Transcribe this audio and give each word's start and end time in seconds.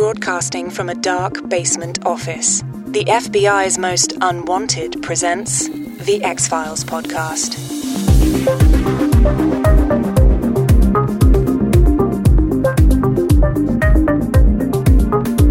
broadcasting 0.00 0.70
from 0.70 0.88
a 0.88 0.94
dark 0.94 1.46
basement 1.50 2.06
office. 2.06 2.62
The 2.86 3.04
FBI's 3.04 3.76
Most 3.76 4.16
Unwanted 4.22 5.02
presents 5.02 5.68
the 5.68 6.24
X 6.24 6.48
Files 6.48 6.82
podcast. 6.84 7.58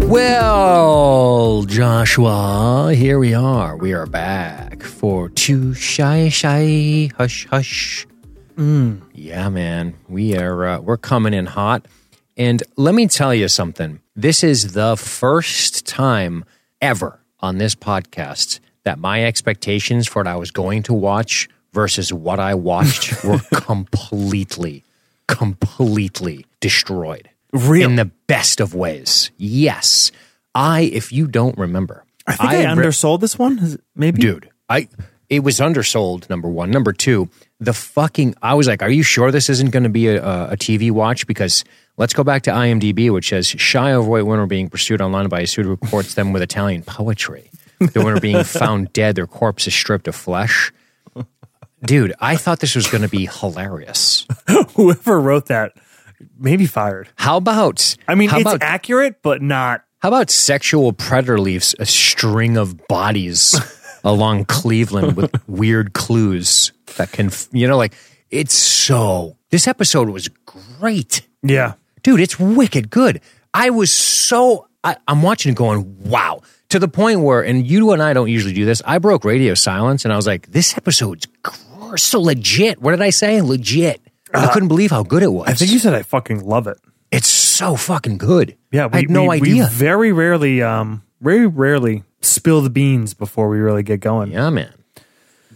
Well, 0.08 1.62
Joshua, 1.62 2.92
here 2.92 3.20
we 3.20 3.32
are. 3.32 3.76
We 3.76 3.92
are 3.92 4.06
back 4.06 4.82
for 4.82 5.28
two 5.28 5.74
Shy 5.74 6.28
Shy 6.28 7.12
Hush 7.16 7.46
Hush. 7.46 8.04
Yeah, 9.14 9.48
man, 9.48 9.94
we 10.08 10.36
are 10.36 10.66
uh, 10.66 10.80
we're 10.80 10.96
coming 10.96 11.34
in 11.34 11.46
hot. 11.46 11.86
And 12.36 12.62
let 12.76 12.94
me 12.94 13.06
tell 13.06 13.34
you 13.34 13.48
something. 13.48 14.00
This 14.16 14.42
is 14.42 14.72
the 14.72 14.96
first 14.96 15.86
time 15.86 16.44
ever 16.80 17.20
on 17.40 17.58
this 17.58 17.74
podcast 17.74 18.60
that 18.84 18.98
my 18.98 19.24
expectations 19.24 20.08
for 20.08 20.20
what 20.20 20.26
I 20.26 20.36
was 20.36 20.50
going 20.50 20.82
to 20.84 20.94
watch 20.94 21.48
versus 21.72 22.12
what 22.12 22.40
I 22.40 22.54
watched 22.54 23.24
were 23.24 23.40
completely, 23.52 24.84
completely 25.28 26.46
destroyed. 26.60 27.28
Really? 27.52 27.82
In 27.84 27.96
the 27.96 28.10
best 28.26 28.60
of 28.60 28.74
ways. 28.74 29.30
Yes. 29.36 30.12
I, 30.54 30.82
if 30.82 31.12
you 31.12 31.26
don't 31.26 31.58
remember, 31.58 32.04
I 32.26 32.36
think 32.36 32.50
I, 32.50 32.58
re- 32.58 32.66
undersold 32.66 33.20
this 33.20 33.38
one. 33.38 33.78
Maybe, 33.94 34.20
dude 34.20 34.50
i 34.70 34.88
it 35.28 35.40
was 35.40 35.60
undersold 35.60 36.30
number 36.30 36.48
one 36.48 36.70
number 36.70 36.92
two 36.92 37.28
the 37.58 37.74
fucking 37.74 38.34
i 38.40 38.54
was 38.54 38.66
like 38.66 38.82
are 38.82 38.90
you 38.90 39.02
sure 39.02 39.30
this 39.30 39.50
isn't 39.50 39.70
going 39.70 39.82
to 39.82 39.90
be 39.90 40.08
a, 40.08 40.22
a 40.22 40.56
tv 40.56 40.90
watch 40.90 41.26
because 41.26 41.64
let's 42.00 42.14
go 42.14 42.24
back 42.24 42.42
to 42.42 42.50
imdb 42.50 43.12
which 43.12 43.28
says 43.28 43.46
shy 43.46 43.92
overweight 43.92 44.24
women 44.26 44.40
are 44.40 44.46
being 44.46 44.68
pursued 44.68 45.00
online 45.00 45.28
by 45.28 45.40
a 45.40 45.46
suit 45.46 45.64
who 45.64 45.70
reports 45.70 46.14
them 46.14 46.32
with 46.32 46.42
italian 46.42 46.82
poetry 46.82 47.50
the 47.78 48.00
women 48.00 48.16
are 48.16 48.20
being 48.20 48.42
found 48.42 48.92
dead 48.92 49.14
their 49.14 49.26
corpse 49.26 49.66
is 49.66 49.74
stripped 49.74 50.08
of 50.08 50.14
flesh 50.14 50.72
dude 51.84 52.12
i 52.20 52.36
thought 52.36 52.60
this 52.60 52.74
was 52.74 52.86
going 52.88 53.02
to 53.02 53.08
be 53.08 53.26
hilarious 53.26 54.26
Whoever 54.74 55.20
wrote 55.20 55.46
that, 55.46 55.72
maybe 56.38 56.66
fired. 56.66 57.08
how 57.16 57.36
about 57.36 57.96
I 58.08 58.14
mean, 58.14 58.30
it's 58.32 58.40
about 58.40 58.62
accurate, 58.62 59.22
but 59.22 59.42
not. 59.42 59.84
How 59.98 60.08
about 60.08 60.30
sexual 60.30 60.92
predator 60.92 61.38
leaves 61.38 61.74
a 61.78 61.84
string 61.86 62.56
of 62.56 62.86
bodies 62.88 63.58
along 64.04 64.46
Cleveland 64.46 65.16
with 65.16 65.30
weird 65.48 65.92
clues 65.92 66.72
that 66.96 67.12
can, 67.12 67.30
you 67.52 67.68
know, 67.68 67.76
like 67.76 67.94
it's 68.30 68.54
so. 68.54 69.36
This 69.50 69.68
episode 69.68 70.08
was 70.08 70.28
great, 70.46 71.26
Yeah. 71.42 71.74
Dude. 72.02 72.20
It's 72.20 72.38
wicked 72.38 72.90
good. 72.90 73.20
I 73.54 73.70
was 73.70 73.92
so. 73.92 74.66
I, 74.82 74.96
I'm 75.06 75.22
watching 75.22 75.52
it 75.52 75.56
going, 75.56 75.96
wow, 76.08 76.40
to 76.70 76.78
the 76.78 76.88
point 76.88 77.20
where, 77.20 77.42
and 77.42 77.66
you 77.66 77.92
and 77.92 78.02
I 78.02 78.12
don't 78.14 78.30
usually 78.30 78.54
do 78.54 78.64
this. 78.64 78.80
I 78.86 78.98
broke 78.98 79.24
radio 79.24 79.52
silence 79.54 80.04
and 80.04 80.12
I 80.12 80.16
was 80.16 80.26
like, 80.26 80.50
this 80.52 80.74
episode's 80.76 81.26
gr- 81.42 81.96
so 81.96 82.20
legit. 82.20 82.80
What 82.80 82.92
did 82.92 83.02
I 83.02 83.10
say? 83.10 83.42
Legit. 83.42 84.00
I 84.32 84.46
couldn't 84.52 84.68
believe 84.68 84.90
how 84.90 85.02
good 85.02 85.22
it 85.22 85.32
was. 85.32 85.48
I 85.48 85.52
think 85.54 85.70
you 85.72 85.78
said 85.78 85.92
I 85.92 86.02
fucking 86.02 86.44
love 86.44 86.66
it. 86.66 86.78
it's 87.10 87.26
so 87.28 87.76
fucking 87.76 88.16
good. 88.18 88.56
Yeah. 88.72 88.88
I 88.90 88.98
had 89.00 89.10
no 89.10 89.24
we, 89.24 89.36
idea. 89.36 89.64
We 89.64 89.68
very 89.70 90.12
rarely, 90.12 90.62
um, 90.62 91.02
very 91.20 91.46
rarely 91.46 92.04
spill 92.22 92.62
the 92.62 92.70
beans 92.70 93.12
before 93.12 93.48
we 93.50 93.58
really 93.58 93.82
get 93.82 94.00
going. 94.00 94.30
Yeah, 94.32 94.48
man. 94.50 94.72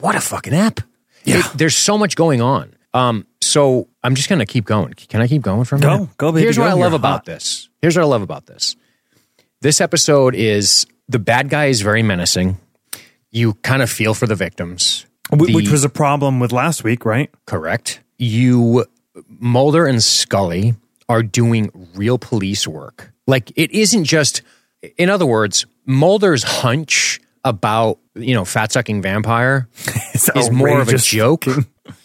What 0.00 0.16
a 0.16 0.20
fucking 0.20 0.52
app. 0.52 0.80
Yeah. 1.24 1.38
It- 1.38 1.52
there's 1.54 1.76
so 1.76 1.96
much 1.96 2.16
going 2.16 2.42
on. 2.42 2.74
Um, 2.92 3.26
so 3.54 3.86
I'm 4.02 4.16
just 4.16 4.28
gonna 4.28 4.46
keep 4.46 4.64
going. 4.64 4.92
Can 4.94 5.20
I 5.22 5.28
keep 5.28 5.42
going 5.42 5.64
from 5.64 5.78
a 5.78 5.82
Go. 5.82 5.90
minute? 5.92 6.16
Go, 6.18 6.32
baby, 6.32 6.42
Here's 6.42 6.58
what. 6.58 6.68
I 6.68 6.72
love 6.72 6.90
You're 6.92 6.96
about 6.96 7.12
hot. 7.12 7.24
this. 7.26 7.68
Here's 7.80 7.96
what 7.96 8.02
I 8.02 8.06
love 8.06 8.22
about 8.22 8.46
this. 8.46 8.74
This 9.60 9.80
episode 9.80 10.34
is 10.34 10.86
the 11.08 11.18
bad 11.20 11.48
guy 11.48 11.66
is 11.66 11.80
very 11.80 12.02
menacing. 12.02 12.58
You 13.30 13.54
kind 13.62 13.80
of 13.82 13.90
feel 13.90 14.12
for 14.14 14.26
the 14.26 14.34
victims. 14.34 15.06
Wh- 15.30 15.38
Which 15.54 15.66
The- 15.66 15.70
was 15.72 15.84
a 15.84 15.88
problem 15.88 16.40
with 16.40 16.50
last 16.52 16.82
week, 16.84 17.04
right? 17.04 17.30
correct. 17.46 18.00
You 18.18 18.84
Mulder 19.28 19.86
and 19.86 20.02
Scully 20.02 20.74
are 21.08 21.22
doing 21.22 21.70
real 21.94 22.18
police 22.18 22.66
work. 22.66 23.12
Like 23.28 23.52
it 23.56 23.70
isn't 23.70 24.04
just 24.04 24.42
in 24.98 25.08
other 25.10 25.26
words, 25.26 25.64
Mulder's 25.86 26.42
hunch 26.42 27.20
about, 27.44 27.98
you 28.14 28.34
know, 28.34 28.44
fat 28.44 28.72
sucking 28.72 29.02
vampire 29.02 29.68
is 30.36 30.50
more 30.50 30.80
of 30.80 30.88
a 30.88 30.98
joke, 30.98 31.44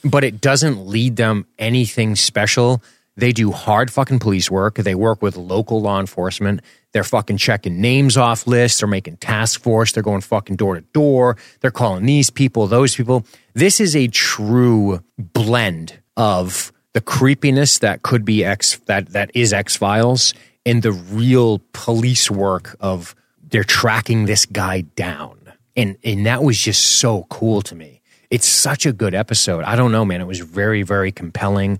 but 0.03 0.23
it 0.23 0.41
doesn't 0.41 0.87
lead 0.87 1.15
them 1.15 1.45
anything 1.57 2.15
special. 2.15 2.81
They 3.15 3.31
do 3.33 3.51
hard 3.51 3.91
fucking 3.91 4.19
police 4.19 4.49
work. 4.49 4.75
They 4.75 4.95
work 4.95 5.21
with 5.21 5.35
local 5.35 5.81
law 5.81 5.99
enforcement. 5.99 6.61
They're 6.93 7.03
fucking 7.03 7.37
checking 7.37 7.81
names 7.81 8.17
off 8.17 8.47
lists. 8.47 8.79
They're 8.79 8.87
making 8.87 9.17
task 9.17 9.61
force. 9.61 9.91
They're 9.91 10.03
going 10.03 10.21
fucking 10.21 10.55
door 10.55 10.75
to 10.75 10.81
door. 10.81 11.37
They're 11.59 11.69
calling 11.69 12.05
these 12.05 12.29
people, 12.29 12.67
those 12.67 12.95
people. 12.95 13.25
This 13.53 13.79
is 13.79 13.95
a 13.95 14.07
true 14.07 15.03
blend 15.17 15.99
of 16.15 16.71
the 16.93 17.01
creepiness 17.01 17.79
that 17.79 18.01
could 18.03 18.25
be 18.25 18.43
X 18.43 18.77
that 18.85 19.09
that 19.09 19.31
is 19.33 19.53
X 19.53 19.75
Files 19.75 20.33
and 20.65 20.81
the 20.81 20.91
real 20.91 21.61
police 21.73 22.31
work 22.31 22.75
of 22.79 23.15
they're 23.41 23.63
tracking 23.63 24.25
this 24.25 24.45
guy 24.45 24.81
down. 24.81 25.37
And 25.75 25.97
and 26.03 26.25
that 26.25 26.43
was 26.43 26.57
just 26.57 26.83
so 26.83 27.25
cool 27.29 27.61
to 27.63 27.75
me. 27.75 27.98
It's 28.29 28.47
such 28.47 28.85
a 28.85 28.93
good 28.93 29.15
episode. 29.15 29.63
I 29.63 29.75
don't 29.75 29.91
know, 29.91 30.05
man. 30.05 30.21
It 30.21 30.27
was 30.27 30.39
very, 30.39 30.83
very 30.83 31.11
compelling. 31.11 31.79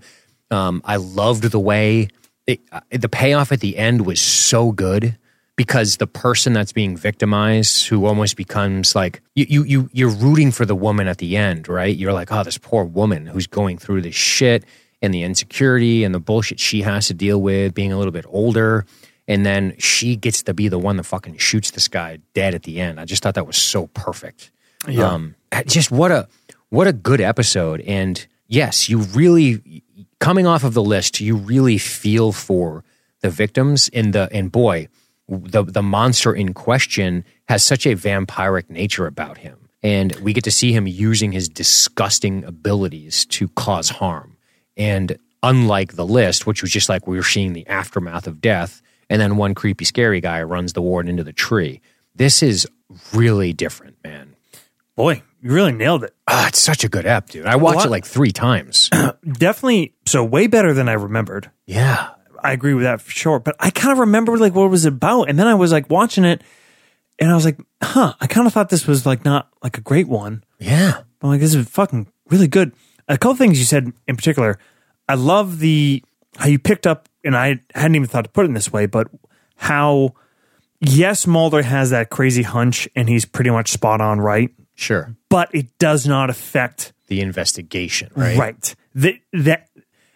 Um, 0.50 0.82
I 0.84 0.96
loved 0.96 1.44
the 1.44 1.60
way 1.60 2.08
it, 2.46 2.60
uh, 2.72 2.80
the 2.90 3.08
payoff 3.08 3.52
at 3.52 3.60
the 3.60 3.76
end 3.76 4.04
was 4.04 4.20
so 4.20 4.72
good 4.72 5.16
because 5.56 5.98
the 5.98 6.06
person 6.06 6.52
that's 6.52 6.72
being 6.72 6.96
victimized, 6.96 7.86
who 7.88 8.06
almost 8.06 8.36
becomes 8.36 8.94
like 8.94 9.20
you, 9.34 9.46
you, 9.48 9.64
you, 9.64 9.90
you're 9.92 10.10
rooting 10.10 10.50
for 10.50 10.64
the 10.64 10.74
woman 10.74 11.06
at 11.06 11.18
the 11.18 11.36
end, 11.36 11.68
right? 11.68 11.94
You're 11.94 12.14
like, 12.14 12.32
oh, 12.32 12.42
this 12.42 12.58
poor 12.58 12.84
woman 12.84 13.26
who's 13.26 13.46
going 13.46 13.78
through 13.78 14.00
this 14.02 14.14
shit 14.14 14.64
and 15.02 15.14
the 15.14 15.22
insecurity 15.22 16.02
and 16.02 16.14
the 16.14 16.18
bullshit 16.18 16.58
she 16.58 16.82
has 16.82 17.06
to 17.08 17.14
deal 17.14 17.40
with, 17.40 17.74
being 17.74 17.92
a 17.92 17.98
little 17.98 18.12
bit 18.12 18.24
older, 18.28 18.86
and 19.28 19.46
then 19.46 19.74
she 19.78 20.16
gets 20.16 20.42
to 20.42 20.54
be 20.54 20.68
the 20.68 20.78
one 20.78 20.96
that 20.96 21.04
fucking 21.04 21.36
shoots 21.36 21.70
this 21.70 21.88
guy 21.88 22.18
dead 22.34 22.54
at 22.54 22.64
the 22.64 22.80
end. 22.80 22.98
I 22.98 23.04
just 23.04 23.22
thought 23.22 23.34
that 23.34 23.46
was 23.46 23.56
so 23.56 23.86
perfect. 23.88 24.50
Yeah. 24.88 25.08
Um, 25.08 25.34
just 25.66 25.90
what 25.90 26.10
a 26.10 26.26
what 26.70 26.86
a 26.86 26.92
good 26.92 27.20
episode. 27.20 27.80
And 27.82 28.26
yes, 28.48 28.88
you 28.88 28.98
really 28.98 29.82
coming 30.18 30.46
off 30.46 30.64
of 30.64 30.74
the 30.74 30.82
list, 30.82 31.20
you 31.20 31.36
really 31.36 31.78
feel 31.78 32.32
for 32.32 32.84
the 33.20 33.30
victims. 33.30 33.88
in 33.88 34.12
the 34.12 34.28
and 34.32 34.50
boy, 34.50 34.88
the 35.28 35.62
the 35.62 35.82
monster 35.82 36.32
in 36.32 36.54
question 36.54 37.24
has 37.48 37.62
such 37.62 37.86
a 37.86 37.94
vampiric 37.94 38.70
nature 38.70 39.06
about 39.06 39.38
him, 39.38 39.68
and 39.82 40.14
we 40.16 40.32
get 40.32 40.44
to 40.44 40.50
see 40.50 40.72
him 40.72 40.86
using 40.86 41.32
his 41.32 41.48
disgusting 41.48 42.44
abilities 42.44 43.26
to 43.26 43.48
cause 43.48 43.90
harm. 43.90 44.36
And 44.76 45.18
unlike 45.42 45.94
the 45.94 46.06
list, 46.06 46.46
which 46.46 46.62
was 46.62 46.70
just 46.70 46.88
like 46.88 47.06
we 47.06 47.16
were 47.16 47.22
seeing 47.22 47.52
the 47.52 47.66
aftermath 47.66 48.26
of 48.26 48.40
death, 48.40 48.82
and 49.08 49.20
then 49.20 49.36
one 49.36 49.54
creepy, 49.54 49.84
scary 49.84 50.20
guy 50.20 50.42
runs 50.42 50.72
the 50.72 50.82
ward 50.82 51.08
into 51.08 51.24
the 51.24 51.32
tree. 51.32 51.80
This 52.14 52.42
is 52.42 52.66
really 53.12 53.52
different, 53.52 53.96
man. 54.04 54.36
Boy, 54.96 55.22
you 55.42 55.52
really 55.52 55.72
nailed 55.72 56.04
it. 56.04 56.14
Ah, 56.28 56.48
it's 56.48 56.60
such 56.60 56.84
a 56.84 56.88
good 56.88 57.06
app, 57.06 57.30
dude. 57.30 57.46
I 57.46 57.56
watched 57.56 57.86
it 57.86 57.90
like 57.90 58.04
three 58.04 58.32
times. 58.32 58.90
Definitely. 59.32 59.94
So 60.06 60.24
way 60.24 60.46
better 60.46 60.72
than 60.74 60.88
I 60.88 60.92
remembered. 60.94 61.50
yeah. 61.66 62.10
I 62.42 62.52
agree 62.52 62.72
with 62.72 62.84
that 62.84 63.02
for 63.02 63.10
sure. 63.10 63.38
But 63.38 63.54
I 63.60 63.68
kind 63.68 63.92
of 63.92 63.98
remember 63.98 64.38
like 64.38 64.54
what 64.54 64.64
it 64.64 64.68
was 64.70 64.86
about, 64.86 65.28
and 65.28 65.38
then 65.38 65.46
I 65.46 65.54
was 65.54 65.72
like 65.72 65.90
watching 65.90 66.24
it, 66.24 66.42
and 67.18 67.30
I 67.30 67.34
was 67.34 67.44
like, 67.44 67.58
huh. 67.82 68.14
I 68.18 68.26
kind 68.26 68.46
of 68.46 68.54
thought 68.54 68.70
this 68.70 68.86
was 68.86 69.04
like 69.04 69.26
not 69.26 69.50
like 69.62 69.76
a 69.76 69.82
great 69.82 70.08
one. 70.08 70.42
Yeah. 70.58 71.02
I'm 71.20 71.28
like, 71.28 71.40
this 71.40 71.54
is 71.54 71.68
fucking 71.68 72.10
really 72.30 72.48
good. 72.48 72.72
A 73.08 73.18
couple 73.18 73.36
things 73.36 73.58
you 73.58 73.66
said 73.66 73.92
in 74.08 74.16
particular. 74.16 74.58
I 75.06 75.16
love 75.16 75.58
the 75.58 76.02
how 76.38 76.46
you 76.46 76.58
picked 76.58 76.86
up, 76.86 77.10
and 77.24 77.36
I 77.36 77.60
hadn't 77.74 77.96
even 77.96 78.08
thought 78.08 78.24
to 78.24 78.30
put 78.30 78.46
it 78.46 78.48
in 78.48 78.54
this 78.54 78.72
way, 78.72 78.86
but 78.86 79.08
how 79.56 80.14
yes, 80.80 81.26
Mulder 81.26 81.60
has 81.60 81.90
that 81.90 82.08
crazy 82.08 82.42
hunch, 82.42 82.88
and 82.96 83.06
he's 83.06 83.26
pretty 83.26 83.50
much 83.50 83.70
spot 83.70 84.00
on, 84.00 84.18
right? 84.18 84.50
Sure. 84.80 85.14
But 85.28 85.54
it 85.54 85.78
does 85.78 86.06
not 86.06 86.30
affect 86.30 86.94
The 87.08 87.20
investigation, 87.20 88.10
right? 88.14 88.38
Right. 88.38 88.74
That 88.94 89.14
that 89.32 89.68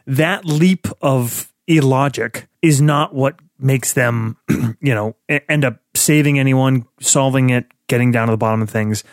that 0.06 0.46
leap 0.46 0.86
of 1.02 1.52
illogic 1.66 2.46
is 2.62 2.80
not 2.80 3.14
what 3.14 3.38
makes 3.58 3.92
them, 3.92 4.38
you 4.80 4.94
know, 4.94 5.16
end 5.28 5.66
up 5.66 5.80
saving 5.94 6.38
anyone, 6.38 6.86
solving 6.98 7.50
it, 7.50 7.66
getting 7.88 8.10
down 8.10 8.28
to 8.28 8.30
the 8.30 8.38
bottom 8.38 8.62
of 8.62 8.70
things. 8.70 9.04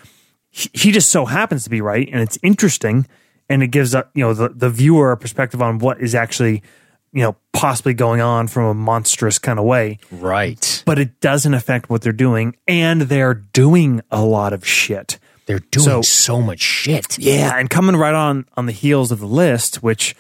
He, 0.49 0.69
he 0.73 0.91
just 0.93 1.09
so 1.09 1.25
happens 1.25 1.65
to 1.65 1.69
be 1.69 1.81
right, 1.81 2.07
and 2.09 2.21
it's 2.21 2.39
interesting, 2.41 3.05
and 3.49 3.61
it 3.61 3.67
gives 3.67 3.93
up, 3.93 4.11
you 4.13 4.23
know, 4.23 4.33
the 4.33 4.49
the 4.49 4.69
viewer 4.69 5.11
a 5.11 5.17
perspective 5.17 5.61
on 5.61 5.79
what 5.79 5.99
is 5.99 6.15
actually, 6.15 6.63
you 7.11 7.23
know, 7.23 7.35
possibly 7.51 7.93
going 7.93 8.21
on 8.21 8.47
from 8.47 8.65
a 8.65 8.73
monstrous 8.73 9.37
kind 9.37 9.59
of 9.59 9.65
way. 9.65 9.99
Right. 10.11 10.81
But 10.85 10.97
it 10.97 11.19
doesn't 11.19 11.53
affect 11.53 11.89
what 11.89 12.03
they're 12.03 12.13
doing, 12.13 12.55
and 12.69 13.01
they're 13.01 13.33
doing 13.33 13.99
a 14.09 14.23
lot 14.23 14.53
of 14.53 14.65
shit. 14.65 15.19
They're 15.45 15.59
doing 15.59 15.83
So- 15.85 16.01
so, 16.01 16.41
much 16.41 16.61
shit. 16.61 17.17
Yeah, 17.19 17.51
and 17.57 17.69
coming 17.69 17.95
right 17.95 18.13
on 18.13 18.45
on 18.55 18.65
the 18.67 18.71
heels 18.71 19.11
of 19.11 19.19
the 19.19 19.27
list, 19.27 19.77
which 19.83 20.15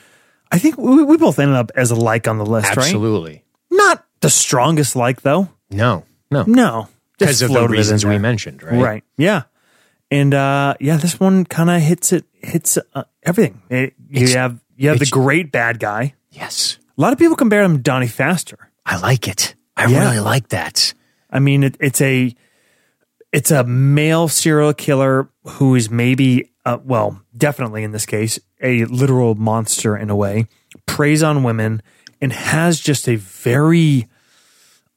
I 0.51 0.57
think 0.59 0.77
we, 0.77 1.03
we 1.03 1.17
both 1.17 1.39
ended 1.39 1.55
up 1.55 1.71
as 1.75 1.91
a 1.91 1.95
like 1.95 2.27
on 2.27 2.37
the 2.37 2.45
list, 2.45 2.69
right? 2.69 2.77
Absolutely. 2.79 3.43
Not 3.69 4.05
the 4.21 4.29
strongest 4.29 4.95
like 4.95 5.21
though. 5.21 5.49
No, 5.69 6.03
no, 6.29 6.43
No, 6.47 6.87
because 7.17 7.41
of 7.41 7.51
the 7.53 7.67
reasons 7.67 8.05
we 8.05 8.17
mentioned, 8.17 8.61
right? 8.63 8.81
Right. 8.81 9.03
Yeah. 9.17 9.43
And 10.09 10.33
uh 10.33 10.73
yeah, 10.79 10.97
this 10.97 11.19
one 11.19 11.45
kind 11.45 11.69
of 11.69 11.81
hits 11.81 12.11
it 12.11 12.25
hits 12.33 12.77
uh, 12.93 13.03
everything. 13.23 13.61
It, 13.69 13.93
you 14.09 14.23
It's- 14.23 14.33
have 14.33 14.59
you 14.75 14.89
have 14.89 14.99
the 14.99 15.05
great 15.05 15.51
bad 15.51 15.79
guy. 15.79 16.15
Yes, 16.31 16.79
A 16.97 17.01
lot 17.01 17.13
of 17.13 17.19
people 17.19 17.35
compare 17.35 17.61
him 17.63 17.75
to 17.77 17.81
Donnie 17.81 18.07
Pfaster. 18.07 18.55
I 18.85 18.97
like 18.97 19.27
it. 19.27 19.55
I 19.77 19.85
Yeah. 19.85 19.99
really 20.03 20.19
like 20.19 20.49
that. 20.49 20.93
I 21.29 21.39
mean, 21.39 21.63
it, 21.63 21.77
it's 21.79 22.01
a 22.01 22.33
it's 23.31 23.51
a 23.51 23.63
male 23.63 24.27
serial 24.27 24.73
killer 24.73 25.29
who 25.43 25.75
is 25.75 25.89
maybe 25.89 26.51
uh, 26.65 26.77
well, 26.83 27.21
definitely 27.35 27.83
in 27.83 27.91
this 27.91 28.05
case, 28.05 28.39
a 28.61 28.85
literal 28.85 29.35
monster 29.35 29.97
in 29.97 30.09
a 30.09 30.15
way, 30.15 30.47
preys 30.85 31.23
on 31.23 31.43
women 31.43 31.81
and 32.21 32.31
has 32.31 32.79
just 32.79 33.09
a 33.09 33.15
very 33.15 34.07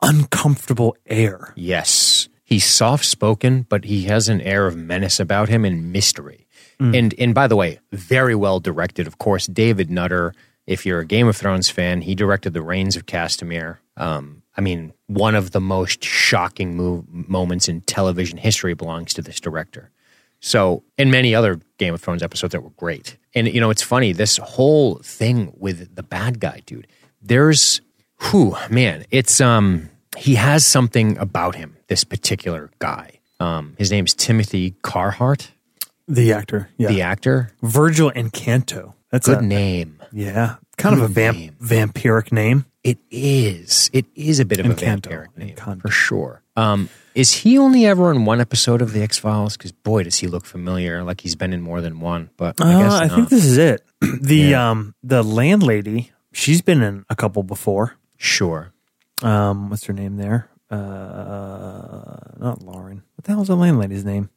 uncomfortable 0.02 0.96
air. 1.06 1.52
Yes. 1.56 2.28
He's 2.44 2.66
soft 2.66 3.06
spoken, 3.06 3.62
but 3.62 3.86
he 3.86 4.04
has 4.04 4.28
an 4.28 4.42
air 4.42 4.66
of 4.66 4.76
menace 4.76 5.18
about 5.18 5.48
him 5.48 5.64
and 5.64 5.92
mystery. 5.92 6.46
And 6.92 7.14
and 7.18 7.34
by 7.34 7.46
the 7.46 7.56
way, 7.56 7.78
very 7.92 8.34
well 8.34 8.60
directed. 8.60 9.06
Of 9.06 9.18
course, 9.18 9.46
David 9.46 9.90
Nutter, 9.90 10.34
if 10.66 10.84
you're 10.84 11.00
a 11.00 11.06
Game 11.06 11.28
of 11.28 11.36
Thrones 11.36 11.70
fan, 11.70 12.02
he 12.02 12.14
directed 12.14 12.52
The 12.52 12.62
Rains 12.62 12.96
of 12.96 13.06
Castamere. 13.06 13.78
Um, 13.96 14.42
I 14.56 14.60
mean, 14.60 14.92
one 15.06 15.34
of 15.34 15.50
the 15.50 15.60
most 15.60 16.04
shocking 16.04 16.76
move, 16.76 17.04
moments 17.08 17.68
in 17.68 17.80
television 17.82 18.38
history 18.38 18.74
belongs 18.74 19.12
to 19.14 19.22
this 19.22 19.40
director. 19.40 19.90
So, 20.40 20.82
and 20.98 21.10
many 21.10 21.34
other 21.34 21.60
Game 21.78 21.94
of 21.94 22.00
Thrones 22.02 22.22
episodes 22.22 22.52
that 22.52 22.62
were 22.62 22.70
great. 22.70 23.16
And 23.34 23.52
you 23.52 23.60
know, 23.60 23.70
it's 23.70 23.82
funny 23.82 24.12
this 24.12 24.36
whole 24.36 24.96
thing 24.96 25.52
with 25.56 25.94
the 25.96 26.02
bad 26.02 26.38
guy, 26.38 26.62
dude. 26.66 26.86
There's, 27.22 27.80
whew, 28.30 28.56
man, 28.70 29.06
it's 29.10 29.40
um, 29.40 29.88
he 30.16 30.34
has 30.34 30.66
something 30.66 31.16
about 31.18 31.54
him. 31.56 31.76
This 31.88 32.04
particular 32.04 32.70
guy. 32.78 33.20
Um, 33.40 33.74
his 33.78 33.90
name's 33.90 34.14
Timothy 34.14 34.74
Carhart, 34.82 35.50
The 36.06 36.32
actor, 36.32 36.68
yeah, 36.76 36.88
the 36.88 37.02
actor. 37.02 37.50
Virgil 37.62 38.10
Incanto. 38.12 38.94
That's 39.10 39.28
a 39.28 39.34
Good 39.36 39.44
a 39.44 39.46
name. 39.46 40.02
yeah, 40.12 40.56
kind 40.76 40.94
of 40.96 41.02
a 41.02 41.08
vamp, 41.08 41.38
name. 41.38 41.56
vampiric 41.60 42.32
name. 42.32 42.64
It 42.84 42.98
is. 43.10 43.88
It 43.94 44.04
is 44.14 44.38
a 44.40 44.44
bit 44.44 44.60
of 44.60 44.66
a 44.66 44.74
vampiric 44.74 45.36
name 45.38 45.56
Incanto. 45.56 45.80
for 45.82 45.90
sure. 45.90 46.42
Um, 46.54 46.90
is 47.14 47.32
he 47.32 47.56
only 47.58 47.86
ever 47.86 48.10
in 48.12 48.26
one 48.26 48.40
episode 48.42 48.82
of 48.82 48.92
the 48.92 49.02
X 49.02 49.18
Files? 49.18 49.56
Because 49.56 49.72
boy, 49.72 50.02
does 50.04 50.18
he 50.18 50.26
look 50.26 50.44
familiar, 50.44 51.02
like 51.02 51.22
he's 51.22 51.34
been 51.34 51.52
in 51.54 51.62
more 51.62 51.80
than 51.80 51.98
one. 52.00 52.28
But 52.36 52.60
I 52.60 52.74
Uh, 52.74 52.82
guess 52.82 52.92
I 52.92 53.08
think 53.08 53.28
this 53.30 53.44
is 53.46 53.56
it. 53.56 53.82
The 54.20 54.36
Yeah. 54.36 54.70
um 54.70 54.94
the 55.02 55.22
landlady, 55.22 56.12
she's 56.32 56.60
been 56.60 56.82
in 56.82 57.04
a 57.08 57.16
couple 57.16 57.42
before. 57.42 57.96
sure. 58.18 58.72
Um, 59.22 59.70
what's 59.70 59.84
her 59.86 59.94
name 59.94 60.16
there? 60.18 60.50
Uh, 60.70 62.16
not 62.38 62.62
Lauren. 62.62 63.02
What 63.16 63.24
the 63.24 63.32
hell's 63.32 63.48
the 63.48 63.56
landlady's 63.56 64.04
name? 64.04 64.28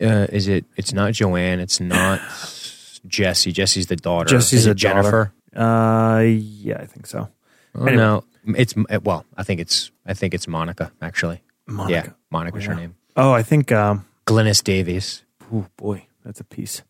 Uh, 0.00 0.26
is 0.30 0.46
it? 0.48 0.66
It's 0.76 0.92
not 0.92 1.12
Joanne. 1.14 1.60
It's 1.60 1.80
not 1.80 2.20
Jesse. 3.06 3.52
Jesse's 3.52 3.86
the 3.86 3.96
daughter. 3.96 4.28
Jesse's 4.28 4.66
a 4.66 4.74
Jennifer. 4.74 5.32
Uh, 5.56 6.22
yeah, 6.26 6.78
I 6.80 6.86
think 6.86 7.06
so. 7.06 7.28
Oh, 7.78 7.86
Anyway. 7.86 7.96
No, 7.96 8.24
it's 8.56 8.74
well. 9.04 9.24
I 9.36 9.42
think 9.42 9.60
it's. 9.60 9.90
I 10.06 10.14
think 10.14 10.34
it's 10.34 10.48
Monica. 10.48 10.90
Actually, 11.02 11.42
Monica. 11.66 12.08
yeah, 12.08 12.12
Monica's 12.30 12.64
her 12.64 12.72
Yeah. 12.72 12.78
name. 12.80 12.94
Oh, 13.16 13.32
I 13.32 13.42
think. 13.42 13.70
Um, 13.72 14.04
Glynis 14.26 14.62
Davies. 14.62 15.22
oh 15.52 15.66
boy, 15.76 16.06
that's 16.24 16.40
a 16.40 16.44
piece. 16.44 16.82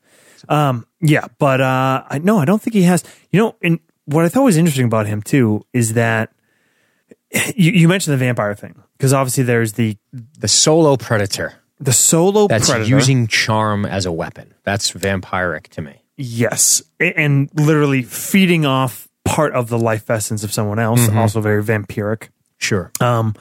Um, 0.49 0.87
yeah, 1.01 1.27
but 1.39 1.61
uh, 1.61 2.05
I 2.09 2.19
no, 2.19 2.39
I 2.39 2.45
don't 2.45 2.61
think 2.63 2.75
he 2.75 2.83
has. 2.83 3.03
You 3.31 3.41
know, 3.41 3.57
and 3.63 3.81
what 4.07 4.25
I 4.25 4.29
thought 4.29 4.43
was 4.45 4.57
interesting 4.57 4.87
about 4.87 5.07
him 5.07 5.21
too 5.23 5.65
is 5.73 5.95
that 5.95 6.33
you, 7.57 7.73
you 7.73 7.89
mentioned 7.89 8.15
the 8.15 8.19
vampire 8.25 8.55
thing 8.55 8.81
because 8.97 9.13
obviously 9.13 9.45
there's 9.45 9.73
the 9.75 9.97
The 10.39 10.49
solo 10.49 10.97
predator 10.97 11.55
the 11.81 11.93
solo 11.93 12.49
that's 12.49 12.69
predator. 12.71 12.89
using 12.91 13.27
charm 13.29 13.85
as 13.87 14.05
a 14.05 14.11
weapon. 14.13 14.53
That's 14.65 14.91
vampiric 14.93 15.69
to 15.69 15.81
me. 15.83 16.03
Yes, 16.17 16.83
and 16.99 17.49
literally 17.55 18.03
feeding 18.03 18.67
off 18.67 19.08
part 19.29 19.53
of 19.55 19.69
the 19.69 19.79
life 19.79 20.11
essence 20.11 20.43
of 20.45 20.53
someone 20.53 20.79
else, 20.79 21.01
Mm-hmm. 21.01 21.19
also 21.19 21.41
very 21.41 21.63
vampiric. 21.63 22.29
Sure. 22.59 22.91
Um, 23.01 23.35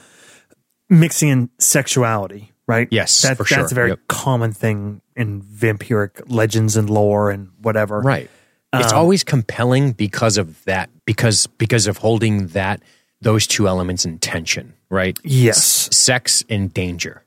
mixing 0.88 1.28
in 1.28 1.50
sexuality, 1.58 2.52
right? 2.66 2.88
Yes, 2.90 3.22
that, 3.22 3.36
for 3.36 3.42
that's 3.44 3.48
sure. 3.54 3.66
a 3.66 3.68
very 3.68 3.88
Yep. 3.90 4.00
common 4.08 4.52
thing 4.52 5.00
in 5.16 5.42
vampiric 5.42 6.22
legends 6.28 6.76
and 6.76 6.88
lore 6.88 7.30
and 7.30 7.48
whatever. 7.60 8.00
Right. 8.00 8.30
It's 8.72 8.92
Um, 8.92 8.98
always 8.98 9.24
compelling 9.24 9.92
because 9.92 10.36
of 10.38 10.62
that. 10.64 10.90
Because 11.06 11.46
because 11.58 11.86
of 11.86 11.98
holding 11.98 12.48
that 12.48 12.80
those 13.20 13.46
two 13.46 13.66
elements 13.66 14.04
in 14.04 14.18
tension. 14.18 14.74
Right. 14.90 15.18
Yes, 15.24 15.56
S- 15.58 15.96
sex 15.96 16.44
and 16.48 16.72
danger. 16.72 17.22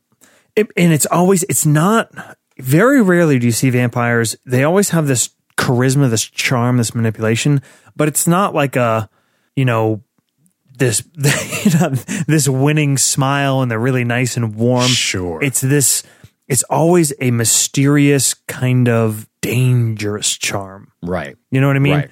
It- 0.56 0.72
and 0.78 0.94
it's 0.94 1.06
always 1.08 1.44
it's 1.44 1.66
not 1.66 2.12
very 2.60 3.02
rarely 3.02 3.40
do 3.40 3.46
you 3.48 3.52
see 3.52 3.70
vampires. 3.72 4.36
They 4.46 4.64
always 4.64 4.90
have 4.90 5.08
this 5.08 5.30
charisma, 5.58 6.10
this 6.10 6.24
charm, 6.24 6.78
this 6.78 6.96
manipulation, 6.96 7.62
but 7.96 8.08
it's 8.08 8.28
not 8.28 8.54
like 8.54 8.76
a 8.76 9.10
you 9.56 9.66
know 9.66 10.04
this 10.82 11.04
you 11.66 11.80
know, 11.80 11.90
this 12.28 12.50
winning 12.50 12.98
smile 12.98 13.62
and 13.62 13.72
they're 13.72 13.80
really 13.80 14.04
nice 14.04 14.36
and 14.36 14.56
warm. 14.56 14.88
Sure. 14.88 15.42
It's 15.42 15.62
this. 15.62 16.04
It's 16.48 16.64
always 16.64 17.14
a 17.22 17.32
mysterious 17.32 18.34
kind 18.34 18.90
of 18.90 19.30
dangerous 19.42 20.38
charm. 20.38 20.92
Right. 21.02 21.38
You 21.50 21.62
know 21.62 21.68
what 21.68 21.78
I 21.78 21.80
mean? 21.80 21.94
Right. 21.94 22.12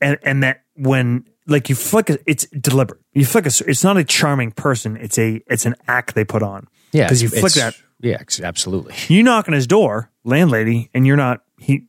And 0.00 0.18
and 0.22 0.42
that 0.42 0.64
when 0.76 1.24
like 1.46 1.70
you 1.70 1.74
flick 1.74 2.10
a, 2.10 2.18
it's 2.26 2.46
deliberate. 2.48 3.00
You 3.14 3.24
flick 3.24 3.46
a, 3.46 3.52
it's 3.66 3.82
not 3.82 3.96
a 3.96 4.04
charming 4.04 4.50
person. 4.50 4.96
It's 4.96 5.18
a 5.18 5.40
it's 5.46 5.64
an 5.64 5.74
act 5.86 6.14
they 6.14 6.24
put 6.24 6.42
on. 6.42 6.66
Yeah. 6.92 7.04
because 7.04 7.22
you 7.22 7.28
flick 7.28 7.52
that 7.54 7.76
Yeah. 8.00 8.18
Absolutely. 8.42 8.94
you 9.08 9.22
knock 9.22 9.48
on 9.48 9.54
his 9.54 9.66
door, 9.66 10.10
landlady, 10.24 10.90
and 10.92 11.06
you're 11.06 11.16
not 11.16 11.42
he 11.58 11.86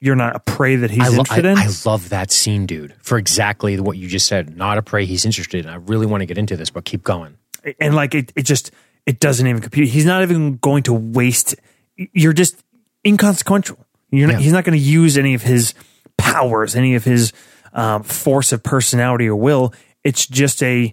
you're 0.00 0.16
not 0.16 0.34
a 0.34 0.40
prey 0.40 0.76
that 0.76 0.90
he's 0.90 0.98
lo- 1.12 1.18
interested 1.20 1.46
I, 1.46 1.52
in. 1.52 1.58
I 1.58 1.68
love 1.84 2.08
that 2.08 2.30
scene, 2.30 2.66
dude, 2.66 2.94
for 3.02 3.18
exactly 3.18 3.78
what 3.78 3.96
you 3.98 4.08
just 4.08 4.26
said. 4.26 4.56
Not 4.56 4.78
a 4.78 4.82
prey 4.82 5.04
he's 5.04 5.24
interested 5.24 5.64
in. 5.66 5.70
I 5.70 5.76
really 5.76 6.06
want 6.06 6.22
to 6.22 6.26
get 6.26 6.38
into 6.38 6.56
this, 6.56 6.70
but 6.70 6.84
keep 6.84 7.02
going. 7.02 7.36
and 7.78 7.94
like 7.94 8.14
it, 8.14 8.32
it 8.34 8.42
just 8.42 8.70
it 9.06 9.20
doesn't 9.20 9.46
even 9.46 9.60
compute. 9.60 9.88
He's 9.88 10.06
not 10.06 10.22
even 10.22 10.56
going 10.56 10.82
to 10.84 10.92
waste. 10.94 11.54
You're 11.96 12.32
just 12.32 12.62
inconsequential. 13.06 13.78
You're 14.10 14.26
not, 14.28 14.34
Yeah. 14.34 14.40
he's 14.40 14.52
not 14.52 14.64
going 14.64 14.78
to 14.78 14.84
use 14.84 15.16
any 15.18 15.34
of 15.34 15.42
his 15.42 15.74
powers, 16.16 16.74
any 16.76 16.94
of 16.94 17.04
his 17.04 17.32
um, 17.72 18.02
force 18.02 18.52
of 18.52 18.62
personality 18.62 19.26
or 19.28 19.36
will. 19.36 19.72
It's 20.04 20.26
just 20.26 20.62
a 20.62 20.92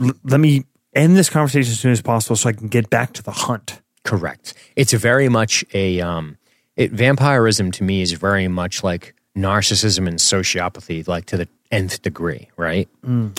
l- 0.00 0.12
let 0.24 0.40
me 0.40 0.64
end 0.94 1.16
this 1.16 1.30
conversation 1.30 1.70
as 1.72 1.80
soon 1.80 1.92
as 1.92 2.02
possible 2.02 2.36
so 2.36 2.48
I 2.48 2.52
can 2.52 2.68
get 2.68 2.90
back 2.90 3.12
to 3.14 3.22
the 3.22 3.30
hunt. 3.30 3.80
Correct. 4.04 4.54
It's 4.76 4.92
very 4.92 5.28
much 5.28 5.64
a 5.74 6.00
um, 6.00 6.36
it, 6.76 6.92
vampirism 6.92 7.70
to 7.72 7.84
me 7.84 8.02
is 8.02 8.12
very 8.12 8.48
much 8.48 8.82
like 8.82 9.14
narcissism 9.36 10.06
and 10.06 10.18
sociopathy, 10.18 11.06
like 11.06 11.26
to 11.26 11.36
the 11.36 11.48
nth 11.70 12.02
degree, 12.02 12.48
right? 12.56 12.88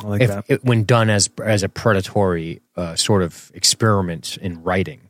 I 0.03 0.07
like 0.07 0.21
if 0.21 0.29
that. 0.29 0.45
it, 0.47 0.63
when 0.63 0.83
done 0.83 1.09
as 1.09 1.29
as 1.43 1.63
a 1.63 1.69
predatory 1.69 2.61
uh, 2.75 2.95
sort 2.95 3.21
of 3.21 3.51
experiment 3.53 4.37
in 4.37 4.63
writing, 4.63 5.01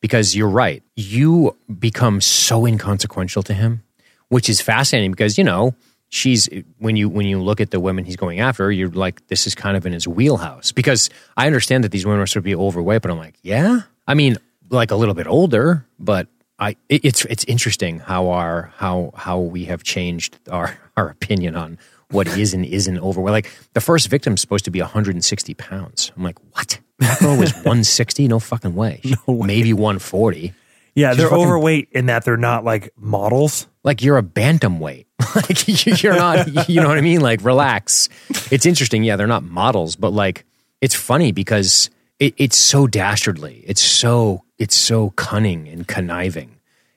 because 0.00 0.36
you're 0.36 0.48
right, 0.48 0.82
you 0.96 1.56
become 1.78 2.20
so 2.20 2.66
inconsequential 2.66 3.42
to 3.44 3.54
him, 3.54 3.82
which 4.28 4.48
is 4.48 4.60
fascinating 4.60 5.10
because 5.10 5.38
you 5.38 5.44
know 5.44 5.74
she's 6.08 6.48
when 6.78 6.96
you 6.96 7.08
when 7.08 7.26
you 7.26 7.40
look 7.40 7.60
at 7.60 7.70
the 7.70 7.80
women 7.80 8.04
he's 8.04 8.16
going 8.16 8.40
after, 8.40 8.70
you're 8.70 8.90
like 8.90 9.26
this 9.28 9.46
is 9.46 9.54
kind 9.54 9.76
of 9.76 9.86
in 9.86 9.92
his 9.92 10.06
wheelhouse 10.06 10.72
because 10.72 11.10
I 11.36 11.46
understand 11.46 11.84
that 11.84 11.90
these 11.92 12.06
women 12.06 12.20
are 12.20 12.26
sort 12.26 12.38
of 12.38 12.44
be 12.44 12.54
overweight, 12.54 13.02
but 13.02 13.10
I'm 13.10 13.18
like, 13.18 13.36
yeah, 13.42 13.80
I 14.06 14.14
mean, 14.14 14.36
like 14.70 14.90
a 14.90 14.96
little 14.96 15.14
bit 15.14 15.26
older, 15.26 15.84
but. 15.98 16.28
I, 16.58 16.70
it, 16.88 17.04
it's 17.04 17.24
it's 17.26 17.44
interesting 17.44 18.00
how 18.00 18.30
our 18.30 18.72
how 18.76 19.12
how 19.14 19.38
we 19.38 19.66
have 19.66 19.82
changed 19.84 20.38
our 20.50 20.76
our 20.96 21.08
opinion 21.08 21.54
on 21.56 21.78
what 22.10 22.26
is 22.26 22.54
and 22.54 22.64
isn't 22.64 22.98
overweight. 22.98 23.32
Like 23.32 23.50
the 23.74 23.80
first 23.80 24.08
victim's 24.08 24.40
supposed 24.40 24.64
to 24.64 24.70
be 24.70 24.80
160 24.80 25.54
pounds. 25.54 26.10
I'm 26.16 26.22
like, 26.22 26.38
what? 26.54 26.80
That 27.00 27.18
girl 27.20 27.36
was 27.36 27.52
160? 27.54 28.26
No 28.28 28.38
fucking 28.40 28.74
way. 28.74 29.02
Maybe 29.28 29.72
140. 29.74 30.54
yeah, 30.94 31.14
they're 31.14 31.28
fucking- 31.28 31.44
overweight 31.44 31.88
in 31.92 32.06
that 32.06 32.24
they're 32.24 32.36
not 32.38 32.64
like 32.64 32.90
models. 32.96 33.66
Like 33.84 34.02
you're 34.02 34.18
a 34.18 34.22
bantamweight. 34.22 35.04
like 35.36 36.02
you're 36.02 36.16
not. 36.16 36.68
You 36.68 36.80
know 36.80 36.88
what 36.88 36.98
I 36.98 37.02
mean? 37.02 37.20
Like 37.20 37.44
relax. 37.44 38.08
It's 38.50 38.66
interesting. 38.66 39.04
Yeah, 39.04 39.16
they're 39.16 39.26
not 39.26 39.42
models, 39.44 39.94
but 39.94 40.10
like 40.12 40.44
it's 40.80 40.94
funny 40.94 41.32
because 41.32 41.90
it, 42.18 42.34
it's 42.38 42.56
so 42.56 42.86
dastardly. 42.86 43.62
It's 43.66 43.82
so 43.82 44.44
it's 44.58 44.74
so 44.76 45.10
cunning 45.10 45.68
and 45.68 45.86
conniving. 45.86 46.56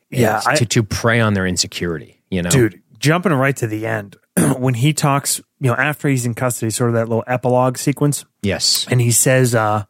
Yeah, 0.09 0.41
I- 0.45 0.55
to 0.55 0.65
to 0.65 0.83
prey 0.83 1.19
on 1.19 1.33
their 1.33 1.45
insecurity. 1.47 2.21
You 2.29 2.41
know, 2.43 2.49
dude 2.49 2.81
jumping 2.99 3.33
right 3.33 3.55
to 3.57 3.67
the 3.67 3.85
end 3.85 4.15
when 4.57 4.73
he 4.75 4.93
talks 4.93 5.39
you 5.59 5.69
know 5.69 5.75
after 5.75 6.07
he's 6.07 6.25
in 6.25 6.33
custody 6.33 6.69
sort 6.69 6.89
of 6.89 6.93
that 6.93 7.09
little 7.09 7.23
epilogue 7.27 7.77
sequence 7.77 8.25
Yes. 8.43 8.85
and 8.91 9.01
he 9.01 9.11
says 9.11 9.55
uh 9.55 9.85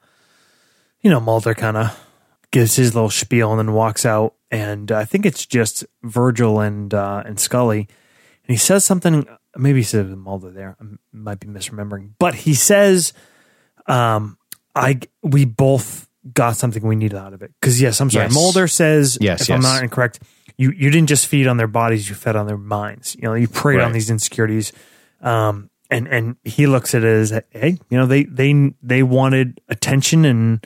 you 1.01 1.09
know 1.09 1.19
mulder 1.19 1.53
kind 1.53 1.75
of 1.77 1.99
gives 2.51 2.77
his 2.77 2.95
little 2.95 3.09
spiel 3.09 3.51
and 3.51 3.59
then 3.59 3.73
walks 3.73 4.05
out 4.05 4.35
and 4.49 4.91
uh, 4.93 4.97
i 4.97 5.03
think 5.05 5.25
it's 5.25 5.45
just 5.45 5.85
virgil 6.03 6.61
and 6.61 6.93
uh 6.93 7.21
and 7.25 7.37
scully 7.37 7.79
and 7.79 7.87
he 8.47 8.55
says 8.55 8.85
something 8.85 9.27
maybe 9.57 9.79
he 9.79 9.83
said 9.83 10.07
mulder 10.17 10.49
there 10.49 10.77
i 10.81 10.85
might 11.11 11.39
be 11.41 11.47
misremembering 11.47 12.11
but 12.17 12.33
he 12.33 12.53
says 12.53 13.11
um, 13.87 14.37
I 14.73 14.99
we 15.21 15.43
both 15.45 16.07
got 16.33 16.55
something 16.57 16.85
we 16.85 16.95
needed 16.95 17.17
out 17.17 17.33
of 17.33 17.41
it. 17.41 17.51
Because 17.59 17.81
yes, 17.81 17.99
I'm 18.01 18.09
sorry. 18.09 18.25
Yes. 18.25 18.33
Mulder 18.33 18.67
says, 18.67 19.17
Yes, 19.21 19.41
if 19.43 19.49
I'm 19.51 19.61
not 19.61 19.81
incorrect, 19.83 20.19
you 20.57 20.71
you 20.71 20.89
didn't 20.89 21.09
just 21.09 21.27
feed 21.27 21.47
on 21.47 21.57
their 21.57 21.67
bodies, 21.67 22.07
you 22.09 22.15
fed 22.15 22.35
on 22.35 22.47
their 22.47 22.57
minds. 22.57 23.15
You 23.15 23.23
know, 23.23 23.33
you 23.33 23.47
preyed 23.47 23.79
on 23.79 23.91
these 23.93 24.09
insecurities. 24.09 24.71
Um, 25.21 25.69
and 25.89 26.07
and 26.07 26.35
he 26.43 26.67
looks 26.67 26.95
at 26.95 27.03
it 27.03 27.07
as, 27.07 27.31
hey, 27.49 27.77
you 27.89 27.97
know, 27.97 28.05
they 28.05 28.23
they 28.23 28.73
they 28.81 29.03
wanted 29.03 29.59
attention 29.69 30.25
and 30.25 30.65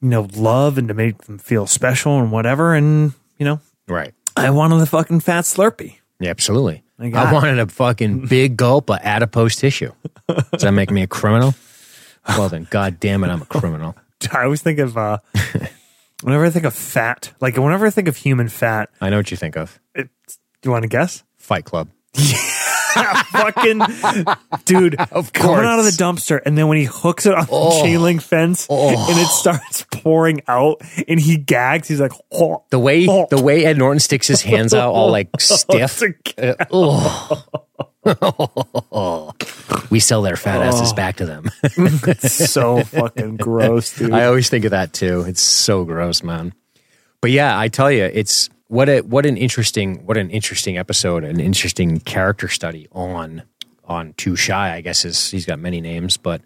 you 0.00 0.08
know 0.08 0.28
love 0.34 0.78
and 0.78 0.88
to 0.88 0.94
make 0.94 1.22
them 1.22 1.38
feel 1.38 1.66
special 1.66 2.18
and 2.18 2.30
whatever. 2.32 2.74
And 2.74 3.12
you 3.38 3.44
know, 3.46 3.60
Right. 3.86 4.12
I 4.36 4.50
wanted 4.50 4.76
the 4.80 4.86
fucking 4.86 5.20
fat 5.20 5.44
Slurpee. 5.44 5.96
Yeah, 6.20 6.30
absolutely. 6.30 6.82
God. 7.00 7.14
I 7.14 7.32
wanted 7.32 7.58
a 7.60 7.66
fucking 7.68 8.26
big 8.26 8.56
gulp 8.56 8.90
of 8.90 8.98
adipose 9.02 9.56
tissue. 9.56 9.92
Does 10.28 10.62
that 10.62 10.72
make 10.72 10.90
me 10.90 11.02
a 11.02 11.06
criminal? 11.06 11.54
Well 12.28 12.48
then, 12.48 12.66
god 12.70 13.00
damn 13.00 13.24
it, 13.24 13.28
I'm 13.28 13.42
a 13.42 13.46
criminal. 13.46 13.94
I 14.32 14.44
always 14.44 14.62
think 14.62 14.78
of 14.78 14.96
uh, 14.96 15.18
whenever 16.22 16.44
I 16.44 16.50
think 16.50 16.64
of 16.64 16.74
fat, 16.74 17.32
like 17.40 17.56
whenever 17.56 17.86
I 17.86 17.90
think 17.90 18.08
of 18.08 18.16
human 18.16 18.48
fat, 18.48 18.90
I 19.00 19.10
know 19.10 19.18
what 19.18 19.30
you 19.30 19.36
think 19.36 19.56
of. 19.56 19.78
it, 19.94 20.08
do 20.26 20.68
you 20.68 20.70
want 20.70 20.82
to 20.82 20.88
guess? 20.88 21.24
Fight 21.36 21.64
Club. 21.64 21.88
fucking 23.30 23.80
dude 24.64 24.96
Of 24.98 25.10
course. 25.10 25.30
coming 25.32 25.64
out 25.64 25.78
of 25.78 25.84
the 25.84 25.92
dumpster 25.92 26.40
and 26.44 26.56
then 26.58 26.66
when 26.68 26.78
he 26.78 26.84
hooks 26.84 27.26
it 27.26 27.34
on 27.34 27.46
the 27.46 27.80
chain 27.82 28.02
link 28.02 28.22
fence 28.22 28.66
and 28.68 29.18
it 29.18 29.26
starts 29.28 29.84
pouring 29.92 30.40
out 30.48 30.80
and 31.06 31.20
he 31.20 31.36
gags 31.36 31.86
he's 31.86 32.00
like 32.00 32.12
oh, 32.32 32.64
The 32.70 32.78
way 32.78 33.06
Oh. 33.08 33.26
the 33.30 33.40
way 33.40 33.64
Ed 33.66 33.78
Norton 33.78 34.00
sticks 34.00 34.26
his 34.26 34.42
hands 34.42 34.74
out 34.74 34.92
all 34.92 35.10
like 35.12 35.28
stiff. 35.38 36.02
Uh, 36.38 36.54
oh. 36.72 37.42
we 39.90 40.00
sell 40.00 40.22
their 40.22 40.36
fat 40.36 40.62
asses 40.62 40.92
back 40.92 41.16
to 41.16 41.26
them. 41.26 41.50
It's 41.62 42.50
so 42.50 42.82
fucking 42.84 43.36
gross 43.36 43.96
dude 43.96 44.12
I 44.12 44.24
always 44.24 44.48
think 44.48 44.64
of 44.64 44.70
that 44.70 44.92
too. 44.92 45.24
It's 45.26 45.42
so 45.42 45.84
gross, 45.84 46.22
man. 46.22 46.54
But 47.20 47.30
yeah, 47.30 47.58
I 47.58 47.68
tell 47.68 47.90
you, 47.90 48.04
it's 48.04 48.48
what 48.68 48.88
a 48.88 49.00
what 49.00 49.26
an 49.26 49.36
interesting 49.36 50.06
what 50.06 50.16
an 50.16 50.30
interesting 50.30 50.78
episode, 50.78 51.24
an 51.24 51.40
interesting 51.40 52.00
character 52.00 52.48
study 52.48 52.86
on 52.92 53.42
on 53.84 54.14
Too 54.14 54.36
Shy. 54.36 54.74
I 54.74 54.80
guess 54.80 55.04
is 55.04 55.30
he's 55.30 55.46
got 55.46 55.58
many 55.58 55.80
names, 55.80 56.16
but 56.16 56.42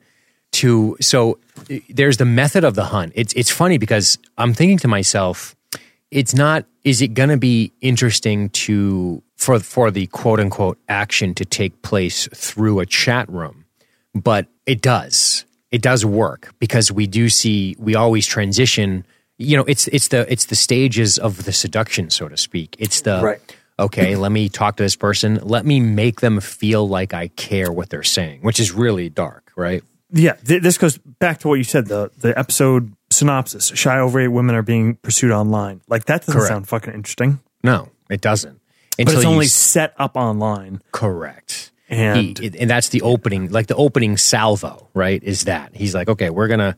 to 0.53 0.97
so 1.01 1.39
there's 1.89 2.17
the 2.17 2.25
method 2.25 2.65
of 2.65 2.75
the 2.75 2.85
hunt. 2.85 3.13
It's 3.15 3.33
it's 3.35 3.51
funny 3.51 3.79
because 3.79 4.19
I'm 4.39 4.55
thinking 4.55 4.79
to 4.79 4.89
myself, 4.89 5.57
it's 6.11 6.35
not. 6.35 6.67
Is 6.85 7.01
it 7.01 7.15
going 7.15 7.29
to 7.29 7.37
be 7.37 7.73
interesting 7.81 8.51
to 8.51 9.23
for 9.45 9.59
for 9.61 9.91
the 9.91 10.07
quote 10.09 10.41
unquote 10.41 10.79
action 10.89 11.35
to 11.35 11.45
take 11.45 11.83
place 11.83 12.29
through 12.35 12.81
a 12.81 12.87
chat 12.87 13.29
room? 13.29 13.65
but 14.15 14.47
it 14.67 14.83
does. 14.83 15.47
It 15.71 15.81
does 15.81 16.05
work 16.05 16.53
because 16.59 16.93
we 16.93 17.07
do 17.07 17.31
see 17.31 17.75
we 17.79 17.95
always 17.95 18.27
transition 18.27 19.07
you 19.39 19.57
know 19.57 19.65
it's 19.67 19.89
it's 19.89 20.09
the 20.09 20.31
it's 20.31 20.45
the 20.47 20.55
stages 20.55 21.17
of 21.19 21.45
the 21.45 21.53
seduction 21.53 22.11
so 22.11 22.29
to 22.29 22.37
speak. 22.37 22.77
It's 22.79 23.01
the 23.01 23.21
Right. 23.23 23.57
okay 23.79 24.15
let 24.17 24.31
me 24.31 24.51
talk 24.51 24.77
to 24.77 24.83
this 24.83 24.97
person. 24.97 25.37
Let 25.43 25.65
me 25.65 25.81
make 25.81 26.21
them 26.21 26.41
feel 26.41 26.87
like 26.87 27.15
i 27.15 27.29
care 27.29 27.73
what 27.73 27.89
they're 27.89 28.03
saying 28.03 28.41
which 28.43 28.61
is 28.61 28.71
really 28.73 29.09
dark 29.09 29.51
right? 29.57 29.83
Yeah 30.11 30.35
th- 30.35 30.63
this 30.63 30.77
goes 30.77 30.99
back 30.99 31.39
to 31.41 31.49
what 31.49 31.55
you 31.57 31.65
said 31.65 31.87
the 31.87 32.11
the 32.19 32.39
episode 32.39 32.93
synopsis. 33.11 33.73
Shy 33.75 33.99
overweight 33.99 34.31
women 34.31 34.55
are 34.55 34.63
being 34.63 34.97
pursued 34.97 35.31
online. 35.33 35.81
Like 35.89 36.05
that 36.05 36.21
doesn't 36.21 36.35
Correct. 36.35 36.49
sound 36.49 36.69
fucking 36.69 36.93
interesting. 36.93 37.41
No 37.65 37.89
it 38.11 38.21
doesn't 38.21 38.61
but 38.99 39.09
it's 39.15 39.25
only 39.25 39.47
set 39.47 39.95
up 39.99 40.17
online. 40.17 40.81
Correct. 40.93 41.71
And- 41.89 42.39
He- 42.39 42.59
and 42.59 42.71
that's 42.71 42.89
the 42.89 43.03
opening 43.03 43.51
like 43.51 43.67
the 43.67 43.77
opening 43.77 44.17
salvo 44.17 44.89
right 44.95 45.23
is 45.23 45.45
that. 45.45 45.75
He's 45.75 45.95
like 45.95 46.09
okay 46.09 46.31
we're 46.31 46.49
gonna 46.49 46.77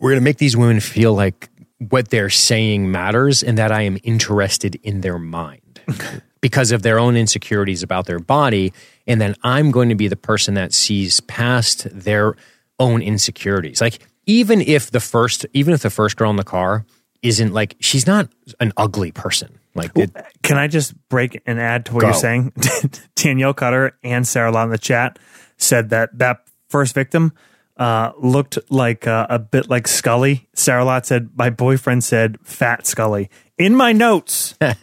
we're 0.00 0.10
gonna 0.12 0.20
make 0.22 0.38
these 0.38 0.56
women 0.56 0.80
feel 0.80 1.12
like 1.14 1.48
what 1.78 2.08
they're 2.08 2.30
saying 2.30 2.90
matters 2.90 3.42
and 3.42 3.58
that 3.58 3.70
i 3.70 3.82
am 3.82 3.98
interested 4.02 4.76
in 4.82 5.02
their 5.02 5.18
mind 5.18 5.80
because 6.40 6.72
of 6.72 6.80
their 6.82 6.98
own 6.98 7.16
insecurities 7.16 7.82
about 7.82 8.06
their 8.06 8.18
body. 8.18 8.72
And 9.06 9.20
then 9.20 9.34
i'm 9.42 9.70
going 9.70 9.90
to 9.90 9.94
be 9.94 10.08
the 10.08 10.16
person 10.16 10.54
that 10.54 10.72
sees 10.72 11.20
past 11.20 11.86
their 11.92 12.34
own 12.78 13.02
insecurities. 13.02 13.80
Like 13.82 13.98
even 14.26 14.60
if 14.62 14.90
the 14.90 15.00
first 15.00 15.44
even 15.52 15.74
if 15.74 15.82
the 15.82 15.90
first 15.90 16.16
girl 16.16 16.30
in 16.30 16.36
the 16.36 16.44
car 16.44 16.86
isn't 17.22 17.52
like 17.52 17.76
she's 17.80 18.06
not 18.06 18.28
an 18.58 18.72
ugly 18.78 19.12
person 19.12 19.58
like 19.76 19.92
it, 19.96 20.10
Can 20.42 20.56
I 20.58 20.66
just 20.68 20.94
break 21.08 21.40
and 21.46 21.60
add 21.60 21.86
to 21.86 21.94
what 21.94 22.00
Go. 22.00 22.06
you're 22.08 22.14
saying? 22.14 22.52
Danielle 23.14 23.54
Cutter 23.54 23.96
and 24.02 24.26
Sarah 24.26 24.50
Lott 24.52 24.64
in 24.64 24.70
the 24.70 24.78
chat 24.78 25.18
said 25.56 25.90
that 25.90 26.16
that 26.18 26.44
first 26.68 26.94
victim 26.94 27.32
uh, 27.76 28.12
looked 28.18 28.58
like 28.70 29.06
uh, 29.06 29.26
a 29.30 29.38
bit 29.38 29.68
like 29.68 29.86
Scully. 29.86 30.48
Sarah 30.54 30.84
Lott 30.84 31.04
said, 31.06 31.30
"My 31.36 31.50
boyfriend 31.50 32.02
said 32.04 32.38
fat 32.42 32.86
Scully." 32.86 33.28
In 33.58 33.74
my 33.74 33.92
notes, 33.92 34.54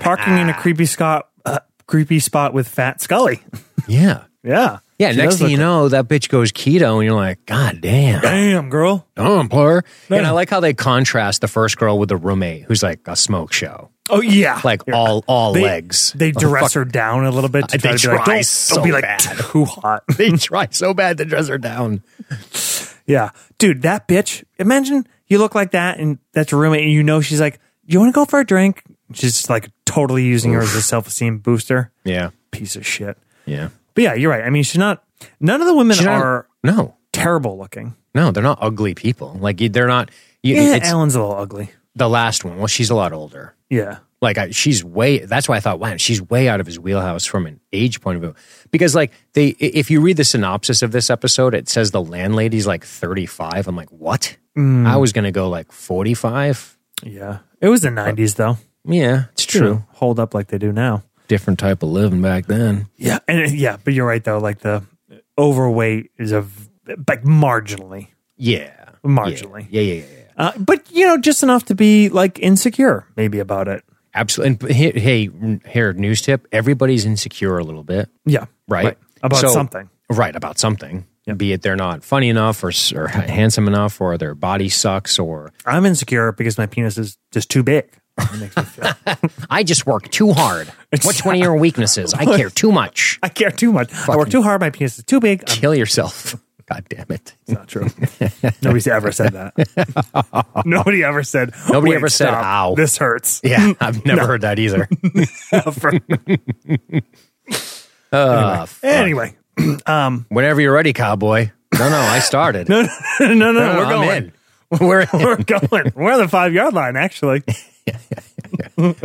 parking 0.00 0.38
in 0.38 0.48
a 0.48 0.54
creepy 0.54 0.86
spot, 0.86 1.28
uh, 1.44 1.60
creepy 1.86 2.18
spot 2.20 2.52
with 2.54 2.68
fat 2.68 3.00
Scully. 3.00 3.42
yeah 3.86 4.24
yeah, 4.44 4.78
yeah 4.98 5.10
She 5.12 5.16
next 5.18 5.36
thing 5.38 5.50
you 5.50 5.56
look- 5.56 5.60
know 5.64 5.88
that 5.88 6.08
bitch 6.08 6.28
goes 6.28 6.52
keto 6.52 6.96
and 6.96 7.04
you're 7.04 7.14
like 7.14 7.44
god 7.46 7.80
damn 7.80 8.20
damn 8.22 8.70
girl. 8.70 9.06
Oh, 9.16 9.46
plur. 9.50 9.82
And 10.10 10.26
I 10.26 10.30
like 10.30 10.48
how 10.50 10.60
they 10.60 10.74
contrast 10.74 11.40
the 11.40 11.48
first 11.48 11.76
girl 11.78 11.98
with 11.98 12.08
the 12.08 12.16
roommate 12.16 12.64
who's 12.64 12.82
like 12.82 13.00
a 13.06 13.16
smoke 13.16 13.52
show, 13.52 13.90
Oh 14.10 14.20
yeah, 14.20 14.60
like 14.64 14.82
Yeah. 14.86 14.94
all 14.94 15.24
all 15.26 15.52
They- 15.52 15.62
legs. 15.62 16.12
They 16.16 16.30
dress 16.32 16.74
her 16.74 16.84
down 16.84 17.24
a 17.24 17.30
little 17.30 17.50
bit. 17.50 17.68
To 17.68 17.78
They 17.78 17.96
try 17.96 17.96
to 17.96 18.08
be 18.08 18.14
like, 18.16 18.24
don't, 18.24 18.44
so 18.44 18.74
don't 18.76 18.84
be 18.84 18.92
like 18.92 19.02
bad. 19.02 19.20
too 19.52 19.64
hot. 19.64 20.04
They 20.16 20.30
try 20.30 20.68
so 20.70 20.94
bad 20.94 21.18
to 21.18 21.24
dress 21.24 21.48
her 21.48 21.58
down. 21.58 22.02
Yeah. 23.06 23.30
Dude, 23.58 23.82
that 23.82 24.06
bitch, 24.08 24.44
imagine 24.58 25.06
you 25.26 25.38
look 25.38 25.54
like 25.54 25.70
that 25.72 25.98
and 25.98 26.18
that's 26.32 26.52
your 26.52 26.60
roommate 26.60 26.82
and 26.84 26.92
you 26.92 27.02
know 27.02 27.20
she's 27.20 27.40
like, 27.40 27.54
Do 27.86 27.94
you 27.94 28.00
want 28.00 28.12
to 28.12 28.14
go 28.14 28.24
for 28.24 28.40
a 28.40 28.44
drink? 28.46 28.82
She's 29.14 29.48
like 29.48 29.70
totally 29.86 30.24
using 30.24 30.52
her 30.52 30.60
as 30.60 30.74
a 30.74 30.82
self 30.82 31.06
esteem 31.06 31.38
booster. 31.38 31.90
Yeah, 32.04 32.30
Piece 32.50 32.76
of 32.76 32.86
shit. 32.86 33.16
yeah. 33.46 33.70
But 33.94 34.04
yeah, 34.04 34.14
you're 34.14 34.30
right. 34.30 34.44
I 34.44 34.50
mean, 34.50 34.62
she's 34.62 34.78
not, 34.78 35.02
none 35.40 35.60
of 35.60 35.66
the 35.66 35.74
women 35.74 35.96
not- 36.04 36.22
are 36.22 36.46
no, 36.62 36.94
terrible 37.12 37.58
looking. 37.58 37.96
no, 38.14 38.30
they're 38.30 38.42
not 38.42 38.58
ugly 38.60 38.94
people. 38.94 39.36
Like 39.40 39.58
they're 39.58 39.88
not. 39.88 40.10
You, 40.42 40.54
Yeah, 40.54 40.76
it's 40.76 40.88
Ellen's 40.88 41.14
a 41.16 41.20
little 41.20 41.34
ugly. 41.36 41.70
The 41.98 42.08
last 42.08 42.44
one. 42.44 42.58
Well, 42.58 42.66
she's 42.66 42.90
a 42.90 42.94
lot 42.94 43.12
older. 43.12 43.54
Yeah. 43.68 43.98
Like 44.20 44.38
I, 44.38 44.50
she's 44.50 44.82
way. 44.84 45.18
That's 45.18 45.48
why 45.48 45.56
I 45.56 45.60
thought, 45.60 45.78
wow, 45.78 45.96
she's 45.96 46.20
way 46.20 46.48
out 46.48 46.58
of 46.60 46.66
his 46.66 46.78
wheelhouse 46.78 47.24
from 47.24 47.46
an 47.46 47.60
age 47.72 48.00
point 48.00 48.16
of 48.16 48.22
view. 48.22 48.34
Because 48.72 48.94
like 48.94 49.12
they, 49.34 49.48
if 49.48 49.90
you 49.90 50.00
read 50.00 50.16
the 50.16 50.24
synopsis 50.24 50.82
of 50.82 50.90
this 50.90 51.08
episode, 51.10 51.54
it 51.54 51.68
says 51.68 51.92
the 51.92 52.02
landlady's 52.02 52.66
like 52.66 52.84
thirty 52.84 53.26
five. 53.26 53.68
I'm 53.68 53.76
like, 53.76 53.90
what? 53.90 54.36
I 54.56 54.96
was 54.96 55.12
gonna 55.12 55.30
go 55.30 55.48
like 55.48 55.70
forty 55.70 56.14
five. 56.14 56.76
Yeah. 57.04 57.38
It 57.60 57.68
was 57.68 57.82
the 57.82 57.90
90s 57.90 58.34
though. 58.34 58.56
Yeah, 58.84 59.26
it's 59.32 59.44
true. 59.44 59.84
Hold 59.94 60.18
up 60.18 60.34
like 60.34 60.48
they 60.48 60.58
do 60.58 60.72
now. 60.72 61.04
Different 61.28 61.58
type 61.60 61.82
of 61.84 61.90
living 61.90 62.20
back 62.22 62.46
then. 62.46 62.88
Yeah. 62.96 63.18
And 63.28 63.46
uh, 63.46 63.50
yeah, 63.54 63.76
but 63.84 63.94
you're 63.94 64.06
right 64.06 64.22
though. 64.24 64.38
Like 64.38 64.60
the 64.60 64.82
overweight 65.36 66.10
is 66.18 66.32
a, 66.32 66.42
v- 66.42 66.68
like 67.06 67.22
marginally. 67.22 68.08
Yeah, 68.36 68.72
Marginally. 69.04 69.66
Yeah, 69.70 69.80
yeah, 69.82 69.94
yeah, 69.94 70.04
yeah. 70.17 70.17
Uh, 70.38 70.52
but 70.56 70.90
you 70.90 71.04
know, 71.06 71.18
just 71.18 71.42
enough 71.42 71.64
to 71.66 71.74
be 71.74 72.08
like 72.08 72.38
insecure 72.38 73.06
maybe 73.16 73.38
about 73.40 73.68
it. 73.68 73.84
Absolutely. 74.14 74.66
And 74.68 74.76
hey, 74.76 74.98
hey, 74.98 75.30
here, 75.68 75.92
news 75.92 76.22
tip: 76.22 76.46
everybody's 76.52 77.04
insecure 77.04 77.58
a 77.58 77.64
little 77.64 77.84
bit, 77.84 78.08
Yeah. 78.24 78.46
right? 78.68 78.96
About 79.22 79.40
So- 79.40 79.48
something. 79.48 79.90
right? 80.10 80.34
About 80.34 80.58
something. 80.58 81.06
Be 81.36 81.52
it 81.52 81.60
they're 81.60 81.76
not 81.76 82.04
funny 82.04 82.30
enough, 82.30 82.64
or, 82.64 82.72
or 82.94 83.08
handsome 83.08 83.66
enough, 83.68 84.00
or 84.00 84.16
their 84.16 84.34
body 84.34 84.70
sucks, 84.70 85.18
or 85.18 85.52
I'm 85.66 85.84
insecure 85.84 86.32
because 86.32 86.56
my 86.56 86.64
penis 86.64 86.96
is 86.96 87.18
just 87.32 87.50
too 87.50 87.62
big. 87.62 87.84
It 88.18 88.40
makes 88.40 88.56
me 88.56 88.62
feel- 88.62 89.30
I 89.50 89.62
just 89.62 89.84
work 89.86 90.08
too 90.10 90.32
hard. 90.32 90.68
What's 91.02 91.22
one 91.26 91.34
of 91.34 91.40
your 91.42 91.54
weaknesses? 91.58 92.14
I 92.14 92.24
care 92.24 92.48
too 92.48 92.72
much. 92.72 93.18
I 93.22 93.28
care 93.28 93.50
too 93.50 93.72
much. 93.72 93.92
I 94.08 94.16
work 94.16 94.30
too 94.30 94.40
hard. 94.42 94.62
My 94.62 94.70
penis 94.70 94.98
is 94.98 95.04
too 95.04 95.20
big. 95.20 95.40
I'm 95.46 95.56
Kill 95.56 95.74
yourself. 95.74 96.34
God 96.68 96.84
damn 96.90 97.06
it. 97.08 97.34
It's 97.46 97.50
not 97.50 97.66
true. 97.68 97.86
Nobody's 98.62 98.86
ever 98.86 99.10
said 99.10 99.32
that. 99.32 100.62
Nobody 100.66 101.02
ever 101.02 101.22
said. 101.22 101.52
Nobody 101.70 101.94
ever 101.94 102.08
said, 102.10 102.28
stop. 102.28 102.44
"Ow." 102.44 102.74
This 102.74 102.98
hurts. 102.98 103.40
Yeah, 103.48 103.72
I've 103.80 104.04
never 104.04 104.26
heard 104.26 104.42
that 104.42 104.58
either. 104.58 104.88
Uh, 108.12 108.66
anyway, 108.82 109.34
um, 109.86 110.26
whenever 110.28 110.60
you're 110.60 110.72
ready, 110.74 110.92
cowboy. 110.92 111.50
No, 111.78 111.88
no, 111.88 111.96
I 111.98 112.18
started. 112.18 112.68
no, 112.68 112.82
no, 113.20 113.34
no, 113.34 113.52
no, 113.52 113.52
we're 113.52 113.84
I'm 113.84 113.88
going. 113.90 114.24
in. 114.24 114.32
We're 114.86 115.00
in. 115.02 115.08
We're 115.12 115.36
going. 115.36 115.92
We're 115.94 116.12
on 116.12 116.18
the 116.20 116.28
five 116.28 116.52
yard 116.52 116.74
line. 116.74 116.96
Actually, 116.96 117.42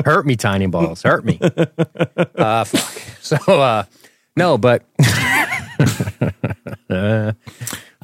hurt 0.04 0.26
me 0.26 0.36
tiny 0.36 0.68
balls 0.68 1.02
hurt 1.02 1.24
me 1.26 1.40
uh 2.36 2.64
fuck 2.66 3.02
so 3.22 3.38
uh 3.62 3.84
no 4.36 4.58
but 4.58 4.84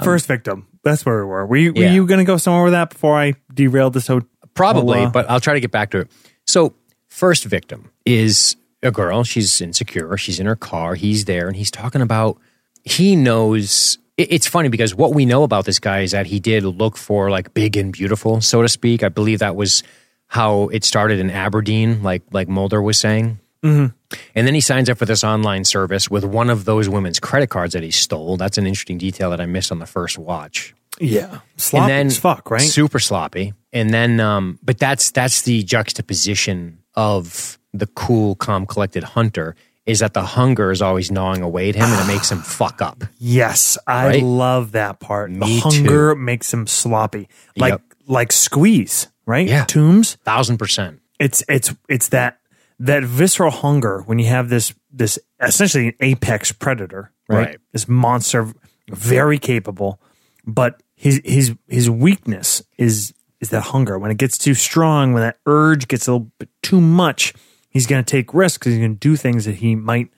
first 0.04 0.28
victim. 0.28 0.68
That's 0.84 1.06
where 1.06 1.24
we 1.26 1.30
were. 1.30 1.46
Were 1.46 1.58
you, 1.58 1.74
Yeah. 1.76 1.92
you 1.92 2.06
going 2.06 2.20
to 2.20 2.26
go 2.26 2.38
somewhere 2.38 2.64
with 2.64 2.74
that 2.74 2.92
before 2.92 3.20
I 3.20 3.34
derailed 3.54 3.94
this? 3.94 4.08
Whole, 4.08 4.22
probably 4.54 5.00
whole, 5.00 5.08
uh, 5.08 5.12
but 5.12 5.30
i'll 5.30 5.40
try 5.40 5.54
to 5.54 5.62
get 5.62 5.72
back 5.72 5.92
to 5.92 6.00
it 6.00 6.12
so 6.46 6.74
first 7.08 7.46
victim 7.46 7.90
is 8.06 8.58
a 8.84 8.92
girl 8.92 9.24
she's 9.24 9.62
insecure 9.62 10.18
she's 10.18 10.38
in 10.40 10.46
her 10.48 10.56
car 10.56 10.96
he's 10.96 11.24
there 11.26 11.48
and 11.48 11.56
he's 11.56 11.72
talking 11.72 12.02
about 12.02 12.38
he 12.84 13.16
knows 13.16 14.00
it- 14.18 14.34
it's 14.34 14.48
funny 14.48 14.68
because 14.68 14.94
what 14.94 15.14
we 15.14 15.26
know 15.26 15.44
about 15.44 15.64
this 15.64 15.80
guy 15.80 16.02
is 16.02 16.12
that 16.12 16.26
he 16.26 16.42
did 16.42 16.66
look 16.66 16.98
for 16.98 17.30
like 17.30 17.54
big 17.54 17.78
and 17.78 17.94
beautiful, 17.94 18.42
so 18.42 18.62
to 18.62 18.68
speak. 18.68 19.02
I 19.02 19.08
believe 19.08 19.40
that 19.40 19.56
was 19.56 19.82
how 20.28 20.68
it 20.74 20.84
started 20.84 21.20
in 21.20 21.32
Aberdeen, 21.32 22.04
like 22.04 22.24
like 22.34 22.50
Mulder 22.50 22.82
was 22.82 23.00
saying. 23.00 23.40
Mm-hmm. 23.64 23.96
And 24.36 24.48
then 24.48 24.54
he 24.56 24.62
signs 24.62 24.90
up 24.90 24.98
for 24.98 25.06
this 25.06 25.24
online 25.24 25.64
service 25.66 26.10
with 26.10 26.24
one 26.26 26.50
of 26.50 26.66
those 26.66 26.90
women's 26.90 27.20
credit 27.20 27.48
cards 27.50 27.74
that 27.74 27.84
he 27.84 27.92
stole. 27.92 28.38
That's 28.38 28.58
an 28.58 28.66
interesting 28.66 28.98
detail 28.98 29.30
that 29.30 29.40
I 29.42 29.46
missed 29.46 29.72
on 29.72 29.80
the 29.80 29.86
first 29.86 30.18
watch. 30.18 30.74
Yeah. 31.00 31.40
Sloppy 31.58 31.82
and 31.84 31.90
then 31.92 32.08
as 32.08 32.18
fuck, 32.18 32.50
right? 32.50 32.62
Super 32.62 33.00
sloppy. 33.00 33.54
And 33.72 33.94
then, 33.94 34.20
um, 34.20 34.58
but 34.64 34.80
that's 34.80 35.12
that's 35.12 35.44
the 35.44 35.62
juxtaposition 35.64 36.80
of 36.96 37.60
the 37.74 37.88
cool, 37.88 38.36
calm, 38.36 38.66
collected 38.66 39.04
hunter. 39.04 39.56
Is 39.86 40.00
that 40.00 40.14
the 40.14 40.22
hunger 40.24 40.70
is 40.72 40.82
always 40.84 41.10
gnawing 41.12 41.42
away 41.42 41.70
at 41.70 41.76
him, 41.76 41.86
and 41.90 42.00
it 42.10 42.12
makes 42.14 42.32
him 42.32 42.40
fuck 42.42 42.80
up. 42.82 43.04
yes, 43.18 43.76
I 43.88 44.06
Right? 44.08 44.24
love 44.24 44.74
that 44.74 45.00
part. 45.00 45.32
Me 45.32 45.38
the 45.56 45.60
hunger 45.62 46.16
makes 46.16 46.54
him 46.54 46.68
sloppy. 46.68 47.28
Like 47.58 47.72
Yep. 47.74 47.82
like 48.08 48.32
squeeze, 48.32 49.08
right? 49.26 49.48
Yeah. 49.48 49.66
Tooms. 49.66 50.18
Thousand 50.26 50.58
percent. 50.58 51.00
It's 51.20 51.44
it's 51.50 51.74
it's 51.88 52.10
that 52.10 52.39
that 52.80 53.04
visceral 53.04 53.52
hunger 53.52 54.02
when 54.06 54.20
you 54.20 54.28
have 54.28 54.50
this 54.50 54.74
this 54.92 55.20
essentially 55.42 55.90
an 55.90 55.94
apex 56.00 56.52
predator, 56.52 57.12
right? 57.28 57.48
Right. 57.48 57.58
This 57.72 57.88
monster 57.88 58.54
very 58.90 59.38
capable, 59.38 60.02
but 60.46 60.82
his 60.96 61.22
his 61.24 61.56
his 61.68 61.90
weakness 61.90 62.64
is 62.78 63.14
is 63.40 63.50
that 63.50 63.62
hunger. 63.62 64.00
When 64.00 64.12
it 64.12 64.18
gets 64.18 64.38
too 64.38 64.54
strong, 64.54 65.14
when 65.14 65.24
that 65.24 65.38
urge 65.46 65.88
gets 65.88 66.08
a 66.08 66.14
little 66.14 66.32
bit 66.40 66.50
too 66.62 66.82
much, 66.82 67.34
he's 67.70 67.88
going 67.88 68.04
to 68.04 68.10
take 68.10 68.34
risks. 68.34 68.68
He's 68.68 68.78
going 68.78 68.94
to 68.94 69.00
do 69.00 69.16
things 69.16 69.46
that 69.46 69.56
he 69.56 69.76
might, 69.76 70.10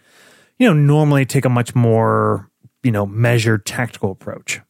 you 0.58 0.68
know, 0.68 0.74
normally 0.74 1.26
take 1.26 1.46
a 1.46 1.50
much 1.50 1.76
more 1.76 2.50
you 2.84 2.92
know 2.92 3.06
measured 3.06 3.66
tactical 3.66 4.12
approach. 4.12 4.62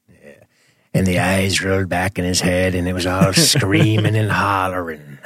And 0.93 1.07
the 1.07 1.19
eyes 1.19 1.63
rolled 1.63 1.87
back 1.87 2.19
in 2.19 2.25
his 2.25 2.41
head, 2.41 2.75
and 2.75 2.87
it 2.87 2.93
was 2.93 3.05
all 3.05 3.31
screaming 3.33 4.15
and 4.15 4.31
hollering. 4.31 5.19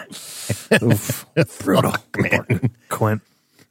Oof, 0.81 1.25
brutal, 1.59 1.95
man. 2.17 2.69
Quint. 2.89 3.21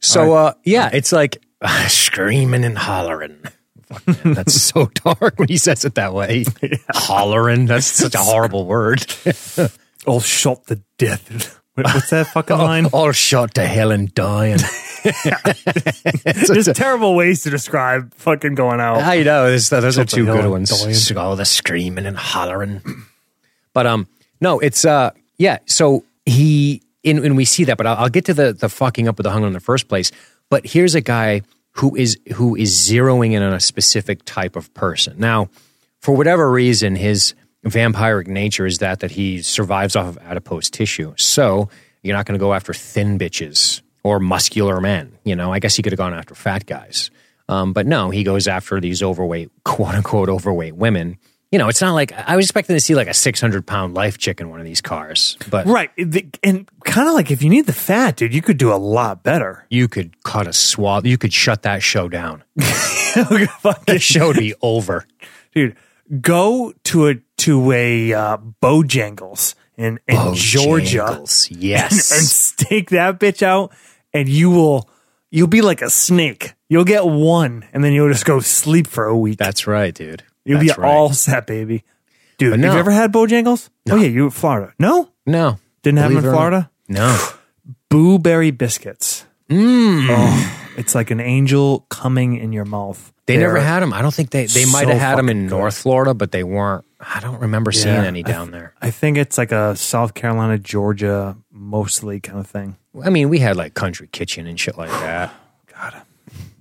So, 0.01 0.33
uh, 0.33 0.53
yeah, 0.63 0.89
it's 0.91 1.11
like 1.11 1.41
screaming 1.87 2.65
and 2.65 2.77
hollering. 2.77 3.37
Fuck, 3.83 4.07
man, 4.25 4.33
that's 4.33 4.61
so 4.61 4.87
dark 5.05 5.39
when 5.39 5.47
he 5.47 5.57
says 5.57 5.85
it 5.85 5.95
that 5.95 6.13
way. 6.13 6.45
Hollering. 6.89 7.65
That's 7.65 7.85
such 7.85 8.15
a 8.15 8.19
horrible 8.19 8.65
word. 8.65 9.05
All 10.05 10.19
shot 10.19 10.67
to 10.67 10.81
death. 10.97 11.61
What- 11.75 11.85
What's 11.93 12.09
that 12.09 12.27
fucking 12.27 12.57
line? 12.69 12.85
All 12.87 13.11
shot 13.11 13.53
to 13.55 13.65
hell 13.65 13.91
and 13.91 14.13
dying. 14.13 14.59
There's 16.23 16.69
terrible 16.73 17.15
ways 17.15 17.43
to 17.43 17.49
describe 17.49 18.13
fucking 18.15 18.55
going 18.55 18.79
out. 18.79 18.97
I 19.01 19.23
know. 19.23 19.49
Those, 19.51 19.69
those 19.69 19.97
are 19.99 20.05
two 20.05 20.25
good 20.25 20.49
ones. 20.49 20.69
dying. 20.69 21.17
All 21.17 21.35
the 21.35 21.45
screaming 21.45 22.05
and 22.05 22.17
hollering. 22.17 22.81
But 23.73 23.87
um, 23.87 24.07
no, 24.41 24.59
it's 24.59 24.85
uh, 24.85 25.11
yeah. 25.37 25.59
So 25.65 26.03
he, 26.25 26.81
and, 27.03 27.19
and 27.19 27.37
we 27.37 27.45
see 27.45 27.65
that. 27.65 27.77
But 27.77 27.87
I'll, 27.87 27.97
I'll 27.97 28.09
get 28.09 28.25
to 28.25 28.33
the 28.33 28.53
the 28.53 28.69
fucking 28.69 29.07
up 29.07 29.17
with 29.17 29.25
the 29.25 29.31
hunger 29.31 29.47
in 29.47 29.53
the 29.53 29.59
first 29.59 29.87
place. 29.87 30.11
But 30.49 30.65
here's 30.65 30.95
a 30.95 31.01
guy 31.01 31.41
who 31.71 31.95
is 31.95 32.17
who 32.35 32.55
is 32.55 32.73
zeroing 32.73 33.33
in 33.33 33.43
on 33.43 33.53
a 33.53 33.59
specific 33.59 34.23
type 34.25 34.55
of 34.55 34.73
person. 34.73 35.19
Now, 35.19 35.49
for 35.99 36.15
whatever 36.15 36.49
reason, 36.49 36.95
his 36.95 37.33
vampiric 37.65 38.27
nature 38.27 38.65
is 38.65 38.77
that 38.79 38.99
that 39.01 39.11
he 39.11 39.41
survives 39.41 39.95
off 39.95 40.07
of 40.07 40.17
adipose 40.19 40.69
tissue. 40.69 41.13
So 41.17 41.69
you're 42.03 42.15
not 42.15 42.25
going 42.25 42.37
to 42.37 42.43
go 42.43 42.53
after 42.53 42.73
thin 42.73 43.17
bitches 43.17 43.81
or 44.03 44.19
muscular 44.19 44.79
men. 44.79 45.17
You 45.23 45.35
know, 45.35 45.51
I 45.51 45.59
guess 45.59 45.75
he 45.75 45.81
could 45.83 45.91
have 45.91 45.97
gone 45.97 46.13
after 46.13 46.35
fat 46.35 46.65
guys. 46.65 47.09
Um, 47.49 47.73
but 47.73 47.85
no, 47.85 48.09
he 48.09 48.23
goes 48.23 48.47
after 48.47 48.79
these 48.79 49.03
overweight, 49.03 49.49
quote 49.63 49.95
unquote, 49.95 50.29
overweight 50.29 50.75
women. 50.75 51.17
You 51.51 51.59
know, 51.59 51.69
it's 51.69 51.79
not 51.79 51.93
like 51.93 52.11
I 52.11 52.35
was 52.35 52.45
expecting 52.45 52.75
to 52.75 52.79
see 52.79 52.95
like 52.95 53.07
a 53.07 53.13
600 53.13 53.65
pound 53.65 53.93
life 53.93 54.17
chick 54.17 54.41
in 54.41 54.49
one 54.49 54.59
of 54.59 54.65
these 54.65 54.81
cars, 54.81 55.37
but 55.49 55.65
Right. 55.67 55.89
And 56.43 56.69
kind 56.83 57.07
of 57.07 57.13
like 57.13 57.31
if 57.31 57.41
you 57.43 57.49
need 57.49 57.65
the 57.65 57.73
fat, 57.73 58.17
dude, 58.17 58.33
you 58.33 58.41
could 58.41 58.57
do 58.57 58.73
a 58.73 58.75
lot 58.77 59.23
better. 59.23 59.65
you 59.69 59.87
could 59.87 60.21
cut 60.23 60.47
a 60.47 60.53
swath. 60.53 61.05
You 61.05 61.17
could 61.17 61.31
shut 61.33 61.61
that 61.63 61.81
show 61.81 62.09
down. 62.09 62.43
The 63.15 63.97
show 63.99 64.27
would 64.27 64.37
be 64.37 64.53
over. 64.61 65.05
dude, 65.53 65.77
go 66.21 66.73
to 66.85 67.07
a 67.09 67.15
to 67.37 67.71
a 67.71 68.13
uh, 68.13 68.37
Bojangles 68.61 69.55
in, 69.77 69.99
in 70.07 70.33
Georgia 70.35 70.99
Bojangles, 70.99 71.51
and, 71.51 71.63
Yes. 71.63 72.11
and 72.17 72.21
stake 72.25 72.89
that 72.91 73.19
bitch 73.19 73.43
out, 73.43 73.73
and 74.13 74.27
you 74.29 74.49
will 74.49 74.89
you'll 75.31 75.47
be 75.47 75.61
like 75.61 75.81
a 75.81 75.89
snake. 75.89 76.53
You'll 76.69 76.85
get 76.85 77.05
one, 77.05 77.65
and 77.73 77.83
then 77.83 77.93
you'll 77.93 78.09
just 78.09 78.25
go 78.25 78.39
sleep 78.39 78.87
for 78.87 79.05
a 79.05 79.17
week. 79.17 79.37
That's 79.37 79.67
right, 79.67 79.93
dude. 79.93 80.23
You'll 80.45 80.59
That's 80.59 80.75
be 80.75 80.81
right. 80.81 80.91
all 80.91 81.11
set, 81.13 81.47
baby. 81.47 81.83
Dude, 82.37 82.51
But 82.51 82.59
have 82.61 82.73
you 82.73 82.79
ever 82.79 82.91
had 82.91 83.11
Bojangles? 83.13 83.69
Oh 83.89 83.95
yeah, 83.95 84.07
you 84.07 84.21
were 84.21 84.25
in 84.27 84.31
Florida. 84.31 84.73
No, 84.79 85.09
No. 85.25 85.57
didn't 85.83 85.99
have 85.99 86.09
them 86.09 86.17
in 86.19 86.23
it 86.25 86.27
or 86.27 86.31
not. 86.31 86.37
Florida. 86.37 86.71
No. 86.87 87.29
Blueberry 87.89 88.51
biscuits. 88.51 89.25
Mm. 89.49 90.07
Oh, 90.09 90.64
it's 90.77 90.95
like 90.95 91.11
an 91.11 91.19
angel 91.19 91.85
coming 91.89 92.37
in 92.37 92.51
your 92.51 92.65
mouth. 92.65 93.13
They 93.25 93.37
never 93.37 93.59
had 93.59 93.79
them. 93.79 93.91
I 93.91 94.01
don't 94.03 94.13
think 94.13 94.29
they, 94.29 94.45
they 94.45 94.65
might 94.65 94.83
so 94.83 94.89
have 94.89 94.99
had 94.99 95.17
them 95.17 95.29
in 95.29 95.47
good. 95.47 95.55
North 95.55 95.77
Florida, 95.77 96.13
but 96.13 96.31
they 96.31 96.43
weren't. 96.43 96.85
I 96.99 97.19
don't 97.19 97.39
remember 97.39 97.71
seeing 97.71 97.95
any 97.95 98.21
down 98.21 98.51
there. 98.51 98.73
I 98.81 98.91
think 98.91 99.17
it's 99.17 99.37
like 99.37 99.51
a 99.51 99.75
South 99.75 100.13
Carolina, 100.13 100.59
Georgia, 100.59 101.35
mostly 101.51 102.19
kind 102.19 102.39
of 102.39 102.47
thing. 102.47 102.77
I 103.03 103.09
mean, 103.09 103.29
we 103.29 103.39
had 103.39 103.57
like 103.57 103.73
Country 103.73 104.07
Kitchen 104.11 104.45
and 104.45 104.59
shit 104.59 104.77
like 104.77 104.89
that. 104.89 105.33
God. 105.73 106.01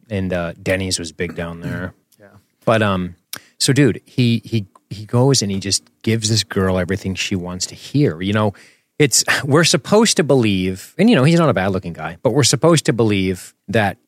and 0.09 0.33
uh, 0.33 0.53
Denny's 0.55 0.98
was 0.98 1.12
big 1.12 1.35
down 1.35 1.61
there. 1.61 1.94
Yeah. 2.18 2.29
But 2.64 2.81
um, 2.81 3.16
so 3.59 3.72
dude, 3.72 4.00
he 4.05 4.40
he 4.44 4.66
he 4.88 5.05
goes 5.05 5.42
and 5.42 5.50
he 5.50 5.59
just 5.61 5.83
gives 6.03 6.29
this 6.29 6.44
girl 6.44 6.79
everything 6.79 7.14
she 7.14 7.35
wants 7.37 7.66
to 7.66 7.74
hear. 7.74 8.22
You 8.22 8.33
know, 8.33 8.55
it's 8.98 9.24
we're 9.44 9.64
supposed 9.64 10.16
to 10.18 10.24
believe, 10.24 10.94
and 10.96 11.11
you 11.11 11.16
know, 11.16 11.24
he's 11.24 11.40
not 11.40 11.48
a 11.48 11.55
bad 11.55 11.72
looking 11.72 11.92
guy, 11.92 12.16
but 12.22 12.31
we're 12.31 12.44
supposed 12.44 12.87
to 12.87 12.92
believe 12.92 13.55
that 13.68 13.98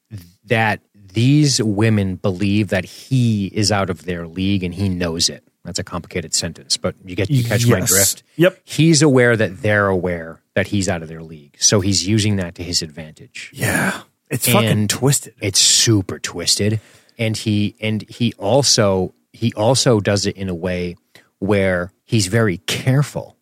that 0.46 0.80
these 0.94 1.62
women 1.62 2.16
believe 2.16 2.68
that 2.68 2.84
he 2.84 3.46
is 3.46 3.72
out 3.72 3.90
of 3.90 4.04
their 4.04 4.26
league 4.26 4.62
and 4.62 4.74
he 4.74 4.88
knows 4.88 5.28
it. 5.28 5.42
That's 5.64 5.78
a 5.78 5.84
complicated 5.84 6.32
sentence, 6.34 6.76
but 6.76 6.94
you 7.04 7.16
get 7.16 7.28
you 7.30 7.42
catch 7.42 7.66
my 7.66 7.80
drift. 7.80 8.22
Yep. 8.36 8.60
He's 8.64 9.02
aware 9.02 9.36
that 9.36 9.62
they're 9.62 9.88
aware 9.88 10.40
that 10.54 10.68
he's 10.68 10.88
out 10.88 11.02
of 11.02 11.08
their 11.08 11.22
league, 11.22 11.56
so 11.58 11.80
he's 11.80 12.06
using 12.06 12.36
that 12.36 12.54
to 12.56 12.62
his 12.62 12.82
advantage 12.82 13.50
Yeah. 13.54 14.02
It's 14.30 14.46
fucking 14.48 14.68
And- 14.68 14.90
twisted. 14.90 15.34
it's 15.40 15.58
super 15.60 16.18
twisted 16.18 16.80
and 17.18 17.36
he 17.36 17.74
and 17.80 18.02
he 18.08 18.32
also 18.38 19.14
he 19.32 19.52
also 19.54 20.00
does 20.00 20.26
it 20.26 20.36
in 20.36 20.48
a 20.48 20.54
way 20.54 20.96
where 21.38 21.92
he's 22.04 22.26
very 22.26 22.58
careful 22.58 23.36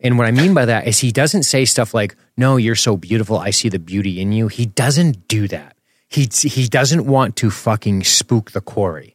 and 0.00 0.18
what 0.18 0.26
i 0.26 0.30
mean 0.30 0.52
by 0.54 0.64
that 0.64 0.86
is 0.88 0.98
he 0.98 1.12
doesn't 1.12 1.44
say 1.44 1.64
stuff 1.64 1.94
like 1.94 2.16
no 2.36 2.56
you're 2.56 2.74
so 2.74 2.96
beautiful 2.96 3.38
i 3.38 3.50
see 3.50 3.68
the 3.68 3.78
beauty 3.78 4.20
in 4.20 4.32
you 4.32 4.48
he 4.48 4.66
doesn't 4.66 5.28
do 5.28 5.46
that 5.48 5.73
he 6.08 6.28
he 6.32 6.66
doesn't 6.68 7.06
want 7.06 7.36
to 7.36 7.50
fucking 7.50 8.04
spook 8.04 8.52
the 8.52 8.60
quarry. 8.60 9.10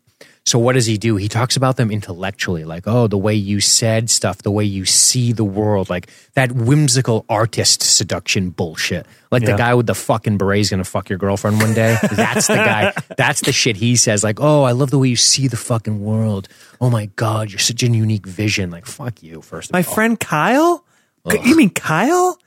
So 0.45 0.57
what 0.57 0.73
does 0.73 0.87
he 0.87 0.97
do? 0.97 1.15
He 1.15 1.27
talks 1.27 1.55
about 1.57 1.77
them 1.77 1.91
intellectually 1.91 2.63
like 2.63 2.87
oh 2.87 3.05
the 3.07 3.17
way 3.17 3.35
you 3.35 3.59
said 3.59 4.09
stuff 4.09 4.39
the 4.39 4.49
way 4.49 4.63
you 4.63 4.83
see 4.83 5.31
the 5.31 5.43
world 5.43 5.89
like 5.91 6.09
that 6.33 6.51
whimsical 6.51 7.23
artist 7.29 7.83
seduction 7.83 8.49
bullshit. 8.49 9.05
Like 9.31 9.45
the 9.45 9.55
guy 9.55 9.75
with 9.75 9.85
the 9.85 9.93
fucking 9.93 10.37
beret 10.39 10.61
is 10.61 10.69
gonna 10.71 10.83
fuck 10.83 11.07
your 11.09 11.19
girlfriend 11.19 11.61
one 11.61 11.75
day? 11.75 11.97
That's 12.11 12.47
the 12.47 12.55
guy. 12.55 12.93
That's 13.15 13.41
the 13.41 13.51
shit 13.51 13.75
he 13.75 13.95
says 13.95 14.23
like 14.23 14.39
oh 14.41 14.63
i 14.63 14.71
love 14.71 14.89
the 14.89 14.97
way 14.97 15.09
you 15.09 15.15
see 15.15 15.47
the 15.47 15.57
fucking 15.57 16.03
world. 16.03 16.47
Oh 16.81 16.89
my 16.89 17.07
god 17.15 17.51
you're 17.51 17.59
such 17.59 17.83
a 17.83 17.87
unique 17.87 18.25
vision. 18.25 18.71
Like 18.71 18.87
fuck 18.87 19.21
you 19.21 19.41
first 19.41 19.69
of 19.69 19.73
My 19.73 19.83
all. 19.83 19.93
friend 19.93 20.19
Kyle? 20.19 20.83
You 21.43 21.55
mean 21.55 21.69
Kyle? 21.69 22.39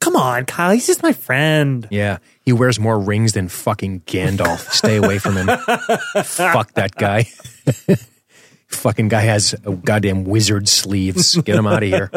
Come 0.00 0.16
on, 0.16 0.44
Kyle. 0.46 0.72
He's 0.72 0.86
just 0.86 1.02
my 1.02 1.12
friend. 1.12 1.86
yeah 1.90 2.18
he 2.42 2.52
wears 2.52 2.78
more 2.78 2.98
rings 2.98 3.32
than 3.32 3.48
fucking 3.48 4.00
gandalf 4.02 4.70
stay 4.70 4.96
away 4.96 5.18
from 5.18 5.36
him 5.36 5.46
fuck 6.24 6.72
that 6.74 6.94
guy 6.94 7.24
fucking 8.68 9.08
guy 9.08 9.22
has 9.22 9.52
a 9.64 9.72
goddamn 9.72 10.22
wizard 10.24 10.68
sleeves 10.68 11.34
get 11.42 11.56
him 11.56 11.66
out 11.66 11.82
of 11.82 11.88
here 11.88 12.10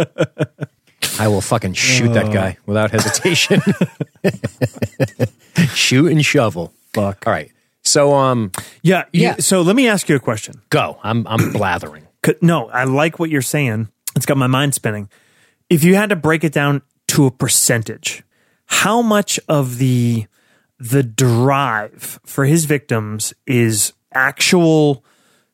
I 1.19 1.27
will 1.29 1.41
fucking 1.41 1.73
shoot 1.73 2.13
that 2.13 2.31
guy 2.31 2.57
without 2.65 2.91
hesitation. 2.91 3.61
shoot 5.73 6.11
and 6.11 6.23
shovel. 6.25 6.73
Fuck. 6.93 7.25
All 7.25 7.33
right. 7.33 7.51
So 7.83 8.13
um 8.15 8.51
Yeah. 8.81 9.05
you- 9.11 9.21
Yeah. 9.23 9.35
So 9.39 9.61
let 9.61 9.75
me 9.75 9.87
ask 9.87 10.09
you 10.09 10.15
a 10.15 10.19
question. 10.19 10.61
go. 10.69 10.99
I'm 11.03 11.25
I'm 11.27 11.51
blathering. 11.53 12.05
No, 12.41 12.67
I 12.69 12.83
like 12.83 13.17
what 13.17 13.29
you're 13.29 13.41
saying. 13.41 13.87
It's 14.15 14.25
got 14.25 14.37
my 14.37 14.47
mind 14.47 14.75
spinning. 14.75 15.09
If 15.69 15.83
you 15.83 15.95
had 15.95 16.09
to 16.09 16.15
break 16.15 16.43
it 16.43 16.51
down 16.53 16.81
to 17.09 17.25
a 17.25 17.31
percentage, 17.31 18.23
how 18.65 19.01
much 19.01 19.39
of 19.47 19.77
the 19.77 20.25
the 20.79 21.03
drive 21.03 22.19
for 22.25 22.45
his 22.45 22.65
victims 22.65 23.33
is 23.45 23.91
actual 24.13 25.03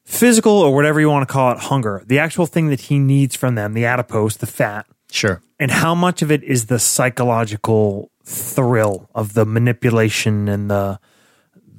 physical 0.03 0.51
or 0.53 0.75
whatever 0.75 0.99
you 0.99 1.09
want 1.09 1.27
to 1.27 1.31
call 1.33 1.51
it 1.51 1.57
hunger, 1.57 2.03
the 2.05 2.19
actual 2.19 2.45
thing 2.45 2.67
that 2.69 2.81
he 2.81 2.99
needs 2.99 3.35
from 3.35 3.55
them, 3.55 3.73
the 3.73 3.85
adipose, 3.85 4.37
the 4.37 4.45
fat, 4.45 4.85
Sure. 5.09 5.41
and 5.59 5.71
how 5.71 5.95
much 5.95 6.21
of 6.21 6.29
it 6.31 6.43
is 6.43 6.67
the 6.67 6.77
psychological 6.77 8.11
thrill 8.23 9.09
of 9.15 9.33
the 9.33 9.45
manipulation 9.45 10.47
and 10.47 10.69
the 10.69 10.99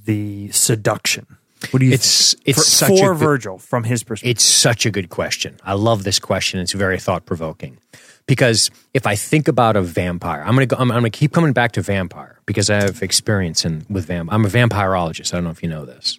the 0.04 0.50
seduction? 0.52 1.26
What 1.70 1.80
do 1.80 1.86
you 1.86 1.92
It's- 1.92 2.34
think? 2.34 2.42
it's 2.48 2.78
for, 2.80 2.86
for 2.88 3.14
good- 3.14 3.18
Virgil 3.18 3.58
from 3.58 3.84
his 3.84 4.02
perspective. 4.04 4.30
It's 4.30 4.44
such 4.44 4.86
a 4.86 4.90
good 4.90 5.08
question. 5.08 5.56
I 5.64 5.72
love 5.74 6.04
this 6.04 6.18
question. 6.18 6.60
It's 6.60 6.72
very 6.72 6.98
thought 6.98 7.26
provoking 7.26 7.78
because 8.26 8.70
if 8.92 9.06
I 9.06 9.14
think 9.14 9.48
about 9.48 9.76
a 9.76 9.82
vampire, 9.82 10.42
I'm 10.42 10.54
gonna 10.54 10.66
go. 10.66 10.76
I'm, 10.76 10.90
I'm 10.90 10.98
gonna 10.98 11.10
keep 11.10 11.32
coming 11.32 11.52
back 11.52 11.72
to 11.72 11.82
vampire 11.82 12.40
because 12.46 12.70
I 12.70 12.76
have 12.76 13.02
experience 13.02 13.64
in 13.64 13.86
with 13.88 14.06
vamp. 14.06 14.32
I'm 14.32 14.44
a 14.44 14.48
vampirologist. 14.48 15.32
I 15.32 15.36
don't 15.36 15.44
know 15.44 15.50
if 15.50 15.62
you 15.62 15.68
know 15.68 15.84
this, 15.84 16.18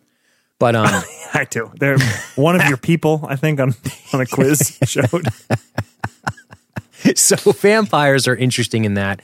but 0.60 0.76
um, 0.76 0.88
I 1.34 1.46
do. 1.50 1.72
They're 1.80 2.00
one 2.36 2.56
of 2.56 2.68
your 2.68 2.78
people, 2.78 3.26
I 3.28 3.36
think, 3.36 3.60
on 3.60 3.74
on 4.14 4.22
a 4.22 4.26
quiz 4.26 4.78
showed. 4.86 5.28
so 7.16 7.52
vampires 7.52 8.28
are 8.28 8.36
interesting 8.36 8.86
in 8.86 8.96
that 8.96 9.22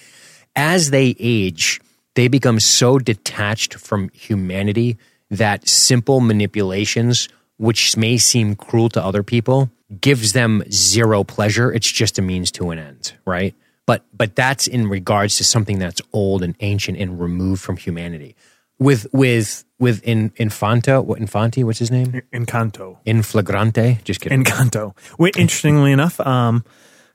as 0.55 0.91
they 0.91 1.15
age, 1.19 1.81
they 2.15 2.27
become 2.27 2.59
so 2.59 2.99
detached 2.99 3.75
from 3.75 4.09
humanity 4.09 4.97
that 5.31 5.67
simple 5.67 6.19
manipulations, 6.19 7.27
which 7.57 7.97
may 7.97 8.17
seem 8.17 8.55
cruel 8.55 8.89
to 8.89 9.03
other 9.03 9.23
people, 9.23 9.71
gives 10.01 10.33
them 10.33 10.63
zero 10.71 11.23
pleasure. 11.23 11.71
It's 11.71 11.91
just 11.91 12.19
a 12.19 12.21
means 12.21 12.51
to 12.51 12.71
an 12.71 12.79
end, 12.79 13.13
right? 13.25 13.55
But 13.85 14.05
but 14.13 14.35
that's 14.35 14.67
in 14.67 14.87
regards 14.87 15.37
to 15.37 15.43
something 15.43 15.79
that's 15.79 16.01
old 16.13 16.43
and 16.43 16.55
ancient 16.59 16.97
and 16.97 17.19
removed 17.19 17.61
from 17.61 17.77
humanity. 17.77 18.35
With 18.79 19.07
with 19.13 19.65
with 19.79 20.01
in, 20.03 20.31
Infanta, 20.37 21.01
what 21.01 21.19
Infanti? 21.19 21.63
What's 21.63 21.79
his 21.79 21.91
name? 21.91 22.21
Incanto. 22.33 22.97
In 23.05 23.21
flagrante. 23.21 23.99
Just 24.03 24.21
kidding. 24.21 24.43
Incanto. 24.43 24.95
Wait, 25.19 25.35
interestingly 25.37 25.91
enough, 25.91 26.19
um, 26.21 26.63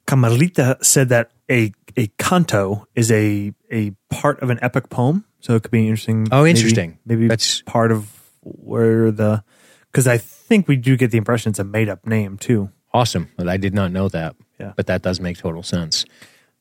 Camarita 0.06 0.82
said 0.84 1.08
that 1.08 1.30
a 1.50 1.72
a 1.96 2.08
canto 2.18 2.86
is 2.94 3.10
a 3.10 3.52
a 3.72 3.92
part 4.10 4.40
of 4.40 4.50
an 4.50 4.58
epic 4.62 4.88
poem, 4.88 5.24
so 5.40 5.54
it 5.54 5.62
could 5.62 5.70
be 5.72 5.88
interesting. 5.88 6.28
Oh, 6.30 6.46
interesting. 6.46 6.98
Maybe, 7.04 7.28
That's- 7.28 7.62
part 7.66 7.92
of 7.92 8.08
where 8.42 9.10
the 9.10 9.42
because 9.90 10.06
I 10.06 10.18
think 10.48 10.66
we 10.66 10.76
do 10.76 10.96
get 10.96 11.10
the 11.10 11.18
impression 11.18 11.50
it's 11.50 11.58
a 11.58 11.64
made 11.64 11.88
up 11.88 12.06
name 12.06 12.38
too. 12.38 12.70
Awesome. 12.92 13.30
Well, 13.38 13.50
I 13.50 13.58
did 13.58 13.74
not 13.74 13.92
know 13.92 14.08
that. 14.08 14.34
Yeah. 14.58 14.72
But 14.74 14.86
that 14.86 15.02
does 15.02 15.20
make 15.20 15.36
total 15.36 15.62
sense. 15.62 16.04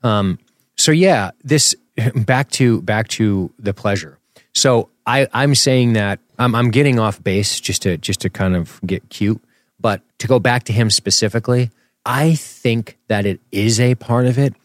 Um, 0.03 0.39
so 0.75 0.91
yeah, 0.91 1.31
this 1.43 1.73
back 2.15 2.51
to 2.51 2.81
back 2.81 3.07
to 3.09 3.51
the 3.57 3.73
pleasure. 3.73 4.19
So 4.53 4.89
I, 5.05 5.27
I'm 5.33 5.55
saying 5.55 5.93
that 5.93 6.19
I'm, 6.37 6.53
I'm 6.53 6.69
getting 6.71 6.99
off 6.99 7.23
base 7.23 7.59
just 7.59 7.81
to 7.83 7.97
just 7.97 8.21
to 8.21 8.29
kind 8.29 8.55
of 8.55 8.79
get 8.85 9.09
cute. 9.09 9.41
But 9.79 10.01
to 10.19 10.27
go 10.27 10.39
back 10.39 10.63
to 10.65 10.73
him 10.73 10.89
specifically, 10.89 11.69
I 12.05 12.35
think 12.35 12.97
that 13.07 13.25
it 13.25 13.39
is 13.51 13.79
a 13.79 13.95
part 13.95 14.25
of 14.25 14.37
it, 14.39 14.55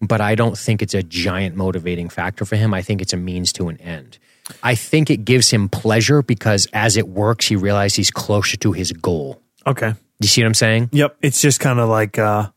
but 0.00 0.20
I 0.20 0.34
don't 0.34 0.56
think 0.56 0.80
it's 0.82 0.94
a 0.94 1.02
giant 1.02 1.56
motivating 1.56 2.08
factor 2.08 2.44
for 2.44 2.56
him. 2.56 2.72
I 2.72 2.80
think 2.80 3.02
it's 3.02 3.12
a 3.12 3.16
means 3.18 3.52
to 3.54 3.68
an 3.68 3.78
end. 3.80 4.18
I 4.62 4.74
think 4.74 5.10
it 5.10 5.24
gives 5.24 5.50
him 5.50 5.68
pleasure 5.68 6.22
because 6.22 6.66
as 6.72 6.96
it 6.96 7.08
works, 7.08 7.46
he 7.46 7.56
realizes 7.56 7.96
he's 7.96 8.10
closer 8.10 8.56
to 8.58 8.72
his 8.72 8.92
goal. 8.92 9.40
Okay. 9.66 9.94
You 10.20 10.28
see 10.28 10.42
what 10.42 10.46
I'm 10.48 10.54
saying? 10.54 10.90
Yep. 10.92 11.16
It's 11.22 11.40
just 11.40 11.60
kind 11.60 11.78
of 11.80 11.88
like 11.88 12.18
uh, 12.18 12.48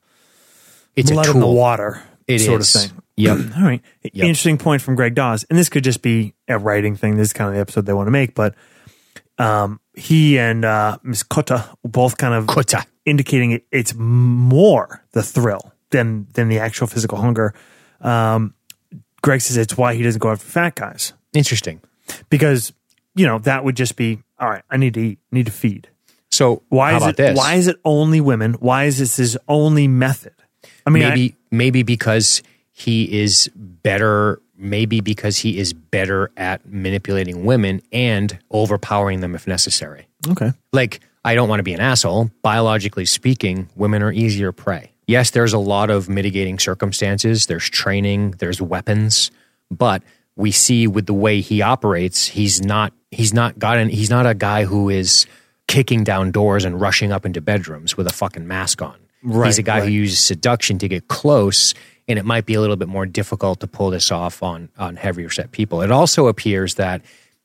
It's 0.96 1.12
blood 1.12 1.28
a 1.28 1.32
in 1.32 1.40
the 1.40 1.48
water 1.48 2.02
It 2.28 2.40
sort 2.40 2.62
is. 2.62 2.76
of 2.76 2.82
thing. 2.82 3.02
Yep. 3.18 3.38
All 3.58 3.64
right. 3.64 3.82
Interesting 4.14 4.58
point 4.58 4.82
from 4.82 4.96
Greg 4.96 5.16
Dawes. 5.16 5.46
And 5.50 5.58
this 5.58 5.70
could 5.70 5.84
just 5.84 6.02
be 6.02 6.34
a 6.48 6.58
writing 6.58 6.96
thing. 6.96 7.18
This 7.18 7.28
is 7.28 7.34
kind 7.34 7.48
of 7.50 7.54
the 7.56 7.62
episode 7.62 7.86
they 7.86 7.94
want 7.94 8.08
to 8.08 8.12
make. 8.12 8.36
But 8.36 8.56
um, 9.38 9.80
he 9.94 10.38
and 10.40 10.66
uh, 10.66 10.98
Miss 11.04 11.24
Kota 11.24 11.66
both 11.84 12.18
kind 12.18 12.34
of 12.34 12.48
Kota. 12.48 12.84
indicating 13.06 13.52
it, 13.52 13.66
it's 13.72 13.94
more 13.96 15.04
the 15.12 15.24
thrill 15.24 15.74
than 15.92 16.28
than 16.34 16.50
the 16.50 16.60
actual 16.60 16.88
physical 16.88 17.18
hunger. 17.18 17.54
Um, 18.02 18.54
Greg 19.22 19.42
says 19.42 19.58
it's 19.58 19.78
why 19.78 19.94
he 19.96 20.04
doesn't 20.04 20.20
go 20.20 20.32
after 20.32 20.46
fat 20.46 20.76
guys 20.76 21.14
Interesting. 21.36 21.82
because 22.30 22.74
you 23.16 23.26
know 23.26 23.40
that 23.40 23.64
would 23.64 23.76
just 23.76 23.96
be 23.96 24.20
all 24.40 24.50
right. 24.50 24.64
I 24.70 24.78
need 24.78 24.94
to 24.96 25.00
eat, 25.02 25.20
need 25.32 25.46
to 25.48 25.52
feed. 25.52 25.90
So 26.32 26.64
Why 26.70 26.98
is 26.98 27.06
it? 27.06 27.18
this? 27.18 27.38
Why 27.38 27.54
is 27.56 27.68
it 27.68 27.78
only 27.86 28.20
women? 28.20 28.54
Why 28.56 28.86
is 28.86 28.98
this 29.00 29.16
his 29.18 29.38
only 29.48 29.88
method? 29.88 30.34
I 30.86 30.90
mean, 30.90 31.04
I- 31.04 31.10
maybe 31.10 31.36
maybe 31.52 31.84
because 31.84 32.44
he 32.72 33.22
is 33.22 33.50
better. 33.56 34.42
Maybe 34.58 35.02
because 35.02 35.38
he 35.38 35.60
is 35.60 35.74
better 35.74 36.32
at 36.38 36.66
manipulating 36.66 37.44
women 37.44 37.82
and 37.92 38.40
overpowering 38.52 39.20
them 39.20 39.36
if 39.36 39.48
necessary. 39.48 40.08
okay. 40.30 40.54
Like 40.72 41.02
I 41.26 41.36
don't 41.36 41.50
want 41.50 41.60
to 41.60 41.64
be 41.64 41.74
an 41.74 41.82
asshole. 41.82 42.32
Biologically 42.42 43.06
speaking, 43.06 43.68
women 43.76 44.02
are 44.02 44.12
easier 44.14 44.52
prey. 44.54 44.92
Yes, 45.08 45.32
there's 45.32 45.52
a 45.54 45.58
lot 45.60 45.90
of 45.90 46.08
mitigating 46.08 46.58
circumstances. 46.60 47.48
There's 47.48 47.70
training. 47.70 48.32
There's 48.40 48.62
weapons, 48.62 49.30
but 49.70 50.04
we 50.36 50.52
see 50.52 50.88
with 50.88 51.06
the 51.06 51.14
way 51.14 51.42
he 51.42 51.62
operates, 51.62 52.28
he's 52.28 52.64
not 52.64 52.94
he's 53.12 53.34
not 53.34 53.58
got 53.58 53.78
an, 53.78 53.90
he's 53.90 54.10
not 54.10 54.26
a 54.26 54.34
guy 54.34 54.66
who 54.66 54.90
is 54.90 55.26
kicking 55.68 56.04
down 56.04 56.32
doors 56.32 56.66
and 56.66 56.80
rushing 56.80 57.12
up 57.12 57.26
into 57.26 57.42
bedrooms 57.42 57.98
with 57.98 58.08
a 58.08 58.14
fucking 58.14 58.48
mask 58.48 58.82
on. 58.82 58.96
Right, 59.24 59.48
he's 59.48 59.58
a 59.58 59.64
guy 59.64 59.82
who 59.82 59.90
uses 59.90 60.20
seduction 60.20 60.78
to 60.80 60.88
get 60.88 61.08
close, 61.08 61.74
and 62.08 62.20
it 62.20 62.26
might 62.26 62.46
be 62.46 62.54
a 62.54 62.62
little 62.62 62.76
bit 62.76 62.88
more 62.88 63.06
difficult 63.06 63.60
to 63.62 63.68
pull 63.68 63.90
this 63.90 64.12
off 64.12 64.44
on 64.44 64.70
on 64.78 64.96
heavier 64.96 65.30
set 65.30 65.52
people. 65.52 65.82
It 65.82 65.92
also 65.92 66.28
appears 66.28 66.76
that 66.76 67.02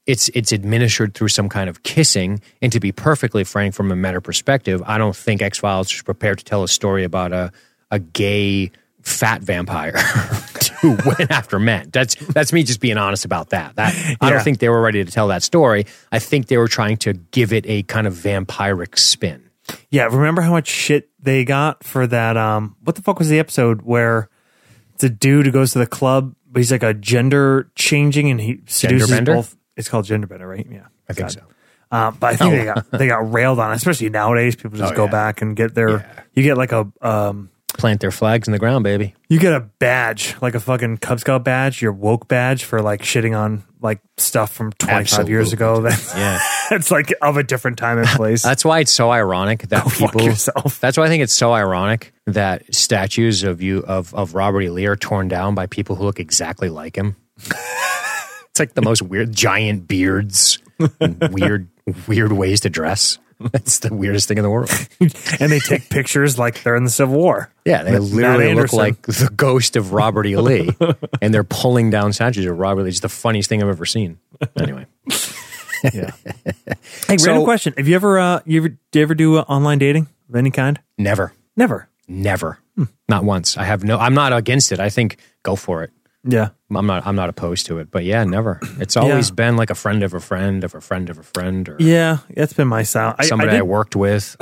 it's 0.06 0.28
it's 0.30 0.52
administered 0.52 1.14
through 1.14 1.28
some 1.28 1.48
kind 1.48 1.70
of 1.70 1.82
kissing. 1.82 2.40
And 2.60 2.72
to 2.72 2.80
be 2.80 2.92
perfectly 2.92 3.44
frank, 3.44 3.74
from 3.74 3.92
a 3.92 3.96
meta 3.96 4.20
perspective, 4.20 4.82
I 4.84 4.98
don't 4.98 5.16
think 5.16 5.40
X 5.40 5.58
Files 5.58 5.92
is 5.92 6.02
prepared 6.02 6.38
to 6.38 6.44
tell 6.44 6.62
a 6.62 6.68
story 6.68 7.04
about 7.04 7.32
a 7.32 7.52
a 7.90 7.98
gay 7.98 8.70
fat 9.02 9.42
vampire 9.42 9.94
who 10.80 10.90
went 11.06 11.30
after 11.30 11.58
men. 11.58 11.90
That's 11.92 12.14
that's 12.14 12.52
me 12.52 12.62
just 12.62 12.80
being 12.80 12.96
honest 12.98 13.24
about 13.24 13.50
that. 13.50 13.76
That 13.76 13.94
I 14.20 14.28
Yeah. 14.28 14.30
don't 14.34 14.44
think 14.44 14.58
they 14.58 14.68
were 14.68 14.80
ready 14.80 15.04
to 15.04 15.10
tell 15.10 15.28
that 15.28 15.42
story. 15.42 15.86
I 16.12 16.18
think 16.18 16.46
they 16.46 16.56
were 16.58 16.68
trying 16.68 16.96
to 16.98 17.14
give 17.14 17.52
it 17.52 17.64
a 17.66 17.82
kind 17.84 18.06
of 18.06 18.14
vampiric 18.14 18.98
spin. 18.98 19.44
Yeah, 19.90 20.04
remember 20.06 20.42
how 20.42 20.50
much 20.52 20.68
shit 20.68 21.08
they 21.20 21.44
got 21.44 21.84
for 21.84 22.06
that? 22.06 22.36
Um, 22.36 22.76
what 22.82 22.96
the 22.96 23.02
fuck 23.02 23.18
was 23.18 23.28
the 23.28 23.38
episode 23.38 23.82
where 23.82 24.28
it's 24.94 25.04
a 25.04 25.08
dude 25.10 25.46
who 25.46 25.52
goes 25.52 25.72
to 25.74 25.78
the 25.78 25.86
club, 25.86 26.34
but 26.50 26.58
he's 26.60 26.72
like 26.72 26.82
a 26.82 26.92
gender 26.94 27.70
changing 27.76 28.30
and 28.30 28.40
he 28.40 28.60
seduces 28.66 29.20
both. 29.20 29.56
It's 29.76 29.88
called 29.88 30.06
gender 30.06 30.26
bender, 30.26 30.48
right? 30.48 30.66
Yeah, 30.68 30.86
I 31.08 31.12
think 31.12 31.28
God. 31.28 31.32
so. 31.32 31.42
Uh, 31.92 32.10
but 32.12 32.34
I 32.34 32.36
think 32.36 32.52
they 32.52 32.64
got 32.64 32.90
they 32.92 33.06
got 33.06 33.32
railed 33.32 33.58
on, 33.58 33.72
especially 33.72 34.08
nowadays. 34.10 34.54
People 34.56 34.78
just 34.78 34.92
Oh, 34.92 34.96
go 34.96 35.04
yeah. 35.06 35.10
back 35.10 35.42
and 35.42 35.56
get 35.56 35.74
their. 35.74 35.90
Yeah. 35.90 36.22
You 36.34 36.42
get 36.42 36.56
like 36.56 36.70
a 36.72 36.86
um, 37.00 37.50
Plant 37.78 38.00
their 38.00 38.10
flags 38.10 38.46
in 38.46 38.52
the 38.52 38.58
ground, 38.58 38.84
baby. 38.84 39.14
you 39.28 39.38
get 39.38 39.54
a 39.54 39.60
badge, 39.60 40.36
like 40.42 40.54
a 40.54 40.60
fucking 40.60 40.98
Cub 40.98 41.20
Scout 41.20 41.44
badge, 41.44 41.80
your 41.80 41.92
woke 41.92 42.28
badge 42.28 42.64
for 42.64 42.82
like 42.82 43.02
shitting 43.02 43.38
on 43.38 43.64
like 43.80 44.00
stuff 44.18 44.52
from 44.52 44.72
twenty 44.72 45.06
five 45.06 45.28
years 45.30 45.52
ago. 45.54 45.88
Yeah. 46.14 46.38
it's 46.72 46.90
like 46.90 47.14
of 47.22 47.36
a 47.38 47.42
different 47.42 47.78
time 47.78 47.98
and 47.98 48.06
place. 48.08 48.42
That's 48.50 48.64
why 48.64 48.80
it's 48.80 48.92
so 48.92 49.10
ironic 49.10 49.62
that 49.68 49.84
fuck 49.90 50.12
people. 50.12 50.26
That's 50.80 50.98
why 50.98 51.04
I 51.04 51.08
think 51.08 51.22
it's 51.22 51.32
so 51.32 51.52
ironic 51.52 52.12
that 52.26 52.74
statues 52.74 53.44
of 53.44 53.62
you 53.62 53.78
of 53.80 54.12
of 54.14 54.34
Robert 54.34 54.62
E. 54.62 54.68
Lee 54.70 54.86
are 54.86 54.96
torn 54.96 55.28
down 55.28 55.54
by 55.54 55.66
people 55.66 55.96
who 55.96 56.04
look 56.04 56.20
exactly 56.20 56.68
like 56.68 56.96
him. 56.96 57.16
it's 57.38 58.58
like 58.58 58.74
the 58.74 58.82
most 58.82 59.00
weird 59.00 59.32
giant 59.32 59.88
beards, 59.88 60.58
and 61.00 61.16
weird 61.32 61.68
weird 62.06 62.32
ways 62.32 62.60
to 62.60 62.70
dress. 62.70 63.18
That's 63.52 63.78
the 63.78 63.94
weirdest 63.94 64.28
thing 64.28 64.36
in 64.36 64.42
the 64.44 64.50
world. 64.50 64.70
and 65.40 65.50
they 65.50 65.60
take 65.60 65.88
pictures 65.88 66.38
like 66.38 66.62
they're 66.62 66.76
in 66.76 66.84
the 66.84 66.90
Civil 66.90 67.16
War. 67.16 67.50
Yeah, 67.64 67.82
they 67.82 67.92
Matt 67.92 68.02
literally 68.02 68.54
look 68.54 68.72
like 68.72 69.00
the 69.02 69.30
ghost 69.34 69.76
of 69.76 69.92
Robert 69.92 70.26
E. 70.26 70.36
Lee, 70.36 70.70
and 71.22 71.32
they're 71.32 71.44
pulling 71.44 71.88
down 71.90 72.12
statues 72.12 72.44
of 72.46 72.58
Robert 72.58 72.82
E. 72.82 72.84
Lee. 72.84 72.88
It's 72.90 73.00
the 73.00 73.08
funniest 73.08 73.48
thing 73.48 73.62
I've 73.62 73.68
ever 73.68 73.86
seen. 73.86 74.18
Anyway, 74.60 74.86
Yeah. 75.92 76.10
hey, 77.08 77.16
So- 77.16 77.26
random 77.28 77.44
question: 77.44 77.72
Have 77.78 77.88
you 77.88 77.94
ever, 77.94 78.18
uh, 78.18 78.40
you 78.44 78.60
ever, 78.60 78.68
do 78.68 78.98
you 78.98 79.02
ever 79.02 79.14
do 79.14 79.36
uh, 79.38 79.42
online 79.48 79.78
dating 79.78 80.08
of 80.28 80.34
any 80.36 80.50
kind? 80.50 80.78
never, 80.98 81.32
Never. 81.56 81.88
never, 82.08 82.58
not 83.08 83.24
once. 83.24 83.56
I 83.56 83.64
have 83.64 83.82
no. 83.84 83.98
I'm 83.98 84.14
not 84.14 84.32
against 84.34 84.72
it. 84.72 84.80
I 84.80 84.90
think 84.90 85.16
go 85.42 85.56
for 85.56 85.82
it. 85.82 85.90
Yeah. 86.22 86.50
I'm 86.74 86.86
not. 86.86 87.06
I'm 87.06 87.16
not 87.16 87.28
opposed 87.30 87.66
to 87.66 87.78
it. 87.78 87.90
But 87.90 88.04
yeah, 88.04 88.24
never. 88.24 88.60
It's 88.78 88.96
always 88.96 89.28
Yeah. 89.30 89.34
been 89.34 89.56
like 89.56 89.70
a 89.70 89.74
friend 89.74 90.02
of 90.02 90.12
a 90.14 90.20
friend 90.20 90.62
of 90.64 90.74
a 90.74 90.80
friend 90.80 91.08
of 91.10 91.18
a 91.18 91.22
friend, 91.22 91.68
or 91.68 91.76
Yeah, 91.78 92.18
that's 92.34 92.52
been 92.52 92.68
my 92.68 92.82
style. 92.82 93.14
I, 93.18 93.26
somebody 93.26 93.52
I 93.52 93.58
I, 93.58 93.62
worked 93.62 93.96
with. 93.96 94.36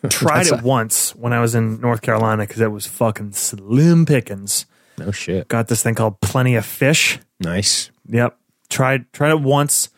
tried 0.10 0.46
it 0.46 0.62
once 0.62 1.14
when 1.16 1.32
I 1.32 1.40
was 1.40 1.54
in 1.54 1.80
North 1.80 2.02
Carolina 2.02 2.44
because 2.46 2.60
it 2.60 2.70
was 2.70 2.86
fucking 2.86 3.32
slim 3.32 4.06
pickings. 4.06 4.66
no 4.98 5.10
shit. 5.10 5.48
Got 5.48 5.68
this 5.68 5.82
thing 5.82 5.94
called 5.94 6.20
Plenty 6.20 6.54
of 6.54 6.64
Fish. 6.64 7.18
Nice. 7.40 7.90
Yep. 8.08 8.38
Tried 8.70 9.12
tried 9.12 9.30
it 9.32 9.40
once. 9.40 9.88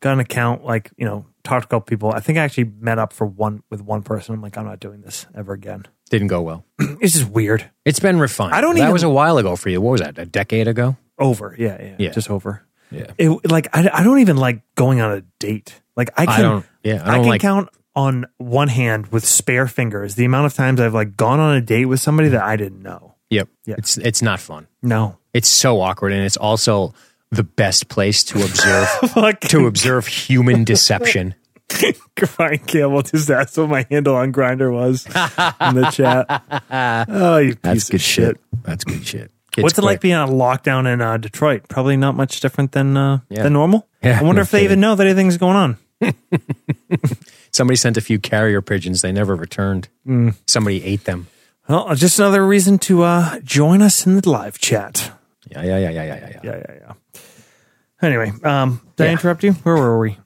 Got 0.00 0.14
an 0.14 0.20
account. 0.20 0.64
Like 0.64 0.90
you 0.96 1.04
know, 1.06 1.26
talked 1.44 1.62
to 1.62 1.66
a 1.66 1.70
couple 1.78 1.86
people. 1.86 2.12
I 2.12 2.20
think 2.20 2.38
I 2.38 2.42
actually 2.42 2.72
met 2.80 2.98
up 2.98 3.12
for 3.12 3.26
one 3.26 3.62
with 3.70 3.80
one 3.82 4.02
person. 4.02 4.34
I'm 4.34 4.42
like, 4.42 4.58
I'm 4.58 4.66
not 4.66 4.80
doing 4.80 5.00
this 5.02 5.26
ever 5.34 5.52
again. 5.52 5.86
Didn't 6.10 6.28
go 6.28 6.42
well. 6.42 6.64
It's 7.00 7.14
just 7.14 7.28
weird. 7.28 7.68
It's 7.84 8.00
been 8.00 8.18
refined. 8.18 8.54
I 8.54 8.60
don't 8.60 8.72
even. 8.72 8.78
That 8.80 8.84
even- 8.84 8.92
was 8.94 9.02
a 9.02 9.08
while 9.10 9.38
ago 9.38 9.56
for 9.56 9.68
you. 9.68 9.80
What 9.80 9.92
was 9.92 10.00
that? 10.00 10.18
A 10.18 10.26
decade 10.26 10.68
ago? 10.68 10.96
Over. 11.18 11.54
Yeah. 11.58 11.80
Yeah. 11.82 11.96
Yeah. 11.98 12.10
Just 12.10 12.30
over. 12.30 12.62
Yeah. 12.90 13.06
It, 13.18 13.50
like 13.50 13.68
I, 13.76 13.88
I 13.92 14.02
don't 14.04 14.20
even 14.20 14.36
like 14.36 14.62
going 14.76 15.00
on 15.00 15.12
a 15.12 15.20
date. 15.38 15.80
Like 15.96 16.10
I 16.16 16.26
can 16.26 16.40
don't- 16.42 16.66
yeah, 16.84 17.02
I 17.04 17.08
I, 17.08 17.14
don't 17.14 17.22
can 17.22 17.28
like- 17.30 17.40
count 17.40 17.68
on 17.94 18.26
one 18.38 18.68
hand 18.68 19.06
with 19.08 19.24
spare 19.24 19.66
fingers 19.66 20.14
the 20.16 20.24
amount 20.26 20.46
of 20.46 20.54
times 20.54 20.80
I've 20.80 20.92
like 20.94 21.16
gone 21.16 21.40
on 21.40 21.56
a 21.56 21.60
date 21.60 21.86
with 21.86 22.00
somebody 22.00 22.28
that 22.30 22.42
I 22.42 22.56
didn't 22.56 22.82
know. 22.82 23.14
Yep. 23.30 23.48
Yeah. 23.64 23.74
It's 23.78 23.96
it's 23.98 24.22
not 24.22 24.38
fun. 24.40 24.66
No. 24.82 25.18
It's 25.34 25.48
so 25.48 25.80
awkward, 25.80 26.12
and 26.12 26.22
it's 26.24 26.36
also 26.36 26.94
the 27.30 27.42
best 27.42 27.88
place 27.88 28.22
to 28.24 28.42
observe 28.44 28.88
Like 29.16 29.40
to 29.48 29.66
observe 29.66 30.06
human 30.06 30.64
deception. 30.64 31.34
Ryan 32.38 32.58
Campbell 32.60 33.02
just 33.02 33.28
asked 33.30 33.58
what 33.58 33.68
my 33.68 33.86
handle 33.90 34.14
on 34.16 34.32
Grindr 34.32 34.72
was 34.72 35.04
in 35.06 35.74
the 35.74 35.90
chat. 35.92 37.06
Oh, 37.08 37.38
you 37.38 37.54
piece 37.56 37.60
That's 37.62 37.84
of 37.84 37.90
good 37.92 38.00
shit. 38.00 38.24
shit. 38.36 38.40
That's 38.62 38.84
good 38.84 39.06
shit. 39.06 39.30
Kids 39.52 39.62
What's 39.62 39.78
it 39.78 39.82
like 39.82 40.00
being 40.00 40.14
on 40.14 40.28
lockdown 40.30 40.90
in 40.92 41.00
uh, 41.00 41.16
Detroit? 41.16 41.68
Probably 41.68 41.96
not 41.96 42.14
much 42.14 42.40
different 42.40 42.72
than 42.72 42.96
uh, 42.96 43.20
Yeah. 43.28 43.42
than 43.42 43.52
normal. 43.54 43.88
Yeah, 44.02 44.18
I 44.20 44.22
wonder 44.22 44.40
no 44.40 44.42
if 44.42 44.50
they 44.50 44.58
kidding. 44.58 44.64
even 44.66 44.80
know 44.80 44.94
that 44.94 45.06
anything's 45.06 45.36
going 45.38 45.56
on. 45.56 45.76
Somebody 47.52 47.76
sent 47.76 47.96
a 47.96 48.00
few 48.02 48.18
carrier 48.18 48.60
pigeons. 48.60 49.00
They 49.02 49.12
never 49.12 49.34
returned. 49.34 49.88
Mm. 50.06 50.36
Somebody 50.46 50.84
ate 50.84 51.04
them. 51.04 51.26
Well, 51.68 51.94
just 51.94 52.18
another 52.18 52.46
reason 52.46 52.78
to 52.80 53.02
uh, 53.02 53.40
join 53.40 53.80
us 53.82 54.06
in 54.06 54.16
the 54.20 54.28
live 54.28 54.58
chat. 54.58 55.10
Yeah, 55.50 55.62
yeah, 55.62 55.78
yeah, 55.78 55.90
yeah, 55.90 56.04
yeah, 56.04 56.04
yeah. 56.04 56.28
yeah. 56.28 56.40
Yeah, 56.44 56.56
yeah, 56.68 56.74
yeah. 57.14 57.20
Anyway, 58.02 58.32
um, 58.44 58.80
did 58.96 59.06
I 59.08 59.12
interrupt 59.12 59.42
you? 59.42 59.52
Where 59.52 59.74
were 59.74 59.98
we? 59.98 60.18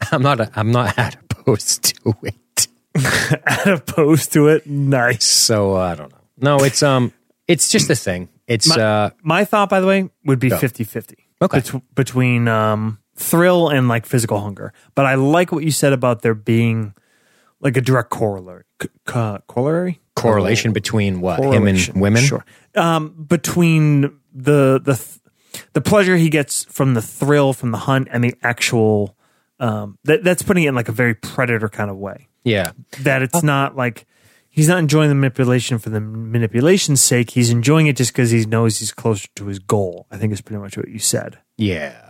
I'm 0.12 0.22
not. 0.22 0.56
I'm 0.56 0.72
not 0.72 1.16
opposed 1.30 1.84
to 2.04 2.14
it. 2.22 2.66
Opposed 3.66 4.32
to 4.32 4.48
it. 4.48 4.66
Nice. 4.66 5.24
So 5.24 5.76
uh, 5.76 5.78
I 5.80 5.94
don't 5.94 6.10
know. 6.10 6.18
No, 6.58 6.64
it's 6.64 6.82
um, 6.82 7.12
it's 7.46 7.70
just 7.70 7.88
a 7.90 7.94
thing. 7.94 8.28
It's 8.46 8.68
My, 8.76 8.82
uh, 8.82 9.10
my 9.22 9.44
thought, 9.44 9.68
by 9.68 9.80
the 9.80 9.86
way, 9.86 10.10
would 10.24 10.38
be 10.40 10.48
Go. 10.48 10.58
50 10.58 10.84
50 10.84 11.16
Okay. 11.42 11.62
between 11.94 12.48
um, 12.48 12.98
thrill 13.16 13.68
and 13.68 13.88
like 13.88 14.06
physical 14.06 14.40
hunger. 14.40 14.72
But 14.94 15.06
I 15.06 15.14
like 15.14 15.52
what 15.52 15.62
you 15.64 15.70
said 15.70 15.92
about 15.92 16.22
there 16.22 16.34
being 16.34 16.94
like 17.60 17.76
a 17.76 17.80
direct 17.80 18.10
corollary. 18.10 18.64
C- 18.82 18.88
co- 19.06 19.38
corollary? 19.46 20.00
correlation 20.16 20.72
between 20.74 21.20
what 21.22 21.40
him 21.42 21.66
and 21.66 21.88
women. 21.94 22.22
Sure. 22.22 22.44
Um, 22.74 23.24
between 23.26 24.02
the 24.34 24.80
the 24.84 24.94
th- 24.96 25.18
the 25.72 25.80
pleasure 25.80 26.16
he 26.16 26.28
gets 26.28 26.64
from 26.64 26.94
the 26.94 27.00
thrill 27.02 27.52
from 27.54 27.70
the 27.70 27.78
hunt 27.78 28.08
and 28.10 28.22
the 28.22 28.34
actual 28.42 29.16
um, 29.60 29.98
that 30.04 30.24
that's 30.24 30.42
putting 30.42 30.64
it 30.64 30.68
in 30.68 30.74
like 30.74 30.88
a 30.88 30.92
very 30.92 31.14
predator 31.14 31.68
kind 31.68 31.90
of 31.90 31.96
way. 31.96 32.28
Yeah, 32.42 32.72
That 33.00 33.22
it's 33.22 33.42
not 33.42 33.76
like 33.76 34.06
he's 34.48 34.66
not 34.66 34.78
enjoying 34.78 35.10
the 35.10 35.14
manipulation 35.14 35.78
for 35.78 35.90
the 35.90 36.00
manipulation's 36.00 37.00
sake. 37.02 37.30
He's 37.30 37.50
enjoying 37.50 37.86
it 37.86 37.96
just 37.96 38.12
because 38.12 38.30
he 38.30 38.44
knows 38.46 38.78
he's 38.78 38.92
closer 38.92 39.28
to 39.36 39.46
his 39.46 39.58
goal. 39.58 40.06
I 40.10 40.16
think 40.16 40.32
is 40.32 40.40
pretty 40.40 40.60
much 40.60 40.76
what 40.76 40.88
you 40.88 40.98
said. 40.98 41.38
yeah. 41.56 42.06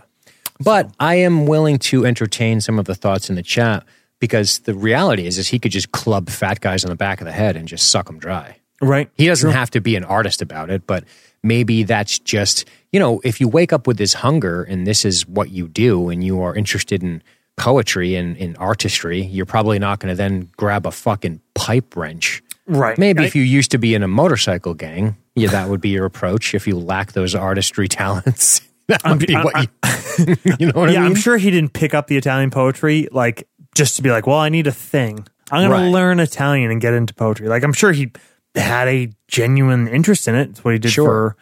But 0.63 0.93
I 1.01 1.15
am 1.15 1.47
willing 1.47 1.79
to 1.79 2.05
entertain 2.05 2.61
some 2.61 2.79
of 2.79 2.85
the 2.85 2.95
thoughts 2.95 3.31
in 3.31 3.37
the 3.37 3.43
chat 3.43 3.83
because 4.19 4.59
the 4.59 4.75
reality 4.75 5.27
is, 5.27 5.39
is 5.39 5.49
he 5.49 5.59
could 5.59 5.73
just 5.73 5.91
club 5.93 6.29
fat 6.29 6.61
guys 6.61 6.85
on 6.85 6.91
the 6.91 6.97
back 6.97 7.23
of 7.23 7.25
the 7.25 7.33
head 7.33 7.57
and 7.57 7.67
just 7.67 7.91
suck 7.91 8.09
them 8.09 8.19
dry. 8.19 8.59
Right. 8.83 9.11
He 9.15 9.27
doesn't 9.27 9.53
have 9.53 9.71
to 9.71 9.81
be 9.81 9.97
an 9.97 10.05
artist 10.05 10.43
about 10.43 10.69
it, 10.69 10.87
but 10.87 11.05
maybe 11.43 11.83
that's 11.85 12.19
just, 12.19 12.67
you 12.93 13.01
know, 13.01 13.23
if 13.25 13.41
you 13.41 13.49
wake 13.49 13.73
up 13.73 13.87
with 13.87 13.97
this 13.97 14.13
hunger 14.13 14.63
and 14.63 14.87
this 14.87 15.07
is 15.07 15.27
what 15.27 15.49
you 15.51 15.67
do 15.67 16.11
and 16.11 16.23
you 16.23 16.43
are 16.43 16.55
interested 16.55 17.03
in 17.03 17.23
poetry 17.61 18.15
and 18.17 18.37
in 18.37 18.57
artistry, 18.57 19.23
you're 19.23 19.47
probably 19.47 19.79
not 19.79 20.01
going 20.01 20.11
to 20.11 20.17
then 20.17 20.51
grab 20.57 20.87
a 20.87 20.91
fucking 20.91 21.41
pipe 21.55 21.95
wrench. 21.97 22.43
Right. 22.67 22.97
Maybe 22.99 23.23
I- 23.23 23.27
if 23.27 23.37
you 23.37 23.43
used 23.43 23.71
to 23.73 23.79
be 23.79 23.95
in 23.95 24.03
a 24.03 24.09
motorcycle 24.09 24.75
gang, 24.75 25.17
yeah, 25.35 25.49
that 25.51 25.69
would 25.69 25.81
be 25.81 25.91
your 25.91 26.07
approach. 26.07 26.55
If 26.55 26.67
you 26.67 26.77
lack 26.79 27.13
those 27.13 27.35
artistry 27.35 27.87
talents, 28.01 28.61
that 28.89 29.03
would 29.05 29.27
be 29.27 29.35
I- 29.37 29.45
what 29.45 29.63
you, 29.63 30.37
you 30.59 30.67
know 30.67 30.81
what 30.81 30.91
yeah, 30.91 31.01
I 31.01 31.03
mean? 31.03 31.13
I'm 31.13 31.15
sure 31.15 31.37
he 31.37 31.51
didn't 31.51 31.73
pick 31.73 31.95
up 31.95 32.07
the 32.09 32.17
Italian 32.17 32.51
poetry 32.51 33.09
like 33.13 33.47
just 33.75 33.97
to 33.97 34.03
be 34.03 34.11
like, 34.11 34.27
well, 34.27 34.39
I 34.39 34.49
need 34.49 34.67
a 34.67 34.73
thing. 34.73 35.27
I'm 35.53 35.69
going 35.69 35.71
Right. 35.71 35.85
to 35.87 35.91
learn 35.91 36.21
Italian 36.21 36.71
and 36.71 36.81
get 36.81 36.95
into 36.95 37.13
poetry. 37.15 37.49
Like, 37.49 37.63
I'm 37.65 37.73
sure 37.73 37.93
he 37.93 38.11
had 38.55 38.89
a 38.89 39.11
genuine 39.29 39.87
interest 39.89 40.27
in 40.29 40.35
it. 40.35 40.51
It's 40.51 40.65
what 40.65 40.73
he 40.75 40.79
did 40.79 40.93
Sure. 40.93 41.07
for 41.07 41.37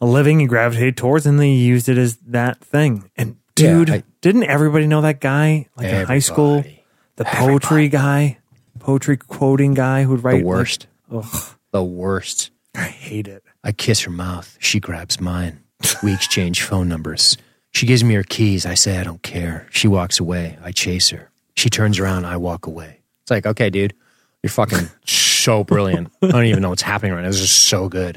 a 0.00 0.06
living. 0.06 0.40
He 0.40 0.46
gravitated 0.46 0.96
towards, 0.96 1.26
and 1.26 1.38
then 1.38 1.46
he 1.46 1.56
used 1.64 1.88
it 1.88 1.98
as 1.98 2.16
that 2.28 2.60
thing. 2.60 3.10
And 3.16 3.36
Yeah, 3.58 3.72
dude, 3.74 3.90
I- 3.90 4.02
didn't 4.20 4.44
everybody 4.44 4.86
know 4.86 5.00
that 5.02 5.20
guy? 5.20 5.68
Like 5.76 5.86
in 5.88 6.06
high 6.06 6.18
school, 6.18 6.58
Everybody. 6.58 6.84
the 7.16 7.24
poetry 7.24 7.88
guy, 7.88 8.38
poetry 8.78 9.16
quoting 9.16 9.74
guy 9.74 10.04
who'd 10.04 10.22
write 10.24 10.40
The 10.40 10.44
worst. 10.46 10.86
Like, 11.08 11.24
ugh, 11.24 11.54
The 11.72 11.84
worst. 11.84 12.50
I 12.74 12.82
hate 12.84 13.26
it. 13.28 13.42
I 13.64 13.72
kiss 13.72 14.00
her 14.02 14.10
mouth. 14.10 14.56
She 14.60 14.78
grabs 14.80 15.20
mine. 15.20 15.60
We 16.02 16.12
exchange 16.14 16.62
phone 16.62 16.88
numbers. 16.88 17.36
She 17.72 17.86
gives 17.86 18.02
me 18.04 18.14
her 18.14 18.22
keys. 18.22 18.66
I 18.66 18.74
say 18.74 18.98
I 18.98 19.04
don't 19.04 19.22
care. 19.22 19.66
She 19.70 19.88
walks 19.88 20.20
away. 20.20 20.58
I 20.62 20.72
chase 20.72 21.08
her. 21.10 21.30
She 21.56 21.70
turns 21.70 21.98
around. 21.98 22.26
I 22.26 22.36
walk 22.36 22.66
away. 22.66 23.00
It's 23.22 23.30
like, 23.30 23.46
okay, 23.46 23.70
dude, 23.70 23.94
you're 24.42 24.50
fucking 24.50 24.88
so 25.06 25.64
brilliant. 25.64 26.10
I 26.22 26.28
don't 26.28 26.44
even 26.44 26.62
know 26.62 26.70
what's 26.70 26.82
happening 26.82 27.12
right 27.12 27.22
now. 27.22 27.28
This 27.28 27.40
is 27.40 27.50
so 27.50 27.88
good. 27.88 28.16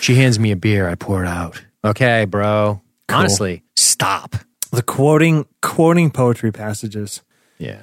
She 0.00 0.14
hands 0.14 0.38
me 0.38 0.50
a 0.50 0.56
beer. 0.56 0.88
I 0.88 0.94
pour 0.94 1.24
it 1.24 1.28
out. 1.28 1.60
Okay, 1.84 2.24
bro. 2.24 2.80
Honestly, 3.08 3.62
stop. 3.76 4.36
The 4.70 4.82
quoting 4.82 5.46
quoting 5.62 6.10
poetry 6.10 6.52
passages 6.52 7.22
Yeah. 7.58 7.80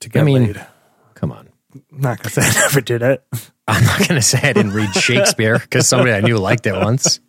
to 0.00 0.08
get 0.08 0.20
I 0.20 0.24
mean- 0.24 0.44
laid. 0.46 0.66
Come 1.14 1.32
on. 1.32 1.48
I'm 1.74 2.00
not 2.00 2.18
gonna 2.18 2.30
say 2.30 2.42
I 2.44 2.52
never 2.62 2.80
did 2.80 3.02
it. 3.02 3.24
I'm 3.68 3.84
not 3.84 3.98
going 3.98 4.16
to 4.20 4.22
say 4.22 4.38
I 4.42 4.52
didn't 4.52 4.72
read 4.72 4.92
Shakespeare 4.94 5.56
because 5.56 5.86
somebody 5.86 6.10
I 6.12 6.20
knew 6.22 6.38
liked 6.38 6.66
it 6.66 6.72
once. 6.74 7.20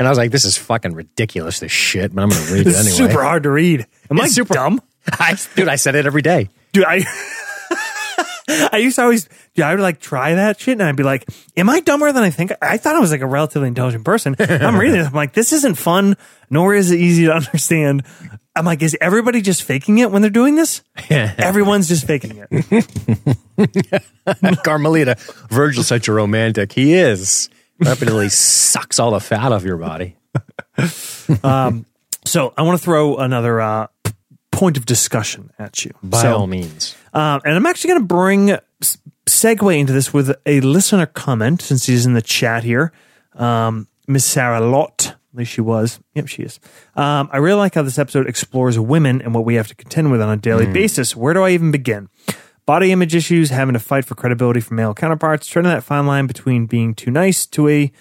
And 0.00 0.08
I 0.08 0.08
was 0.08 0.18
like, 0.18 0.32
this 0.32 0.44
is 0.44 0.56
fucking 0.56 0.94
ridiculous, 0.94 1.60
this 1.60 1.70
shit, 1.70 2.12
but 2.12 2.22
I'm 2.22 2.28
going 2.30 2.44
to 2.44 2.52
read 2.52 2.66
it 2.66 2.70
It's 2.70 2.78
anyway. 2.80 3.12
super 3.12 3.22
hard 3.22 3.44
to 3.44 3.50
read. 3.50 3.86
Am 4.10 4.20
I 4.20 4.26
super- 4.26 4.54
dumb? 4.54 4.80
I, 5.12 5.36
dude, 5.54 5.68
I 5.68 5.76
said 5.76 5.94
it 5.94 6.06
every 6.06 6.22
day. 6.22 6.48
Dude, 6.72 6.84
I 6.84 7.04
I 8.72 8.78
used 8.78 8.96
to 8.96 9.02
always 9.02 9.28
dude, 9.54 9.64
I 9.64 9.74
would 9.74 9.80
like 9.80 10.00
try 10.00 10.34
that 10.34 10.60
shit 10.60 10.72
and 10.72 10.82
I'd 10.82 10.96
be 10.96 11.02
like, 11.02 11.28
Am 11.56 11.68
I 11.68 11.80
dumber 11.80 12.12
than 12.12 12.22
I 12.22 12.30
think? 12.30 12.52
I 12.62 12.76
thought 12.76 12.96
I 12.96 13.00
was 13.00 13.10
like 13.10 13.20
a 13.20 13.26
relatively 13.26 13.68
intelligent 13.68 14.04
person. 14.04 14.36
I'm 14.38 14.78
reading 14.78 14.98
this. 14.98 15.06
I'm 15.06 15.14
like, 15.14 15.32
this 15.32 15.52
isn't 15.52 15.76
fun, 15.76 16.16
nor 16.48 16.74
is 16.74 16.90
it 16.90 16.98
easy 17.00 17.26
to 17.26 17.32
understand. 17.34 18.04
I'm 18.56 18.64
like, 18.64 18.82
is 18.82 18.96
everybody 19.00 19.40
just 19.40 19.62
faking 19.62 19.98
it 19.98 20.10
when 20.10 20.22
they're 20.22 20.30
doing 20.30 20.56
this? 20.56 20.82
Everyone's 21.08 21.88
just 21.88 22.06
faking 22.06 22.44
it. 22.50 22.50
Carmelita, 24.64 25.16
Virgil's 25.48 25.86
such 25.86 26.08
a 26.08 26.12
romantic. 26.12 26.72
He 26.72 26.94
is. 26.94 27.48
Rapidly 27.78 28.28
sucks 28.28 28.98
all 28.98 29.12
the 29.12 29.20
fat 29.20 29.52
off 29.52 29.62
your 29.62 29.76
body. 29.76 30.16
So 32.24 32.52
I 32.56 32.62
want 32.62 32.78
to 32.78 32.84
throw 32.84 33.16
another 33.16 33.60
uh, 33.60 33.86
point 34.52 34.76
of 34.76 34.86
discussion 34.86 35.50
at 35.58 35.84
you. 35.84 35.92
By 36.02 36.22
so, 36.22 36.36
all 36.36 36.46
means. 36.46 36.96
Um, 37.12 37.40
and 37.44 37.54
I'm 37.54 37.66
actually 37.66 37.90
going 37.90 38.02
to 38.02 38.06
bring 38.06 38.56
segue 39.26 39.78
into 39.78 39.92
this 39.92 40.12
with 40.12 40.36
a 40.46 40.60
listener 40.60 41.06
comment 41.06 41.62
since 41.62 41.86
he's 41.86 42.06
in 42.06 42.14
the 42.14 42.22
chat 42.22 42.64
here. 42.64 42.92
Um, 43.34 43.88
Miss 44.06 44.24
Sarah 44.24 44.60
Lott, 44.60 45.14
at 45.32 45.38
least 45.38 45.52
she 45.52 45.60
was. 45.60 46.00
Yep, 46.14 46.26
she 46.26 46.42
is. 46.42 46.58
Um, 46.96 47.28
I 47.32 47.38
really 47.38 47.58
like 47.58 47.74
how 47.74 47.82
this 47.82 47.98
episode 47.98 48.28
explores 48.28 48.78
women 48.78 49.22
and 49.22 49.34
what 49.34 49.44
we 49.44 49.54
have 49.54 49.68
to 49.68 49.74
contend 49.74 50.10
with 50.10 50.20
on 50.20 50.30
a 50.30 50.36
daily 50.36 50.66
basis. 50.66 51.14
Where 51.14 51.34
do 51.34 51.42
I 51.42 51.50
even 51.50 51.70
begin? 51.70 52.08
Body 52.66 52.92
image 52.92 53.14
issues, 53.14 53.50
having 53.50 53.72
to 53.72 53.78
fight 53.78 54.04
for 54.04 54.14
credibility 54.14 54.60
from 54.60 54.76
male 54.76 54.94
counterparts, 54.94 55.46
treading 55.46 55.70
that 55.70 55.84
fine 55.84 56.06
line 56.06 56.26
between 56.26 56.66
being 56.66 56.94
too 56.94 57.10
nice 57.10 57.46
to 57.46 57.68
a 57.68 57.92